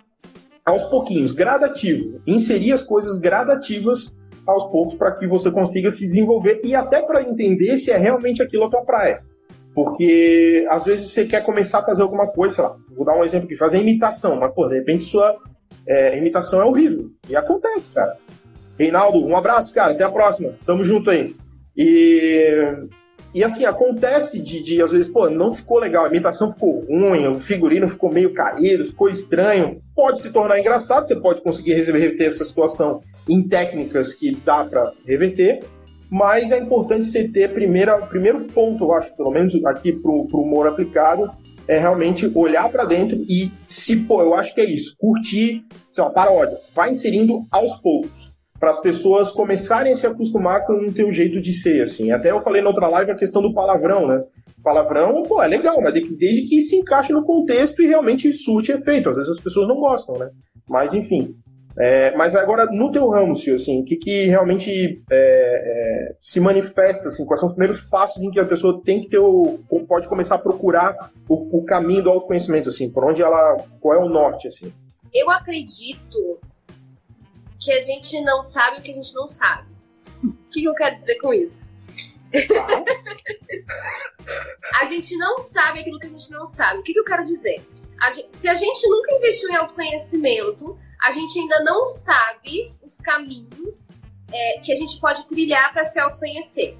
aos 0.64 0.84
pouquinhos, 0.86 1.32
gradativo, 1.32 2.20
inserir 2.26 2.72
as 2.72 2.82
coisas 2.82 3.18
gradativas 3.18 4.16
aos 4.46 4.64
poucos 4.70 4.94
para 4.94 5.12
que 5.12 5.26
você 5.26 5.50
consiga 5.50 5.90
se 5.90 6.06
desenvolver 6.06 6.60
e 6.64 6.74
até 6.74 7.02
para 7.02 7.22
entender 7.22 7.76
se 7.78 7.90
é 7.90 7.98
realmente 7.98 8.42
aquilo 8.42 8.64
a 8.64 8.70
tua 8.70 8.84
praia. 8.84 9.22
Porque 9.74 10.66
às 10.70 10.84
vezes 10.84 11.10
você 11.10 11.26
quer 11.26 11.44
começar 11.44 11.80
a 11.80 11.84
fazer 11.84 12.02
alguma 12.02 12.28
coisa, 12.28 12.54
sei 12.54 12.64
lá, 12.64 12.76
vou 12.94 13.04
dar 13.04 13.18
um 13.18 13.24
exemplo 13.24 13.46
aqui, 13.46 13.56
fazer 13.56 13.80
imitação, 13.80 14.36
mas 14.36 14.52
pô, 14.54 14.68
de 14.68 14.74
repente 14.74 15.04
sua 15.04 15.36
é, 15.86 16.16
imitação 16.16 16.62
é 16.62 16.64
horrível. 16.64 17.10
E 17.28 17.34
acontece, 17.34 17.92
cara. 17.92 18.16
Reinaldo, 18.78 19.24
um 19.24 19.36
abraço, 19.36 19.74
cara, 19.74 19.92
até 19.92 20.04
a 20.04 20.10
próxima. 20.10 20.54
Tamo 20.64 20.84
junto 20.84 21.10
aí. 21.10 21.34
E 21.76 22.86
e 23.34 23.42
assim, 23.42 23.64
acontece 23.64 24.40
de, 24.40 24.62
de, 24.62 24.80
às 24.80 24.92
vezes, 24.92 25.08
pô, 25.08 25.28
não 25.28 25.52
ficou 25.52 25.80
legal, 25.80 26.04
a 26.04 26.08
imitação 26.08 26.52
ficou 26.52 26.84
ruim, 26.84 27.26
o 27.26 27.34
figurino 27.34 27.88
ficou 27.88 28.12
meio 28.12 28.32
caído, 28.32 28.86
ficou 28.86 29.10
estranho. 29.10 29.82
Pode 29.92 30.20
se 30.20 30.32
tornar 30.32 30.60
engraçado, 30.60 31.08
você 31.08 31.16
pode 31.16 31.42
conseguir 31.42 31.74
reverter 31.74 32.26
essa 32.26 32.44
situação 32.44 33.02
em 33.28 33.42
técnicas 33.42 34.14
que 34.14 34.36
dá 34.44 34.64
para 34.64 34.92
reverter, 35.04 35.64
mas 36.14 36.52
é 36.52 36.58
importante 36.60 37.06
você 37.06 37.26
ter 37.26 37.52
primeira, 37.52 37.98
primeiro 38.06 38.44
ponto, 38.44 38.84
eu 38.84 38.92
acho, 38.92 39.16
pelo 39.16 39.32
menos 39.32 39.52
aqui 39.64 39.92
para 39.92 40.12
o 40.12 40.28
humor 40.32 40.68
aplicado, 40.68 41.28
é 41.66 41.76
realmente 41.76 42.30
olhar 42.36 42.70
para 42.70 42.84
dentro 42.84 43.24
e 43.28 43.50
se, 43.66 43.96
pô, 44.04 44.22
eu 44.22 44.32
acho 44.32 44.54
que 44.54 44.60
é 44.60 44.64
isso, 44.64 44.94
curtir, 44.96 45.64
sei 45.90 46.04
lá, 46.04 46.10
paródia, 46.10 46.56
vai 46.72 46.90
inserindo 46.90 47.44
aos 47.50 47.74
poucos 47.82 48.32
para 48.60 48.70
as 48.70 48.78
pessoas 48.78 49.32
começarem 49.32 49.92
a 49.92 49.96
se 49.96 50.06
acostumar 50.06 50.64
com 50.64 50.74
o 50.74 50.92
teu 50.92 51.10
jeito 51.10 51.40
de 51.40 51.52
ser, 51.52 51.82
assim. 51.82 52.12
Até 52.12 52.30
eu 52.30 52.40
falei 52.40 52.62
na 52.62 52.68
outra 52.68 52.86
live 52.86 53.10
a 53.10 53.16
questão 53.16 53.42
do 53.42 53.52
palavrão, 53.52 54.06
né? 54.06 54.22
Palavrão, 54.62 55.24
pô, 55.24 55.42
é 55.42 55.48
legal, 55.48 55.82
mas 55.82 55.94
desde 55.94 56.42
que 56.42 56.62
se 56.62 56.76
encaixe 56.76 57.12
no 57.12 57.24
contexto 57.24 57.82
e 57.82 57.88
realmente 57.88 58.32
surte 58.32 58.70
efeito. 58.70 59.10
Às 59.10 59.16
vezes 59.16 59.32
as 59.32 59.42
pessoas 59.42 59.66
não 59.66 59.80
gostam, 59.80 60.16
né? 60.16 60.30
Mas, 60.70 60.94
enfim. 60.94 61.34
É, 61.76 62.16
mas 62.16 62.36
agora, 62.36 62.66
no 62.66 62.92
teu 62.92 63.08
ramo, 63.08 63.34
Cio, 63.34 63.56
assim, 63.56 63.80
o 63.80 63.84
que, 63.84 63.96
que 63.96 64.26
realmente 64.26 65.02
é, 65.10 65.10
é, 65.10 66.14
se 66.20 66.38
manifesta, 66.40 67.08
assim, 67.08 67.24
quais 67.24 67.40
são 67.40 67.48
os 67.48 67.54
primeiros 67.54 67.84
passos 67.84 68.22
em 68.22 68.30
que 68.30 68.38
a 68.38 68.44
pessoa 68.44 68.80
tem 68.84 69.02
que 69.02 69.08
ter 69.08 69.18
o, 69.18 69.58
ou 69.68 69.84
pode 69.84 70.08
começar 70.08 70.36
a 70.36 70.38
procurar 70.38 71.10
o, 71.28 71.58
o 71.58 71.64
caminho 71.64 72.04
do 72.04 72.10
autoconhecimento, 72.10 72.68
assim, 72.68 72.92
por 72.92 73.04
onde 73.04 73.22
ela, 73.22 73.56
qual 73.80 73.94
é 73.94 73.98
o 73.98 74.08
norte, 74.08 74.46
assim? 74.46 74.72
Eu 75.12 75.28
acredito 75.30 76.38
que 77.58 77.72
a 77.72 77.80
gente 77.80 78.20
não 78.22 78.40
sabe 78.40 78.78
o 78.78 78.82
que 78.82 78.92
a 78.92 78.94
gente 78.94 79.12
não 79.14 79.26
sabe. 79.26 79.66
O 80.22 80.32
que 80.50 80.64
eu 80.64 80.74
quero 80.74 80.96
dizer 80.98 81.16
com 81.16 81.34
isso? 81.34 81.74
a 84.80 84.84
gente 84.84 85.16
não 85.16 85.38
sabe 85.38 85.80
aquilo 85.80 85.98
que 85.98 86.06
a 86.06 86.10
gente 86.10 86.30
não 86.30 86.46
sabe. 86.46 86.78
O 86.80 86.82
que 86.82 86.96
eu 86.96 87.04
quero 87.04 87.24
dizer? 87.24 87.66
A 88.02 88.10
gente, 88.10 88.34
se 88.34 88.48
a 88.48 88.54
gente 88.54 88.88
nunca 88.88 89.14
investiu 89.14 89.48
em 89.48 89.56
autoconhecimento, 89.56 90.76
a 91.04 91.10
gente 91.10 91.38
ainda 91.38 91.62
não 91.62 91.86
sabe 91.86 92.74
os 92.82 92.96
caminhos 92.96 93.92
é, 94.32 94.60
que 94.60 94.72
a 94.72 94.74
gente 94.74 94.98
pode 94.98 95.26
trilhar 95.26 95.70
para 95.70 95.84
se 95.84 96.00
autoconhecer. 96.00 96.78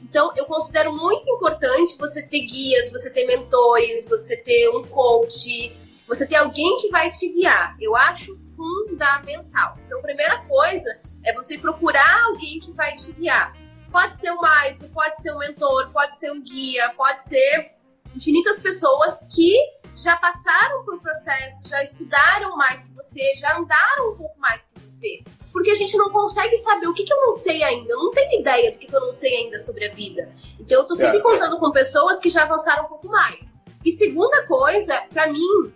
Então, 0.00 0.32
eu 0.36 0.46
considero 0.46 0.92
muito 0.92 1.28
importante 1.28 1.98
você 1.98 2.22
ter 2.22 2.42
guias, 2.42 2.88
você 2.92 3.10
ter 3.10 3.26
mentores, 3.26 4.08
você 4.08 4.36
ter 4.36 4.68
um 4.70 4.84
coach, 4.84 5.72
você 6.06 6.24
ter 6.24 6.36
alguém 6.36 6.76
que 6.76 6.88
vai 6.88 7.10
te 7.10 7.28
guiar. 7.30 7.76
Eu 7.80 7.96
acho 7.96 8.38
fundamental. 8.56 9.76
Então, 9.84 9.98
a 9.98 10.02
primeira 10.02 10.38
coisa 10.44 10.88
é 11.24 11.34
você 11.34 11.58
procurar 11.58 12.26
alguém 12.26 12.60
que 12.60 12.70
vai 12.72 12.94
te 12.94 13.10
guiar. 13.10 13.56
Pode 13.90 14.20
ser 14.20 14.30
um 14.30 14.40
Maico, 14.40 14.88
pode 14.90 15.20
ser 15.20 15.32
um 15.34 15.38
mentor, 15.38 15.90
pode 15.90 16.16
ser 16.16 16.30
um 16.30 16.40
guia, 16.40 16.92
pode 16.96 17.24
ser 17.24 17.72
infinitas 18.14 18.60
pessoas 18.60 19.26
que 19.34 19.58
já 20.02 20.16
passaram 20.16 20.84
por 20.84 21.00
processo, 21.00 21.68
já 21.68 21.82
estudaram 21.82 22.56
mais 22.56 22.84
que 22.84 22.92
você, 22.92 23.34
já 23.36 23.56
andaram 23.56 24.12
um 24.12 24.16
pouco 24.16 24.38
mais 24.38 24.70
que 24.70 24.80
você. 24.80 25.22
Porque 25.52 25.70
a 25.70 25.74
gente 25.74 25.96
não 25.96 26.10
consegue 26.10 26.56
saber 26.58 26.86
o 26.86 26.94
que, 26.94 27.04
que 27.04 27.12
eu 27.12 27.20
não 27.20 27.32
sei 27.32 27.62
ainda. 27.62 27.92
Eu 27.92 27.98
não 27.98 28.10
tenho 28.10 28.40
ideia 28.40 28.70
do 28.70 28.78
que, 28.78 28.86
que 28.86 28.94
eu 28.94 29.00
não 29.00 29.12
sei 29.12 29.36
ainda 29.36 29.58
sobre 29.58 29.86
a 29.86 29.92
vida. 29.92 30.30
Então 30.60 30.80
eu 30.80 30.86
tô 30.86 30.94
sempre 30.94 31.18
é. 31.18 31.20
contando 31.20 31.58
com 31.58 31.72
pessoas 31.72 32.20
que 32.20 32.30
já 32.30 32.42
avançaram 32.42 32.84
um 32.84 32.88
pouco 32.88 33.08
mais. 33.08 33.54
E 33.84 33.90
segunda 33.90 34.46
coisa, 34.46 35.02
para 35.12 35.26
mim, 35.26 35.72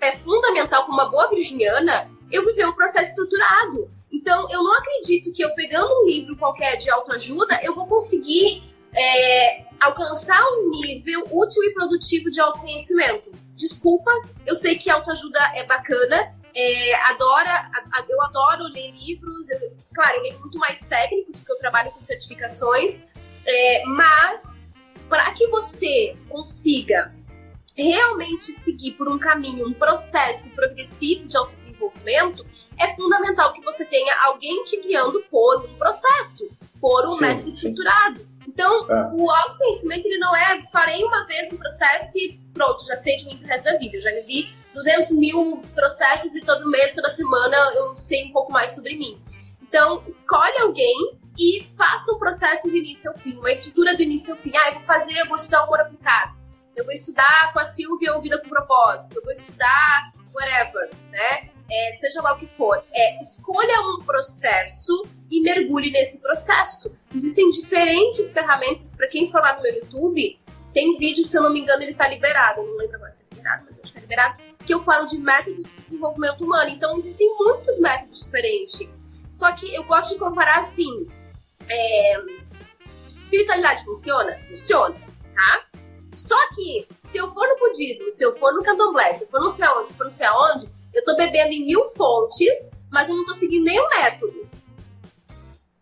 é 0.00 0.12
fundamental 0.12 0.84
para 0.84 0.92
uma 0.92 1.08
boa 1.08 1.28
virginiana 1.28 2.10
eu 2.30 2.44
viver 2.44 2.66
um 2.66 2.72
processo 2.72 3.10
estruturado. 3.10 3.90
Então, 4.10 4.48
eu 4.50 4.62
não 4.62 4.76
acredito 4.78 5.32
que 5.32 5.44
eu 5.44 5.54
pegando 5.54 5.92
um 6.00 6.06
livro 6.06 6.36
qualquer 6.36 6.76
de 6.76 6.90
autoajuda, 6.90 7.60
eu 7.62 7.74
vou 7.74 7.86
conseguir 7.86 8.62
é, 8.94 9.64
alcançar 9.80 10.42
um 10.52 10.70
nível 10.70 11.26
útil 11.30 11.62
e 11.64 11.74
produtivo 11.74 12.30
de 12.30 12.40
autoconhecimento. 12.40 13.30
Desculpa, 13.62 14.10
eu 14.44 14.56
sei 14.56 14.76
que 14.76 14.90
autoajuda 14.90 15.38
é 15.54 15.64
bacana, 15.64 16.34
é, 16.52 16.94
adora, 17.12 17.70
eu 18.08 18.20
adoro 18.22 18.64
ler 18.64 18.90
livros, 18.90 19.48
eu, 19.50 19.72
claro, 19.94 20.16
eu 20.16 20.22
leio 20.22 20.40
muito 20.40 20.58
mais 20.58 20.80
técnicos, 20.80 21.36
porque 21.36 21.52
eu 21.52 21.58
trabalho 21.58 21.92
com 21.92 22.00
certificações, 22.00 23.04
é, 23.46 23.84
mas 23.84 24.60
para 25.08 25.30
que 25.30 25.46
você 25.46 26.16
consiga 26.28 27.14
realmente 27.76 28.50
seguir 28.50 28.94
por 28.94 29.08
um 29.08 29.16
caminho, 29.16 29.68
um 29.68 29.72
processo 29.72 30.50
progressivo 30.50 31.28
de 31.28 31.36
autodesenvolvimento, 31.36 32.44
é 32.76 32.88
fundamental 32.96 33.52
que 33.52 33.60
você 33.60 33.84
tenha 33.84 34.12
alguém 34.24 34.64
te 34.64 34.82
guiando 34.82 35.22
por 35.30 35.64
um 35.66 35.74
processo, 35.76 36.50
por 36.80 37.06
um 37.06 37.12
sim, 37.12 37.20
método 37.20 37.50
sim. 37.50 37.56
estruturado. 37.56 38.26
Então, 38.48 38.90
é. 38.90 39.10
o 39.12 39.30
autoconhecimento, 39.30 40.08
ele 40.08 40.18
não 40.18 40.34
é 40.34 40.60
farei 40.72 41.04
uma 41.04 41.24
vez 41.24 41.52
um 41.52 41.56
processo 41.56 42.18
e 42.18 42.41
pronto, 42.52 42.86
já 42.86 42.96
sei 42.96 43.16
de 43.16 43.26
mim 43.26 43.38
pro 43.38 43.48
resto 43.48 43.64
da 43.64 43.78
vida. 43.78 43.96
Eu 43.96 44.00
já 44.00 44.10
vivi 44.12 44.54
200 44.74 45.12
mil 45.12 45.62
processos 45.74 46.34
e 46.34 46.40
todo 46.40 46.70
mês, 46.70 46.92
toda 46.94 47.08
semana 47.08 47.56
eu 47.74 47.94
sei 47.96 48.26
um 48.26 48.32
pouco 48.32 48.52
mais 48.52 48.74
sobre 48.74 48.96
mim. 48.96 49.20
Então, 49.62 50.02
escolhe 50.06 50.58
alguém 50.58 51.18
e 51.38 51.64
faça 51.76 52.12
um 52.12 52.18
processo 52.18 52.68
do 52.68 52.76
início 52.76 53.10
ao 53.10 53.16
fim, 53.16 53.36
uma 53.36 53.50
estrutura 53.50 53.96
do 53.96 54.02
início 54.02 54.34
ao 54.34 54.38
fim. 54.38 54.52
Ah, 54.54 54.68
eu 54.68 54.74
vou 54.74 54.82
fazer, 54.82 55.18
eu 55.18 55.26
vou 55.26 55.36
estudar 55.36 55.60
o 55.60 55.64
amor 55.64 55.80
aplicado 55.80 56.42
eu 56.76 56.84
vou 56.84 56.92
estudar 56.92 57.52
com 57.52 57.58
a 57.58 57.64
Silvia 57.64 58.14
ou 58.14 58.20
Vida 58.20 58.38
com 58.38 58.48
Propósito, 58.48 59.16
eu 59.16 59.22
vou 59.22 59.32
estudar 59.32 60.12
whatever, 60.34 60.90
né? 61.10 61.50
É, 61.70 61.92
seja 61.92 62.20
lá 62.20 62.34
o 62.34 62.38
que 62.38 62.46
for. 62.46 62.82
É, 62.92 63.18
escolha 63.18 63.80
um 63.80 64.04
processo 64.04 65.06
e 65.30 65.40
mergulhe 65.40 65.90
nesse 65.90 66.20
processo. 66.20 66.94
Existem 67.14 67.48
diferentes 67.48 68.32
ferramentas, 68.32 68.94
para 68.96 69.08
quem 69.08 69.30
for 69.30 69.40
lá 69.40 69.56
no 69.56 69.62
meu 69.62 69.74
YouTube, 69.74 70.38
tem 70.72 70.96
vídeo, 70.96 71.26
se 71.26 71.36
eu 71.36 71.42
não 71.42 71.52
me 71.52 71.60
engano, 71.60 71.82
ele 71.82 71.94
tá 71.94 72.08
liberado, 72.08 72.62
não 72.62 72.76
lembro 72.76 72.96
agora 72.96 73.10
se 73.10 73.24
tá 73.24 73.26
liberado, 73.30 73.64
mas 73.66 73.80
acho 73.80 73.92
que 73.92 73.94
tá 73.94 74.00
liberado, 74.00 74.42
que 74.64 74.74
eu 74.74 74.80
falo 74.80 75.06
de 75.06 75.18
métodos 75.18 75.70
de 75.70 75.76
desenvolvimento 75.76 76.44
humano. 76.44 76.70
Então, 76.70 76.96
existem 76.96 77.28
muitos 77.36 77.78
métodos 77.80 78.24
diferentes. 78.24 78.88
Só 79.28 79.52
que 79.52 79.74
eu 79.74 79.84
gosto 79.84 80.14
de 80.14 80.18
comparar 80.18 80.60
assim: 80.60 81.06
é, 81.68 82.22
espiritualidade 83.06 83.84
funciona? 83.84 84.38
Funciona, 84.48 84.94
tá? 85.34 85.66
Só 86.16 86.36
que, 86.54 86.86
se 87.02 87.18
eu 87.18 87.30
for 87.32 87.48
no 87.48 87.58
budismo, 87.58 88.10
se 88.10 88.24
eu 88.24 88.34
for 88.36 88.52
no 88.52 88.62
candomblé, 88.62 89.12
se 89.12 89.24
eu 89.24 89.28
for 89.28 89.40
não 89.40 89.48
sei 89.48 89.64
aonde, 89.64 89.88
se 89.88 89.94
eu 89.94 89.96
for 89.96 90.04
não 90.04 90.10
sei 90.10 90.26
aonde, 90.26 90.68
eu 90.92 91.04
tô 91.04 91.16
bebendo 91.16 91.52
em 91.52 91.64
mil 91.64 91.84
fontes, 91.86 92.72
mas 92.90 93.08
eu 93.08 93.16
não 93.16 93.24
tô 93.24 93.32
seguindo 93.32 93.64
nenhum 93.64 93.88
método. 93.88 94.46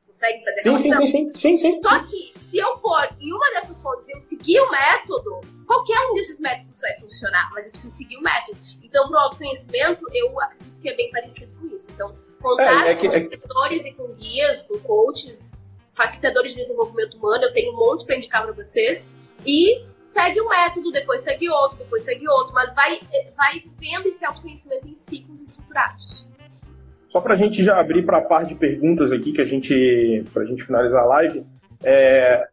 Consegue 0.06 0.44
fazer 0.44 0.62
sim, 0.62 0.78
sim, 0.78 1.06
sim, 1.06 1.30
sim, 1.34 1.58
sim, 1.58 1.82
Só 1.82 2.04
que, 2.04 2.32
se 2.50 2.58
eu 2.58 2.76
for 2.78 3.08
em 3.20 3.32
uma 3.32 3.48
dessas 3.52 3.80
fontes 3.80 4.08
e 4.08 4.12
eu 4.12 4.18
seguir 4.18 4.60
o 4.60 4.70
método, 4.72 5.40
qualquer 5.64 5.96
um 6.10 6.14
desses 6.14 6.40
métodos 6.40 6.80
vai 6.80 6.98
funcionar, 6.98 7.48
mas 7.52 7.66
eu 7.66 7.70
preciso 7.70 7.96
seguir 7.96 8.16
o 8.16 8.22
método. 8.22 8.58
Então, 8.82 9.06
pro 9.06 9.18
autoconhecimento, 9.18 10.04
eu 10.12 10.40
acredito 10.40 10.80
que 10.80 10.88
é 10.88 10.96
bem 10.96 11.12
parecido 11.12 11.52
com 11.60 11.68
isso. 11.68 11.92
Então, 11.92 12.12
contar 12.42 12.88
é, 12.88 12.90
é 12.90 12.94
que, 12.96 13.08
com 13.08 13.14
mentores 13.14 13.84
é... 13.84 13.90
e 13.90 13.94
com 13.94 14.12
guias, 14.14 14.62
com 14.62 14.80
coaches, 14.80 15.64
facilitadores 15.92 16.52
de 16.52 16.60
desenvolvimento 16.60 17.18
humano, 17.18 17.44
eu 17.44 17.52
tenho 17.52 17.72
um 17.72 17.76
monte 17.76 18.04
para 18.04 18.16
indicar 18.16 18.42
para 18.42 18.52
vocês 18.52 19.06
e 19.46 19.84
segue 19.96 20.40
um 20.40 20.48
método, 20.48 20.90
depois 20.90 21.20
segue 21.20 21.48
outro, 21.48 21.78
depois 21.78 22.02
segue 22.02 22.28
outro, 22.28 22.52
mas 22.52 22.74
vai, 22.74 22.98
vai 23.36 23.62
vendo 23.78 24.08
esse 24.08 24.24
autoconhecimento 24.24 24.88
em 24.88 24.96
ciclos 24.96 25.40
estruturados. 25.40 26.26
Só 27.10 27.20
para 27.20 27.34
a 27.34 27.36
gente 27.36 27.62
já 27.62 27.78
abrir 27.78 28.04
para 28.04 28.18
a 28.18 28.22
parte 28.22 28.48
de 28.48 28.54
perguntas 28.56 29.12
aqui, 29.12 29.32
que 29.32 29.40
a 29.40 29.46
gente, 29.46 30.24
para 30.32 30.42
a 30.42 30.46
gente 30.46 30.64
finalizar 30.64 31.04
a 31.04 31.06
live, 31.06 31.46
é, 31.84 32.46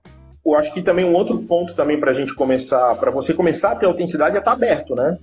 eu 0.45 0.55
acho 0.55 0.73
que 0.73 0.81
também 0.81 1.05
um 1.05 1.13
outro 1.13 1.37
ponto 1.39 1.73
também 1.73 1.99
para 1.99 2.11
a 2.11 2.13
gente 2.13 2.33
começar, 2.33 2.95
para 2.95 3.11
você 3.11 3.33
começar 3.33 3.71
a 3.71 3.75
ter 3.75 3.85
autenticidade 3.85 4.35
é 4.35 4.39
estar 4.39 4.51
tá 4.51 4.57
aberto, 4.57 4.95
né? 4.95 5.17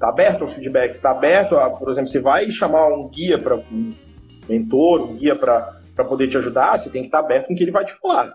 Tá 0.00 0.08
aberto 0.08 0.42
aos 0.42 0.52
feedbacks, 0.52 0.96
está 0.96 1.10
aberto 1.10 1.56
a, 1.56 1.70
por 1.70 1.88
exemplo, 1.88 2.10
você 2.10 2.20
vai 2.20 2.50
chamar 2.50 2.88
um 2.88 3.08
guia 3.08 3.38
para 3.38 3.56
um 3.56 3.90
mentor, 4.48 5.02
um 5.02 5.14
guia 5.14 5.36
para 5.36 6.04
poder 6.08 6.28
te 6.28 6.36
ajudar, 6.36 6.76
você 6.76 6.90
tem 6.90 7.02
que 7.02 7.08
estar 7.08 7.20
tá 7.20 7.24
aberto 7.24 7.46
com 7.46 7.54
o 7.54 7.56
que 7.56 7.62
ele 7.62 7.70
vai 7.70 7.84
te 7.84 7.92
falar. 7.94 8.34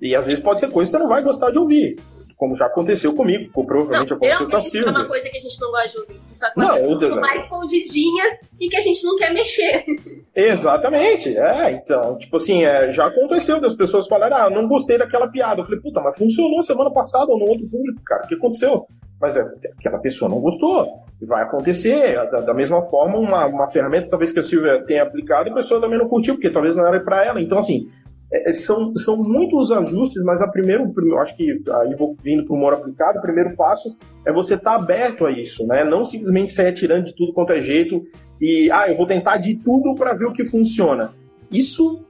E 0.00 0.16
às 0.16 0.26
vezes 0.26 0.42
pode 0.42 0.60
ser 0.60 0.70
coisa 0.70 0.90
que 0.90 0.96
você 0.96 1.02
não 1.02 1.08
vai 1.08 1.22
gostar 1.22 1.50
de 1.50 1.58
ouvir 1.58 1.96
como 2.36 2.54
já 2.54 2.66
aconteceu 2.66 3.14
comigo, 3.14 3.50
ou 3.54 3.64
provavelmente 3.64 4.10
não, 4.10 4.16
aconteceu 4.16 4.48
com 4.48 4.56
a 4.56 4.60
Silvia. 4.60 4.88
é 4.88 4.90
uma 4.90 5.04
coisa 5.06 5.28
que 5.28 5.36
a 5.36 5.40
gente 5.40 5.60
não 5.60 5.70
gosta 5.70 5.88
de 5.88 5.98
ouvir, 5.98 6.20
que 6.28 6.36
só 6.36 6.50
que 6.50 6.60
não, 6.60 6.74
pessoas 6.74 7.20
mais 7.20 7.42
escondidinhas 7.42 8.32
e 8.60 8.68
que 8.68 8.76
a 8.76 8.80
gente 8.80 9.04
não 9.04 9.16
quer 9.16 9.32
mexer. 9.32 9.84
Exatamente, 10.34 11.36
é, 11.36 11.72
então, 11.72 12.18
tipo 12.18 12.36
assim, 12.36 12.64
é, 12.64 12.90
já 12.90 13.06
aconteceu 13.06 13.60
das 13.60 13.74
pessoas 13.74 14.06
falarem, 14.08 14.36
ah, 14.36 14.50
não 14.50 14.66
gostei 14.66 14.98
daquela 14.98 15.28
piada. 15.28 15.60
Eu 15.60 15.64
falei, 15.64 15.80
puta, 15.80 16.00
mas 16.00 16.18
funcionou 16.18 16.62
semana 16.62 16.90
passada 16.90 17.32
ou 17.32 17.38
no 17.38 17.46
outro 17.46 17.68
público, 17.68 18.02
cara, 18.04 18.24
o 18.24 18.28
que 18.28 18.34
aconteceu? 18.34 18.86
Mas 19.20 19.36
é, 19.36 19.42
aquela 19.78 19.98
pessoa 19.98 20.28
não 20.28 20.40
gostou. 20.40 21.04
Vai 21.22 21.42
acontecer. 21.42 22.14
Da, 22.30 22.40
da 22.40 22.54
mesma 22.54 22.82
forma, 22.82 23.16
uma, 23.16 23.46
uma 23.46 23.68
ferramenta 23.68 24.10
talvez 24.10 24.32
que 24.32 24.40
a 24.40 24.42
Silvia 24.42 24.84
tenha 24.84 25.02
aplicado, 25.02 25.50
a 25.50 25.54
pessoa 25.54 25.80
também 25.80 25.98
não 25.98 26.08
curtiu, 26.08 26.34
porque 26.34 26.50
talvez 26.50 26.76
não 26.76 26.86
era 26.86 27.00
para 27.00 27.24
ela. 27.24 27.40
Então, 27.40 27.56
assim, 27.56 27.88
é, 28.34 28.50
é, 28.50 28.52
são, 28.52 28.94
são 28.96 29.16
muitos 29.16 29.70
ajustes, 29.70 30.20
mas 30.24 30.42
a 30.42 30.48
primeiro, 30.48 30.92
eu 30.96 31.18
acho 31.20 31.36
que 31.36 31.62
aí 31.70 31.94
vou 31.94 32.16
vindo 32.20 32.44
para 32.44 32.52
o 32.52 32.56
humor 32.56 32.74
aplicado, 32.74 33.18
o 33.20 33.22
primeiro 33.22 33.54
passo 33.54 33.96
é 34.26 34.32
você 34.32 34.54
estar 34.54 34.72
tá 34.72 34.76
aberto 34.76 35.24
a 35.24 35.30
isso, 35.30 35.64
né? 35.68 35.84
Não 35.84 36.02
simplesmente 36.02 36.52
sair 36.52 36.66
atirando 36.66 37.04
de 37.04 37.14
tudo 37.14 37.32
quanto 37.32 37.52
é 37.52 37.62
jeito 37.62 38.02
e, 38.40 38.68
ah, 38.72 38.88
eu 38.88 38.96
vou 38.96 39.06
tentar 39.06 39.36
de 39.36 39.54
tudo 39.54 39.94
para 39.94 40.14
ver 40.14 40.26
o 40.26 40.32
que 40.32 40.44
funciona. 40.44 41.14
Isso 41.48 42.04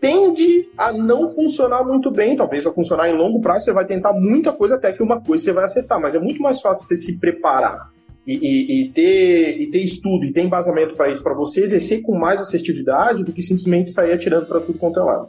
tende 0.00 0.70
a 0.76 0.92
não 0.92 1.28
funcionar 1.28 1.84
muito 1.84 2.10
bem. 2.10 2.34
Talvez 2.34 2.64
vai 2.64 2.72
funcionar 2.72 3.08
em 3.10 3.16
longo 3.16 3.40
prazo, 3.40 3.66
você 3.66 3.72
vai 3.72 3.84
tentar 3.84 4.14
muita 4.14 4.52
coisa 4.52 4.76
até 4.76 4.92
que 4.92 5.02
uma 5.02 5.20
coisa 5.20 5.44
você 5.44 5.52
vai 5.52 5.64
acertar. 5.64 6.00
Mas 6.00 6.14
é 6.14 6.18
muito 6.18 6.40
mais 6.40 6.60
fácil 6.60 6.86
você 6.86 6.96
se 6.96 7.18
preparar 7.18 7.90
e, 8.26 8.34
e, 8.34 8.82
e 8.82 8.88
ter, 8.90 9.60
e 9.60 9.70
ter 9.70 9.78
estudo 9.80 10.24
e 10.24 10.32
ter 10.32 10.42
embasamento 10.42 10.94
para 10.94 11.10
isso, 11.10 11.22
para 11.22 11.34
você 11.34 11.62
exercer 11.62 12.02
com 12.02 12.18
mais 12.18 12.40
assertividade 12.40 13.24
do 13.24 13.32
que 13.32 13.42
simplesmente 13.42 13.90
sair 13.90 14.12
atirando 14.12 14.46
para 14.46 14.60
tudo 14.60 14.78
quanto 14.78 14.98
é 14.98 15.02
lado. 15.02 15.28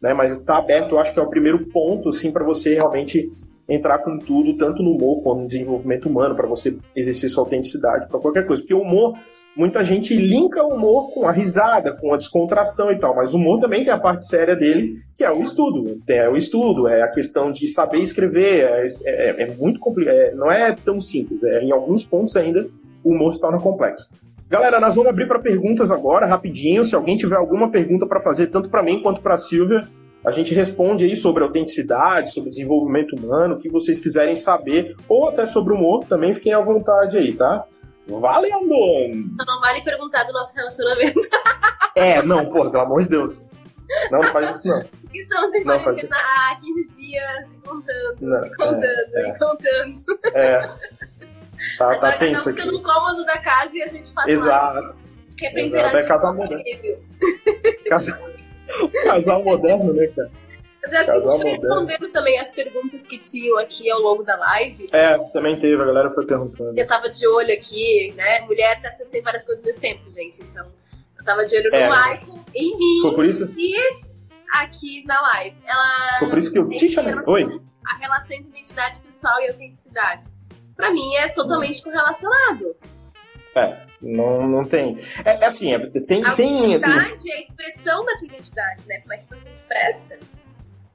Né? 0.00 0.14
Mas 0.14 0.32
estar 0.32 0.54
tá 0.54 0.58
aberto, 0.58 0.92
eu 0.92 0.98
acho 0.98 1.12
que 1.12 1.20
é 1.20 1.22
o 1.22 1.28
primeiro 1.28 1.66
ponto 1.66 2.08
assim, 2.08 2.32
para 2.32 2.44
você 2.44 2.74
realmente 2.74 3.30
entrar 3.68 3.98
com 3.98 4.18
tudo, 4.18 4.56
tanto 4.56 4.82
no 4.82 4.92
humor 4.92 5.22
quanto 5.22 5.42
no 5.42 5.48
desenvolvimento 5.48 6.08
humano, 6.08 6.34
para 6.34 6.46
você 6.46 6.76
exercer 6.96 7.28
sua 7.28 7.44
autenticidade, 7.44 8.08
para 8.08 8.18
qualquer 8.18 8.46
coisa. 8.46 8.62
Porque 8.62 8.74
o 8.74 8.80
humor 8.80 9.18
muita 9.58 9.84
gente 9.84 10.14
linka 10.14 10.62
o 10.62 10.74
humor 10.74 11.12
com 11.12 11.26
a 11.26 11.32
risada, 11.32 11.92
com 11.92 12.14
a 12.14 12.16
descontração 12.16 12.92
e 12.92 12.96
tal, 12.96 13.16
mas 13.16 13.34
o 13.34 13.36
humor 13.36 13.58
também 13.58 13.82
tem 13.82 13.92
a 13.92 13.98
parte 13.98 14.24
séria 14.24 14.54
dele, 14.54 15.00
que 15.16 15.24
é 15.24 15.32
o 15.32 15.42
estudo. 15.42 16.00
É 16.06 16.28
o 16.28 16.36
estudo, 16.36 16.86
é 16.86 17.02
a 17.02 17.08
questão 17.08 17.50
de 17.50 17.66
saber 17.66 17.98
escrever, 17.98 18.62
é, 18.62 18.86
é, 19.04 19.42
é 19.42 19.54
muito 19.56 19.80
complicado, 19.80 20.14
é, 20.14 20.32
não 20.32 20.48
é 20.48 20.76
tão 20.76 21.00
simples, 21.00 21.42
é, 21.42 21.60
em 21.60 21.72
alguns 21.72 22.04
pontos 22.04 22.36
ainda 22.36 22.68
o 23.02 23.10
humor 23.10 23.34
se 23.34 23.40
torna 23.40 23.58
complexo. 23.58 24.08
Galera, 24.48 24.78
nós 24.78 24.94
vamos 24.94 25.10
abrir 25.10 25.26
para 25.26 25.40
perguntas 25.40 25.90
agora, 25.90 26.24
rapidinho. 26.24 26.84
Se 26.84 26.94
alguém 26.94 27.16
tiver 27.16 27.36
alguma 27.36 27.68
pergunta 27.70 28.06
para 28.06 28.20
fazer, 28.20 28.46
tanto 28.46 28.70
para 28.70 28.82
mim 28.82 29.02
quanto 29.02 29.20
para 29.20 29.34
a 29.34 29.38
Silvia, 29.38 29.86
a 30.24 30.30
gente 30.30 30.54
responde 30.54 31.04
aí 31.04 31.16
sobre 31.16 31.42
autenticidade, 31.42 32.32
sobre 32.32 32.50
desenvolvimento 32.50 33.14
humano, 33.16 33.56
o 33.56 33.58
que 33.58 33.68
vocês 33.68 33.98
quiserem 33.98 34.36
saber, 34.36 34.96
ou 35.08 35.28
até 35.28 35.44
sobre 35.46 35.74
humor, 35.74 36.04
também 36.04 36.32
fiquem 36.32 36.52
à 36.52 36.60
vontade 36.60 37.18
aí, 37.18 37.34
tá? 37.34 37.66
Valendo! 38.08 39.36
Não, 39.36 39.44
não 39.44 39.60
vale 39.60 39.82
perguntar 39.82 40.24
do 40.24 40.32
nosso 40.32 40.54
relacionamento. 40.54 41.20
É, 41.94 42.22
não, 42.22 42.46
porra, 42.46 42.70
pelo 42.70 42.84
amor 42.84 43.02
de 43.02 43.08
Deus. 43.08 43.44
Não, 44.08 44.20
não 44.20 44.32
faz 44.32 44.58
isso, 44.58 44.68
não. 44.68 44.84
Estamos 45.12 45.52
em 45.52 45.64
quarentena 45.64 46.16
há 46.16 46.56
15 46.60 46.96
dias 46.96 47.52
e 47.54 47.58
contando, 47.58 48.16
não, 48.20 48.46
e 48.46 48.50
contando, 48.54 48.84
é, 48.84 49.22
é. 49.22 49.28
e 49.28 49.38
contando. 49.38 50.04
É. 50.32 50.58
Tá, 51.76 51.92
Agora 51.92 51.98
tá 51.98 52.18
tenso 52.18 52.48
aqui. 52.48 52.60
ficando 52.60 52.80
cômodo 52.82 53.24
da 53.24 53.38
casa 53.38 53.70
e 53.72 53.82
a 53.82 53.86
gente 53.88 54.12
faz 54.14 54.28
Exato. 54.28 54.78
Live, 54.78 54.98
que 55.36 55.46
é 55.46 55.50
pra 55.50 55.60
interagir 55.62 55.98
é 55.98 56.06
casal 56.06 56.34
moderno. 56.34 56.64
Casa... 57.88 58.18
Casal 59.04 59.42
moderno, 59.42 59.92
né, 59.92 60.06
cara? 60.08 60.30
Mas 60.88 60.94
acho 60.94 61.12
Casal 61.12 61.38
que 61.38 61.46
a 61.46 61.50
gente 61.50 61.60
foi 61.60 61.68
respondendo 61.68 62.08
também 62.12 62.38
as 62.38 62.52
perguntas 62.52 63.06
que 63.06 63.18
tinham 63.18 63.58
aqui 63.58 63.90
ao 63.90 64.00
longo 64.00 64.22
da 64.22 64.36
live. 64.36 64.86
É, 64.92 65.18
também 65.32 65.58
teve, 65.58 65.80
a 65.82 65.84
galera 65.84 66.10
foi 66.10 66.26
perguntando. 66.26 66.78
Eu 66.78 66.86
tava 66.86 67.10
de 67.10 67.26
olho 67.26 67.52
aqui, 67.52 68.12
né? 68.16 68.40
Mulher 68.40 68.80
testa 68.80 69.04
sem 69.04 69.22
várias 69.22 69.44
coisas 69.44 69.62
ao 69.62 69.66
mesmo 69.66 69.80
tempo, 69.82 70.10
gente. 70.10 70.42
Então, 70.42 70.66
eu 71.18 71.24
tava 71.24 71.44
de 71.44 71.56
olho 71.56 71.70
no 71.70 71.76
é. 71.76 71.88
Michael, 71.88 72.44
em 72.54 72.78
mim. 72.78 73.02
Foi 73.02 73.14
por 73.14 73.24
isso? 73.24 73.52
E 73.56 73.76
aqui 74.54 75.04
na 75.06 75.20
live. 75.20 75.56
Ela. 75.66 76.18
Foi 76.20 76.28
por 76.30 76.38
isso 76.38 76.52
que 76.52 76.58
eu 76.58 76.68
te 76.70 76.88
chamei. 76.88 77.14
Oi? 77.26 77.60
A 77.86 77.96
relação 77.96 78.36
entre 78.36 78.50
identidade 78.50 78.98
pessoal 79.00 79.40
e 79.40 79.48
autenticidade. 79.48 80.28
Pra 80.74 80.90
mim 80.90 81.14
é 81.16 81.28
totalmente 81.28 81.82
correlacionado. 81.82 82.76
É, 83.54 83.78
não, 84.00 84.46
não 84.46 84.64
tem. 84.64 84.98
É, 85.24 85.30
é 85.30 85.44
assim, 85.44 85.74
é, 85.74 85.78
tem. 86.00 86.24
A 86.24 86.34
identidade 86.34 87.22
tem... 87.22 87.32
é 87.32 87.36
a 87.36 87.40
expressão 87.40 88.04
da 88.04 88.16
tua 88.16 88.26
identidade, 88.26 88.86
né? 88.86 89.00
Como 89.00 89.12
é 89.12 89.18
que 89.18 89.28
você 89.28 89.50
expressa? 89.50 90.18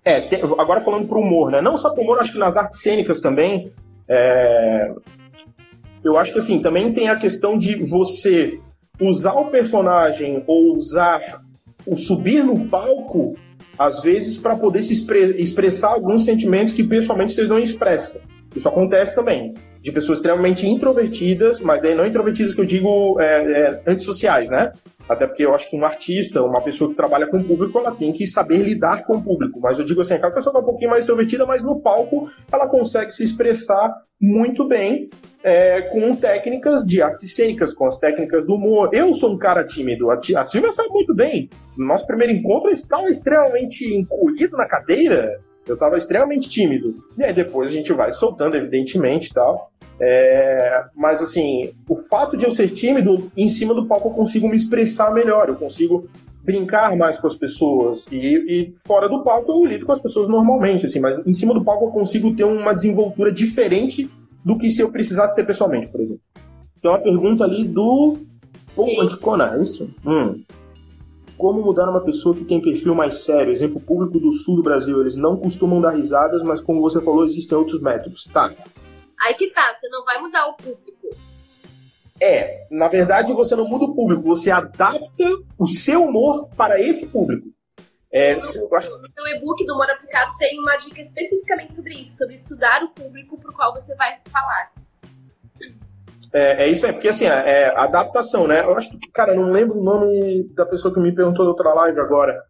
É, 0.06 0.22
tem, 0.22 0.42
agora 0.42 0.82
falando 0.82 1.08
pro 1.08 1.20
humor, 1.20 1.52
né? 1.52 1.62
Não 1.62 1.78
só 1.78 1.90
pro 1.90 2.04
humor, 2.04 2.20
acho 2.20 2.34
que 2.34 2.40
nas 2.40 2.58
artes 2.58 2.82
cênicas 2.82 3.20
também. 3.20 3.72
É, 4.08 4.92
eu 6.04 6.18
acho 6.18 6.34
que 6.34 6.40
assim, 6.40 6.62
também 6.62 6.92
tem 6.92 7.08
a 7.08 7.16
questão 7.16 7.58
de 7.58 7.82
você 7.84 8.60
usar 9.00 9.34
o 9.34 9.46
personagem 9.46 10.44
ou 10.46 10.76
usar 10.76 11.42
o 11.86 11.98
subir 11.98 12.44
no 12.44 12.68
palco, 12.68 13.36
às 13.78 14.02
vezes, 14.02 14.38
para 14.38 14.56
poder 14.56 14.84
se 14.84 14.94
expre 14.94 15.42
expressar 15.42 15.90
alguns 15.90 16.26
sentimentos 16.26 16.74
que 16.74 16.84
pessoalmente 16.84 17.34
vocês 17.34 17.50
não 17.50 17.60
expressam. 17.60 18.22
Isso 18.56 18.68
acontece 18.68 19.16
também. 19.16 19.54
De 19.82 19.92
pessoas 19.92 20.20
extremamente 20.20 20.68
introvertidas, 20.68 21.60
mas 21.60 21.82
daí 21.82 21.96
não 21.96 22.06
introvertidas 22.06 22.54
que 22.54 22.62
eu 22.62 22.66
digo 22.66 23.20
é, 23.20 23.26
é, 23.26 23.82
antissociais, 23.88 24.50
né? 24.50 24.72
Até 25.08 25.28
porque 25.28 25.46
eu 25.46 25.54
acho 25.54 25.70
que 25.70 25.78
um 25.78 25.84
artista, 25.84 26.42
uma 26.42 26.62
pessoa 26.62 26.90
que 26.90 26.96
trabalha 26.96 27.28
com 27.28 27.38
o 27.38 27.44
público, 27.44 27.78
ela 27.78 27.92
tem 27.92 28.14
que 28.14 28.26
saber 28.26 28.58
lidar 28.58 29.06
com 29.06 29.18
o 29.18 29.24
público. 29.24 29.60
Mas 29.60 29.78
eu 29.78 29.86
digo 29.86 30.02
assim, 30.02 30.14
aquela 30.14 30.32
pessoa 30.32 30.56
é 30.56 30.60
um 30.60 30.66
pouquinho 30.66 30.90
mais 30.90 31.02
extrovertida, 31.02 31.46
mas 31.46 31.62
no 31.62 31.82
palco 31.82 32.30
ela 32.52 32.68
consegue 32.70 33.12
se 33.12 33.24
expressar 33.24 33.94
muito 34.20 34.66
bem 34.66 35.10
é, 35.44 35.82
com 35.82 36.16
técnicas 36.16 36.86
de 36.86 37.02
artes 37.02 37.36
cênicas, 37.36 37.74
com 37.74 37.86
as 37.86 38.00
técnicas 38.00 38.46
do 38.46 38.56
humor. 38.56 38.90
Eu 38.94 39.14
sou 39.14 39.34
um 39.34 39.38
cara 39.38 39.66
tímido, 39.66 40.10
a, 40.10 40.16
a 40.16 40.44
Silvia 40.46 40.72
sabe 40.72 40.90
muito 40.90 41.14
bem. 41.14 41.50
No 41.78 41.86
nosso 41.86 42.08
primeiro 42.08 42.32
encontro 42.32 42.70
eu 42.70 42.74
estava 42.74 43.08
extremamente 43.10 43.86
encolhido 43.94 44.56
na 44.56 44.66
cadeira, 44.66 45.38
eu 45.68 45.74
estava 45.74 45.98
extremamente 45.98 46.50
tímido. 46.50 46.96
E 47.18 47.24
aí 47.24 47.34
depois 47.34 47.70
a 47.70 47.74
gente 47.74 47.92
vai 47.92 48.12
soltando, 48.12 48.56
evidentemente 48.56 49.34
tal. 49.34 49.72
É, 50.00 50.86
mas 50.96 51.22
assim, 51.22 51.72
o 51.88 51.96
fato 51.96 52.36
de 52.36 52.46
eu 52.46 52.52
ser 52.52 52.70
tímido, 52.70 53.32
em 53.38 53.48
cima 53.48 53.74
do 53.74 53.86
palco 53.86 54.10
eu 54.10 54.14
consigo 54.14 54.50
me 54.50 54.56
expressar 54.56 55.14
melhor, 55.14 55.50
eu 55.50 55.56
consigo 55.56 56.10
brincar 56.44 56.98
mais 56.98 57.18
com 57.18 57.28
as 57.28 57.36
pessoas 57.36 58.06
e, 58.12 58.18
e, 58.18 58.74
fora 58.86 59.08
do 59.08 59.24
palco 59.24 59.52
eu 59.52 59.66
lido 59.66 59.86
com 59.86 59.92
as 59.92 60.02
pessoas 60.02 60.28
normalmente, 60.28 60.86
assim, 60.86 61.00
mas 61.00 61.26
em 61.26 61.34
cima 61.34 61.54
do 61.54 61.64
palco 61.64 61.86
eu 61.86 61.92
consigo 61.92 62.36
ter 62.36 62.44
uma 62.44 62.74
desenvoltura 62.74 63.32
diferente 63.32 64.10
do 64.44 64.58
que 64.58 64.70
se 64.70 64.82
eu 64.82 64.92
precisasse 64.92 65.36
ter 65.36 65.46
pessoalmente, 65.46 65.88
por 65.88 66.02
exemplo. 66.02 66.22
Tem 66.82 66.92
uma 66.92 67.00
pergunta 67.00 67.46
ali 67.46 67.66
do 67.66 68.18
Paul 68.76 69.02
Anticona, 69.02 69.56
é 69.56 69.62
isso? 69.62 69.90
Hum. 70.06 70.42
Como 71.38 71.64
mudar 71.64 71.90
uma 71.90 72.02
pessoa 72.02 72.36
que 72.36 72.44
tem 72.44 72.62
perfil 72.62 72.94
mais 72.94 73.24
sério? 73.24 73.54
Exemplo, 73.54 73.80
público 73.80 74.20
do 74.20 74.32
sul 74.32 74.58
do 74.58 74.64
Brasil, 74.64 75.00
eles 75.02 75.16
não 75.16 75.38
costumam 75.38 75.80
dar 75.80 75.92
risadas, 75.92 76.44
mas 76.44 76.60
como 76.60 76.82
você 76.82 77.00
falou, 77.02 77.26
existem 77.26 77.58
outros 77.58 77.82
métodos. 77.82 78.26
Tá, 78.26 78.54
Aí 79.24 79.34
que 79.36 79.48
tá, 79.52 79.74
você 79.74 79.88
não 79.88 80.04
vai 80.04 80.20
mudar 80.20 80.48
o 80.48 80.54
público. 80.54 81.08
É, 82.22 82.68
na 82.70 82.88
verdade 82.88 83.34
você 83.34 83.56
não 83.56 83.68
muda 83.68 83.86
o 83.86 83.96
público, 83.96 84.24
você 84.24 84.52
adapta 84.52 85.24
o 85.58 85.68
seu 85.68 86.04
humor 86.04 86.50
para 86.56 86.80
esse 86.80 87.08
público. 87.08 87.48
É, 88.12 88.36
no, 88.36 88.76
acho... 88.76 88.92
no 88.92 89.28
e-book 89.28 89.66
do 89.66 89.74
Humor 89.74 89.90
Aplicado 89.90 90.38
tem 90.38 90.60
uma 90.60 90.76
dica 90.78 91.02
especificamente 91.02 91.74
sobre 91.74 91.96
isso, 91.96 92.18
sobre 92.18 92.36
estudar 92.36 92.84
o 92.84 92.90
público 92.90 93.40
para 93.40 93.50
o 93.50 93.54
qual 93.54 93.74
você 93.74 93.96
vai 93.96 94.20
falar. 94.32 94.72
É, 96.32 96.64
é, 96.64 96.68
isso 96.68 96.86
aí, 96.86 96.94
porque 96.94 97.08
assim, 97.08 97.26
é, 97.26 97.30
é 97.30 97.80
adaptação, 97.80 98.48
né? 98.48 98.62
Eu 98.64 98.76
acho 98.76 98.90
que, 98.92 99.10
cara, 99.12 99.34
não 99.34 99.52
lembro 99.52 99.80
o 99.80 99.84
nome 99.84 100.48
da 100.54 100.66
pessoa 100.66 100.94
que 100.94 101.00
me 101.00 101.14
perguntou 101.14 101.46
da 101.46 101.52
outra 101.52 101.74
live 101.74 102.00
agora. 102.00 102.44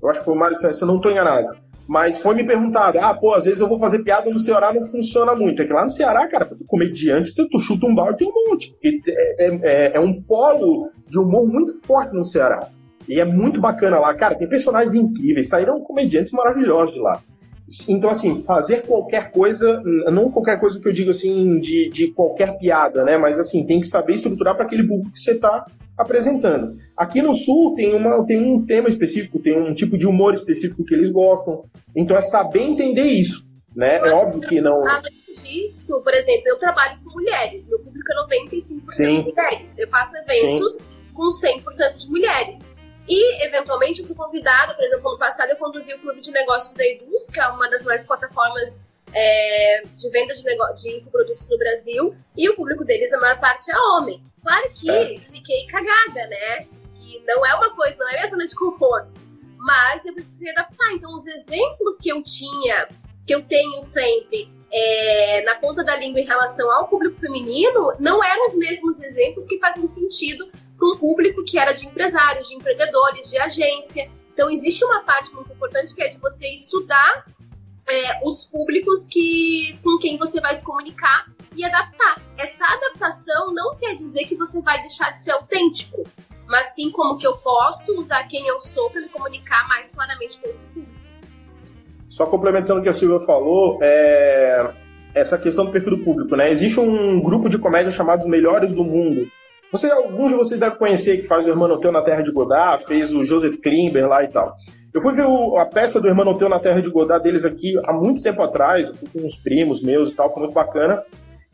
Eu 0.00 0.08
acho 0.08 0.20
que 0.20 0.24
foi 0.24 0.34
o 0.34 0.38
Mário 0.38 0.56
Santos, 0.56 0.80
eu 0.80 0.86
não 0.86 0.96
estou 0.96 1.10
enganado. 1.10 1.56
Mas 1.92 2.20
foi 2.20 2.34
me 2.34 2.42
perguntado, 2.42 2.98
ah, 2.98 3.12
pô, 3.12 3.34
às 3.34 3.44
vezes 3.44 3.60
eu 3.60 3.68
vou 3.68 3.78
fazer 3.78 4.02
piada 4.02 4.30
no 4.30 4.40
Ceará, 4.40 4.72
não 4.72 4.82
funciona 4.82 5.34
muito. 5.34 5.60
É 5.60 5.66
que 5.66 5.74
lá 5.74 5.84
no 5.84 5.90
Ceará, 5.90 6.26
cara, 6.26 6.46
tu 6.46 6.64
comediante, 6.64 7.34
tu, 7.34 7.46
tu 7.50 7.60
chuta 7.60 7.84
um 7.84 7.94
balde 7.94 8.16
tem 8.16 8.28
um 8.28 8.48
monte. 8.48 8.74
É, 8.82 8.88
é, 8.88 9.60
é, 9.62 9.96
é, 9.96 10.00
um 10.00 10.22
polo 10.22 10.88
de 11.06 11.18
humor 11.18 11.46
muito 11.46 11.74
forte 11.86 12.14
no 12.14 12.24
Ceará. 12.24 12.66
E 13.06 13.20
é 13.20 13.26
muito 13.26 13.60
bacana 13.60 13.98
lá. 13.98 14.14
Cara, 14.14 14.34
tem 14.34 14.48
personagens 14.48 14.94
incríveis, 14.94 15.50
saíram 15.50 15.82
comediantes 15.82 16.32
maravilhosos 16.32 16.94
de 16.94 17.00
lá. 17.00 17.20
Então, 17.86 18.08
assim, 18.08 18.42
fazer 18.42 18.84
qualquer 18.84 19.30
coisa, 19.30 19.82
não 20.10 20.30
qualquer 20.30 20.58
coisa 20.58 20.80
que 20.80 20.88
eu 20.88 20.94
digo 20.94 21.10
assim, 21.10 21.58
de, 21.58 21.90
de 21.90 22.06
qualquer 22.08 22.56
piada, 22.56 23.04
né? 23.04 23.18
Mas 23.18 23.38
assim, 23.38 23.66
tem 23.66 23.80
que 23.80 23.86
saber 23.86 24.14
estruturar 24.14 24.54
para 24.54 24.64
aquele 24.64 24.88
público 24.88 25.12
que 25.12 25.20
você 25.20 25.32
está 25.32 25.66
apresentando. 25.98 26.76
Aqui 26.96 27.22
no 27.22 27.34
Sul 27.34 27.74
tem, 27.74 27.94
uma, 27.94 28.24
tem 28.26 28.40
um 28.40 28.64
tema 28.64 28.88
específico, 28.88 29.38
tem 29.38 29.58
um 29.58 29.74
tipo 29.74 29.96
de 29.96 30.06
humor 30.06 30.34
específico 30.34 30.84
que 30.84 30.94
eles 30.94 31.10
gostam. 31.10 31.64
Então 31.94 32.16
é 32.16 32.22
saber 32.22 32.62
entender 32.62 33.04
isso. 33.04 33.50
Né? 33.74 33.96
é 33.96 34.12
óbvio 34.12 34.40
que 34.42 34.60
não. 34.60 34.86
Além 34.86 35.12
disso, 35.26 36.02
por 36.02 36.12
exemplo, 36.12 36.42
eu 36.46 36.58
trabalho 36.58 36.98
com 37.02 37.10
mulheres. 37.10 37.68
Meu 37.68 37.78
público 37.78 38.06
é 38.12 38.36
95% 38.36 38.90
Sim. 38.90 39.22
de 39.22 39.30
mulheres. 39.30 39.78
Eu 39.78 39.88
faço 39.88 40.14
eventos 40.18 40.74
Sim. 40.74 40.84
com 41.14 41.28
100% 41.28 41.94
de 41.94 42.10
mulheres. 42.10 42.58
E, 43.08 43.46
eventualmente, 43.46 44.00
eu 44.00 44.04
sou 44.06 44.14
convidada, 44.14 44.74
por 44.74 44.84
exemplo, 44.84 45.08
ano 45.08 45.18
passado 45.18 45.50
eu 45.50 45.56
conduzi 45.56 45.92
o 45.94 45.98
Clube 45.98 46.20
de 46.20 46.30
Negócios 46.30 46.74
da 46.74 46.84
Eduz, 46.84 47.30
que 47.30 47.40
é 47.40 47.48
uma 47.48 47.68
das 47.68 47.82
maiores 47.82 48.06
plataformas 48.06 48.82
é, 49.14 49.82
de 49.94 50.10
venda 50.10 50.32
de, 50.32 50.42
de 50.42 50.98
infoprodutos 50.98 51.48
no 51.48 51.58
Brasil 51.58 52.14
e 52.36 52.48
o 52.48 52.56
público 52.56 52.84
deles, 52.84 53.12
a 53.12 53.20
maior 53.20 53.38
parte, 53.38 53.70
é 53.70 53.78
homem. 53.78 54.22
Claro 54.42 54.70
que 54.74 54.90
é. 54.90 55.18
fiquei 55.18 55.66
cagada, 55.66 56.26
né? 56.26 56.66
Que 56.90 57.22
não 57.26 57.44
é 57.44 57.54
uma 57.54 57.70
coisa, 57.74 57.96
não 57.98 58.08
é 58.08 58.12
minha 58.14 58.30
zona 58.30 58.46
de 58.46 58.54
conforto. 58.54 59.18
Mas 59.56 60.04
eu 60.04 60.14
precisei 60.14 60.50
adaptar. 60.50 60.92
Então, 60.92 61.14
os 61.14 61.26
exemplos 61.26 61.98
que 61.98 62.08
eu 62.08 62.22
tinha, 62.22 62.88
que 63.26 63.34
eu 63.34 63.42
tenho 63.42 63.80
sempre 63.80 64.50
é, 64.72 65.42
na 65.44 65.54
ponta 65.56 65.84
da 65.84 65.94
língua 65.96 66.20
em 66.20 66.24
relação 66.24 66.70
ao 66.72 66.88
público 66.88 67.20
feminino, 67.20 67.94
não 68.00 68.24
eram 68.24 68.46
os 68.46 68.56
mesmos 68.56 69.00
exemplos 69.00 69.46
que 69.46 69.58
fazem 69.58 69.86
sentido 69.86 70.50
para 70.76 70.88
um 70.88 70.96
público 70.96 71.44
que 71.44 71.58
era 71.58 71.72
de 71.72 71.86
empresários, 71.86 72.48
de 72.48 72.56
empreendedores, 72.56 73.30
de 73.30 73.38
agência. 73.38 74.10
Então, 74.32 74.50
existe 74.50 74.84
uma 74.84 75.02
parte 75.02 75.32
muito 75.34 75.52
importante 75.52 75.94
que 75.94 76.02
é 76.02 76.08
de 76.08 76.18
você 76.18 76.48
estudar 76.48 77.26
é, 77.92 78.20
os 78.24 78.46
públicos 78.46 79.06
que, 79.06 79.78
com 79.82 79.98
quem 79.98 80.16
você 80.16 80.40
vai 80.40 80.54
se 80.54 80.64
comunicar 80.64 81.26
e 81.54 81.62
adaptar. 81.64 82.20
Essa 82.38 82.64
adaptação 82.64 83.52
não 83.52 83.76
quer 83.76 83.94
dizer 83.94 84.24
que 84.24 84.34
você 84.34 84.62
vai 84.62 84.80
deixar 84.80 85.10
de 85.10 85.22
ser 85.22 85.32
autêntico, 85.32 86.04
mas 86.46 86.74
sim 86.74 86.90
como 86.90 87.18
que 87.18 87.26
eu 87.26 87.36
posso 87.36 87.98
usar 87.98 88.24
quem 88.24 88.46
eu 88.46 88.60
sou 88.60 88.88
para 88.90 89.02
me 89.02 89.08
comunicar 89.08 89.68
mais 89.68 89.92
claramente 89.92 90.38
com 90.40 90.48
esse 90.48 90.66
público. 90.68 91.02
Só 92.08 92.26
complementando 92.26 92.80
o 92.80 92.82
que 92.82 92.88
a 92.88 92.92
Silvia 92.92 93.20
falou, 93.20 93.78
é... 93.82 94.70
essa 95.14 95.38
questão 95.38 95.66
do 95.66 95.72
perfil 95.72 95.96
do 95.96 96.04
público, 96.04 96.34
né? 96.36 96.50
Existe 96.50 96.80
um 96.80 97.20
grupo 97.20 97.48
de 97.48 97.58
comédia 97.58 97.90
chamado 97.90 98.20
Os 98.20 98.26
Melhores 98.26 98.72
do 98.72 98.84
Mundo. 98.84 99.30
Você, 99.72 99.90
alguns 99.90 100.30
de 100.30 100.36
vocês 100.36 100.60
devem 100.60 100.78
conhecer 100.78 101.16
que 101.16 101.26
faz 101.26 101.46
o 101.46 101.48
Irmão 101.48 101.80
Teu 101.80 101.90
na 101.90 102.02
Terra 102.02 102.20
de 102.20 102.30
Godard, 102.30 102.84
fez 102.84 103.14
o 103.14 103.24
Joseph 103.24 103.56
Klimber 103.56 104.06
lá 104.06 104.22
e 104.22 104.28
tal. 104.28 104.54
Eu 104.92 105.00
fui 105.00 105.14
ver 105.14 105.24
o, 105.24 105.56
a 105.56 105.64
peça 105.64 105.98
do 105.98 106.06
Irmão 106.06 106.36
Teu 106.36 106.46
na 106.46 106.60
Terra 106.60 106.82
de 106.82 106.90
Godard 106.90 107.24
deles 107.24 107.46
aqui 107.46 107.74
há 107.84 107.92
muito 107.92 108.22
tempo 108.22 108.42
atrás, 108.42 108.88
eu 108.88 108.94
fui 108.94 109.08
com 109.08 109.26
uns 109.26 109.36
primos 109.36 109.82
meus 109.82 110.12
e 110.12 110.14
tal, 110.14 110.30
foi 110.30 110.42
muito 110.42 110.54
bacana. 110.54 111.02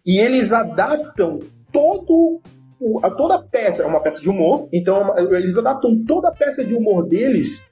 E 0.05 0.19
eles 0.19 0.53
adaptam 0.53 1.39
todo 1.73 2.41
a 3.03 3.11
toda 3.11 3.37
a 3.37 3.43
peça, 3.43 3.85
é 3.85 3.87
uma 3.87 4.01
peça 4.01 4.21
de 4.21 4.29
humor, 4.29 4.69
então 4.73 5.17
eles 5.33 5.57
adaptam 5.57 6.03
toda 6.05 6.29
a 6.29 6.33
peça 6.33 6.65
de 6.65 6.75
humor 6.75 7.07
deles 7.07 7.65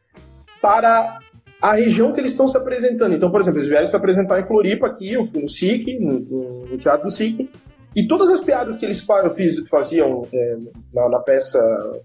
para 0.61 1.19
a 1.61 1.75
região 1.75 2.13
que 2.13 2.21
eles 2.21 2.33
estão 2.33 2.47
se 2.47 2.57
apresentando. 2.57 3.15
Então, 3.15 3.31
por 3.31 3.41
exemplo, 3.41 3.59
eles 3.59 3.69
vieram 3.69 3.87
se 3.87 3.97
apresentar 3.97 4.39
em 4.39 4.45
Floripa 4.45 4.87
aqui, 4.87 5.15
eu 5.15 5.25
fui 5.25 5.43
no 5.43 5.49
SIC, 5.49 5.99
no, 5.99 6.67
no 6.67 6.79
Teatro 6.79 7.07
do 7.07 7.13
SIC, 7.13 7.51
e 7.97 8.07
todas 8.07 8.29
as 8.29 8.43
piadas 8.43 8.77
que 8.77 8.85
eles 8.85 9.03
faziam 9.71 10.23
é, 10.31 10.57
na, 10.93 11.09
na, 11.09 11.19
peça 11.21 11.59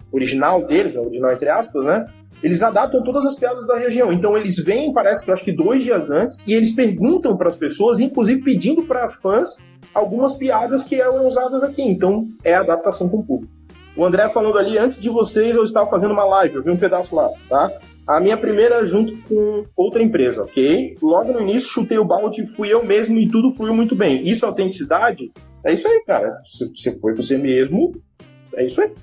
original 0.10 0.66
deles, 0.66 0.96
original 0.96 1.34
entre 1.34 1.50
aspas, 1.50 1.84
né? 1.84 2.06
Eles 2.42 2.64
adaptam 2.64 3.04
todas 3.04 3.26
as 3.26 3.36
piadas 3.36 3.68
da 3.68 3.78
região. 3.78 4.14
Então 4.14 4.38
eles 4.38 4.56
vêm, 4.56 4.94
parece 4.94 5.22
que 5.22 5.30
eu 5.30 5.34
acho 5.34 5.44
que 5.44 5.52
dois 5.52 5.84
dias 5.84 6.10
antes, 6.10 6.48
e 6.48 6.54
eles 6.54 6.74
perguntam 6.74 7.36
para 7.36 7.50
as 7.50 7.58
pessoas, 7.58 8.00
inclusive 8.00 8.42
pedindo 8.42 8.84
para 8.84 9.10
fãs 9.10 9.58
algumas 9.94 10.36
piadas 10.36 10.86
que 10.86 10.96
eram 10.96 11.28
usadas 11.28 11.62
aqui. 11.62 11.82
Então 11.82 12.26
é 12.42 12.56
adaptação 12.56 13.10
com 13.10 13.18
o 13.18 13.26
público. 13.26 13.54
O 13.94 14.06
André 14.06 14.30
falando 14.30 14.58
ali, 14.58 14.78
antes 14.78 15.02
de 15.02 15.10
vocês 15.10 15.58
eu 15.58 15.66
estava 15.66 15.90
fazendo 15.90 16.14
uma 16.14 16.24
live, 16.24 16.56
eu 16.56 16.64
vi 16.64 16.72
um 16.72 16.78
pedaço 16.78 17.14
lá, 17.14 17.30
tá? 17.50 17.70
A 18.08 18.22
minha 18.22 18.38
primeira 18.38 18.86
junto 18.86 19.16
com 19.28 19.66
outra 19.76 20.02
empresa, 20.02 20.44
ok? 20.44 20.96
Logo 21.02 21.34
no 21.34 21.42
início 21.42 21.70
chutei 21.70 21.98
o 21.98 22.06
balde, 22.06 22.48
fui 22.56 22.74
eu 22.74 22.84
mesmo 22.86 23.20
e 23.20 23.28
tudo 23.28 23.52
fluiu 23.52 23.74
muito 23.74 23.94
bem. 23.94 24.26
Isso 24.26 24.46
é 24.46 24.48
autenticidade? 24.48 25.30
É 25.64 25.74
isso 25.74 25.88
aí, 25.88 26.04
cara. 26.06 26.36
Você 26.44 27.00
foi 27.00 27.16
você 27.16 27.38
mesmo, 27.38 27.94
é 28.56 28.66
isso 28.66 28.82
aí. 28.82 28.94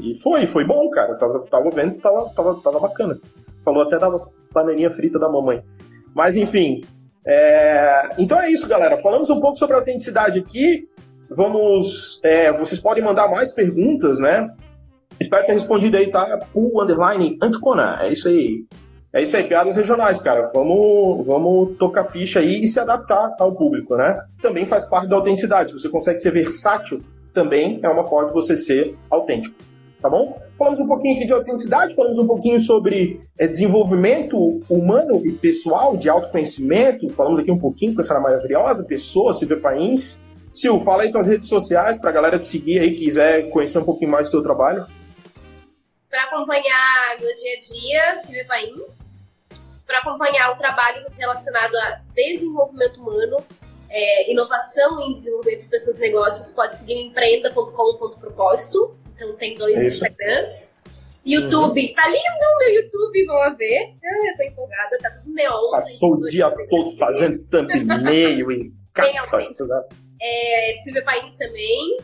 E 0.00 0.16
foi, 0.18 0.46
foi 0.46 0.64
bom, 0.64 0.88
cara. 0.90 1.14
tava, 1.16 1.40
tava 1.46 1.70
vendo, 1.70 2.00
tava, 2.00 2.30
tava, 2.30 2.54
tava 2.60 2.80
bacana. 2.80 3.18
Falou 3.64 3.82
até 3.82 3.98
da 3.98 4.10
panelinha 4.52 4.90
frita 4.90 5.18
da 5.18 5.28
mamãe. 5.28 5.62
Mas 6.14 6.36
enfim. 6.36 6.84
É... 7.26 8.10
Então 8.18 8.40
é 8.40 8.50
isso, 8.50 8.66
galera. 8.68 8.96
Falamos 8.98 9.28
um 9.28 9.40
pouco 9.40 9.58
sobre 9.58 9.74
a 9.74 9.78
autenticidade 9.78 10.38
aqui. 10.38 10.88
Vamos. 11.30 12.20
É, 12.24 12.52
vocês 12.52 12.80
podem 12.80 13.04
mandar 13.04 13.28
mais 13.28 13.52
perguntas, 13.52 14.18
né? 14.18 14.48
Espero 15.20 15.44
ter 15.44 15.52
respondido 15.52 15.96
aí, 15.96 16.10
tá? 16.10 16.40
O 16.54 16.80
underline 16.80 17.36
Anticona. 17.42 17.98
É 18.00 18.12
isso 18.12 18.28
aí. 18.28 18.64
É 19.12 19.22
isso 19.22 19.36
aí, 19.36 19.44
piadas 19.44 19.76
regionais, 19.76 20.20
cara. 20.20 20.50
Vamos, 20.52 21.26
vamos 21.26 21.78
tocar 21.78 22.04
ficha 22.04 22.40
aí 22.40 22.62
e 22.62 22.68
se 22.68 22.78
adaptar 22.78 23.34
ao 23.38 23.54
público, 23.54 23.96
né? 23.96 24.20
Também 24.42 24.66
faz 24.66 24.84
parte 24.84 25.08
da 25.08 25.16
autenticidade. 25.16 25.70
Se 25.70 25.80
você 25.80 25.88
consegue 25.88 26.18
ser 26.18 26.30
versátil, 26.30 27.00
também 27.32 27.80
é 27.82 27.88
uma 27.88 28.06
forma 28.06 28.28
de 28.28 28.34
você 28.34 28.54
ser 28.54 28.94
autêntico. 29.08 29.56
Tá 30.00 30.10
bom? 30.10 30.38
Falamos 30.58 30.78
um 30.78 30.86
pouquinho 30.86 31.16
aqui 31.16 31.26
de 31.26 31.32
autenticidade, 31.32 31.94
falamos 31.94 32.18
um 32.18 32.26
pouquinho 32.26 32.60
sobre 32.60 33.20
é, 33.38 33.48
desenvolvimento 33.48 34.60
humano 34.68 35.22
e 35.24 35.32
pessoal, 35.32 35.96
de 35.96 36.08
autoconhecimento, 36.08 37.08
falamos 37.10 37.40
aqui 37.40 37.50
um 37.50 37.58
pouquinho 37.58 37.94
com 37.94 38.00
essa 38.00 38.20
maravilhosa 38.20 38.84
pessoa, 38.84 39.32
Silvia 39.32 39.58
Pains. 39.58 40.20
Sil, 40.54 40.78
fala 40.80 41.04
aí 41.04 41.10
tuas 41.10 41.28
redes 41.28 41.48
sociais 41.48 41.98
para 41.98 42.10
a 42.10 42.12
galera 42.12 42.38
te 42.38 42.46
seguir 42.46 42.78
aí, 42.78 42.94
quiser 42.94 43.48
conhecer 43.50 43.78
um 43.78 43.84
pouquinho 43.84 44.10
mais 44.10 44.26
do 44.26 44.32
teu 44.32 44.42
trabalho 44.42 44.86
para 46.10 46.24
acompanhar 46.24 47.16
meu 47.20 47.34
dia 47.34 47.56
a 47.56 47.60
dia, 47.60 48.16
Silvia 48.16 48.46
Pains, 48.46 49.28
para 49.86 49.98
acompanhar 49.98 50.52
o 50.52 50.56
trabalho 50.56 51.06
relacionado 51.16 51.74
a 51.76 52.00
desenvolvimento 52.14 53.00
humano, 53.00 53.38
é, 53.90 54.30
inovação 54.30 55.00
em 55.00 55.14
desenvolvimento 55.14 55.62
de 55.62 55.68
pessoas 55.68 55.98
e 55.98 56.00
negócios, 56.00 56.52
pode 56.52 56.76
seguir 56.76 57.06
empreenda.com.propósito. 57.06 58.96
Então 59.14 59.34
tem 59.36 59.56
dois 59.56 59.78
é 59.78 59.86
Instagrams. 59.86 60.72
YouTube, 61.24 61.86
uhum. 61.86 61.94
tá 61.94 62.08
lindo 62.08 62.18
o 62.18 62.58
meu 62.58 62.74
YouTube, 62.74 63.26
vão 63.26 63.56
ver. 63.56 63.94
Eu 64.02 64.36
tô 64.36 64.42
empolgada, 64.44 64.98
tá 64.98 65.10
tudo 65.10 65.34
neon. 65.34 65.70
Passou 65.70 66.14
o 66.14 66.26
dia 66.26 66.50
todo 66.70 66.96
fazendo 66.96 67.44
thumbnail 67.44 68.52
e... 68.52 68.72
É, 70.20 70.72
Silvia 70.82 71.04
Pains 71.04 71.36
também. 71.36 71.98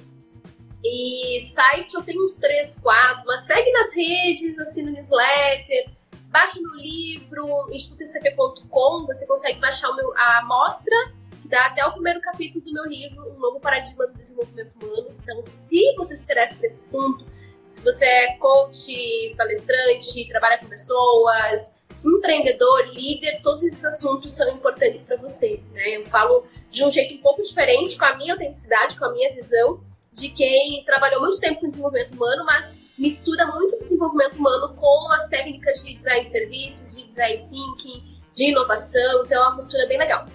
E 0.85 1.41
site 1.41 1.95
eu 1.95 2.03
tenho 2.03 2.23
uns 2.23 2.37
três, 2.37 2.79
quatro, 2.79 3.25
mas 3.27 3.47
segue 3.47 3.73
nas 3.73 3.95
redes, 3.95 4.59
assina 4.59 4.91
newsletter, 4.91 5.89
baixa 6.27 6.61
meu 6.61 6.75
livro, 6.75 7.69
institutocp.com, 7.71 9.07
você 9.07 9.27
consegue 9.27 9.59
baixar 9.59 9.89
o 9.89 9.97
meu, 9.97 10.13
a 10.15 10.41
amostra, 10.41 10.95
que 11.41 11.49
dá 11.49 11.67
até 11.67 11.87
o 11.87 11.93
primeiro 11.93 12.21
capítulo 12.21 12.63
do 12.63 12.73
meu 12.73 12.85
livro, 12.85 13.33
Um 13.35 13.39
Novo 13.39 13.61
Paradigma 13.61 14.07
do 14.07 14.13
Desenvolvimento 14.13 14.73
Humano. 14.77 15.15
Então, 15.23 15.41
se 15.41 15.95
você 15.97 16.17
se 16.17 16.25
interessa 16.25 16.55
por 16.55 16.65
esse 16.67 16.81
assunto, 16.81 17.25
se 17.63 17.83
você 17.83 18.05
é 18.05 18.37
coach, 18.37 19.35
palestrante, 19.39 20.29
trabalha 20.29 20.59
com 20.59 20.67
pessoas, 20.67 21.75
empreendedor, 22.05 22.89
líder, 22.89 23.41
todos 23.43 23.63
esses 23.63 23.83
assuntos 23.87 24.33
são 24.33 24.51
importantes 24.51 25.03
para 25.03 25.17
você. 25.17 25.63
Né? 25.73 25.97
Eu 25.97 26.05
falo 26.05 26.45
de 26.71 26.85
um 26.85 26.91
jeito 26.91 27.15
um 27.15 27.23
pouco 27.23 27.43
diferente, 27.43 27.97
com 27.97 28.05
a 28.05 28.15
minha 28.17 28.35
autenticidade, 28.35 28.99
com 28.99 29.07
a 29.07 29.13
minha 29.13 29.33
visão, 29.33 29.81
de 30.15 30.29
quem 30.29 30.83
trabalhou 30.85 31.21
muito 31.21 31.39
tempo 31.41 31.61
com 31.61 31.69
desenvolvimento 31.69 32.15
humano, 32.15 32.45
mas 32.45 32.79
mistura 32.97 33.47
muito 33.47 33.77
desenvolvimento 33.79 34.37
humano 34.37 34.73
com 34.75 35.13
as 35.13 35.29
técnicas 35.29 35.85
de 35.85 35.95
design 35.95 36.23
de 36.23 36.31
serviços, 36.31 36.97
de 36.97 37.07
design 37.07 37.37
thinking, 37.39 38.21
de 38.33 38.51
inovação. 38.51 39.25
Então 39.25 39.43
é 39.43 39.47
uma 39.49 39.57
mistura 39.57 39.87
bem 39.87 39.99
legal. 39.99 40.27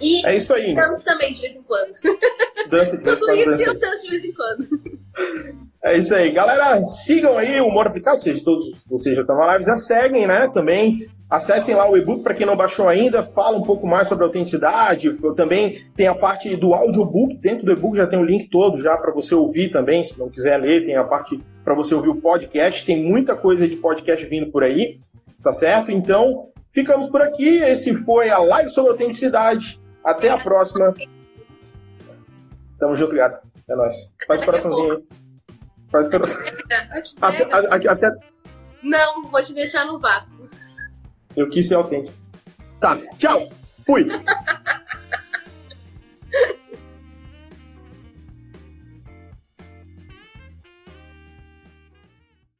E 0.00 0.24
é 0.26 0.36
isso 0.36 0.52
aí. 0.52 0.74
danço 0.74 1.02
também 1.02 1.32
de 1.32 1.40
vez 1.40 1.56
em 1.56 1.62
quando. 1.62 1.90
Dança 2.68 2.96
de 2.98 3.02
vez 3.02 3.18
em 3.18 3.20
quando. 3.20 3.38
Tudo 3.38 3.54
isso 3.54 3.70
eu 3.70 3.78
danço 3.78 4.02
de 4.02 4.10
vez 4.10 4.24
em 4.24 4.32
quando. 4.32 4.68
É 5.82 5.96
isso 5.96 6.14
aí. 6.14 6.30
Galera, 6.32 6.84
sigam 6.84 7.38
aí 7.38 7.60
o 7.60 7.68
Humor 7.68 7.86
Aplicado, 7.86 8.20
vocês 8.20 8.42
todos 8.42 8.84
vocês 8.86 9.14
já 9.14 9.22
estão 9.22 9.36
na 9.36 9.46
live, 9.46 9.64
já 9.64 9.76
seguem, 9.76 10.26
né? 10.26 10.48
Também 10.48 11.08
Acessem 11.28 11.74
lá 11.74 11.90
o 11.90 11.96
e-book 11.96 12.22
para 12.22 12.34
quem 12.34 12.46
não 12.46 12.56
baixou 12.56 12.88
ainda, 12.88 13.22
fala 13.22 13.58
um 13.58 13.62
pouco 13.62 13.84
mais 13.84 14.06
sobre 14.06 14.24
a 14.24 14.28
autenticidade. 14.28 15.10
Também 15.34 15.82
tem 15.96 16.06
a 16.06 16.14
parte 16.14 16.54
do 16.54 16.72
audiobook, 16.72 17.36
dentro 17.36 17.66
do 17.66 17.72
e-book 17.72 17.96
já 17.96 18.06
tem 18.06 18.18
o 18.18 18.24
link 18.24 18.48
todo 18.48 18.80
já 18.80 18.96
para 18.96 19.12
você 19.12 19.34
ouvir 19.34 19.70
também, 19.70 20.04
se 20.04 20.18
não 20.18 20.30
quiser 20.30 20.56
ler, 20.56 20.84
tem 20.84 20.96
a 20.96 21.02
parte 21.02 21.42
para 21.64 21.74
você 21.74 21.94
ouvir 21.94 22.10
o 22.10 22.20
podcast. 22.20 22.86
Tem 22.86 23.02
muita 23.02 23.34
coisa 23.34 23.66
de 23.66 23.74
podcast 23.74 24.24
vindo 24.26 24.52
por 24.52 24.62
aí, 24.62 25.00
tá 25.42 25.52
certo? 25.52 25.90
Então, 25.90 26.50
ficamos 26.70 27.08
por 27.08 27.20
aqui. 27.20 27.58
Esse 27.58 27.96
foi 27.96 28.30
a 28.30 28.38
live 28.38 28.70
sobre 28.70 28.92
autenticidade. 28.92 29.80
Até 30.04 30.30
a 30.30 30.38
próxima. 30.38 30.94
Tamo 32.78 32.94
junto, 32.94 33.16
gato. 33.16 33.44
É 33.68 33.74
nóis. 33.74 34.14
Faz 34.28 34.44
coraçãozinho 34.44 34.92
aí. 34.92 35.04
Faz 35.90 36.06
o 36.06 36.10
coração. 36.10 36.36
Até, 37.20 37.88
até... 37.88 38.10
Não, 38.82 39.24
vou 39.24 39.42
te 39.42 39.54
deixar 39.54 39.84
no 39.86 39.98
vácuo. 39.98 40.36
Eu 41.36 41.48
quis 41.48 41.68
ser 41.68 41.74
autêntico. 41.74 42.16
Tá, 42.80 42.98
tchau. 43.18 43.48
Fui. 43.84 44.06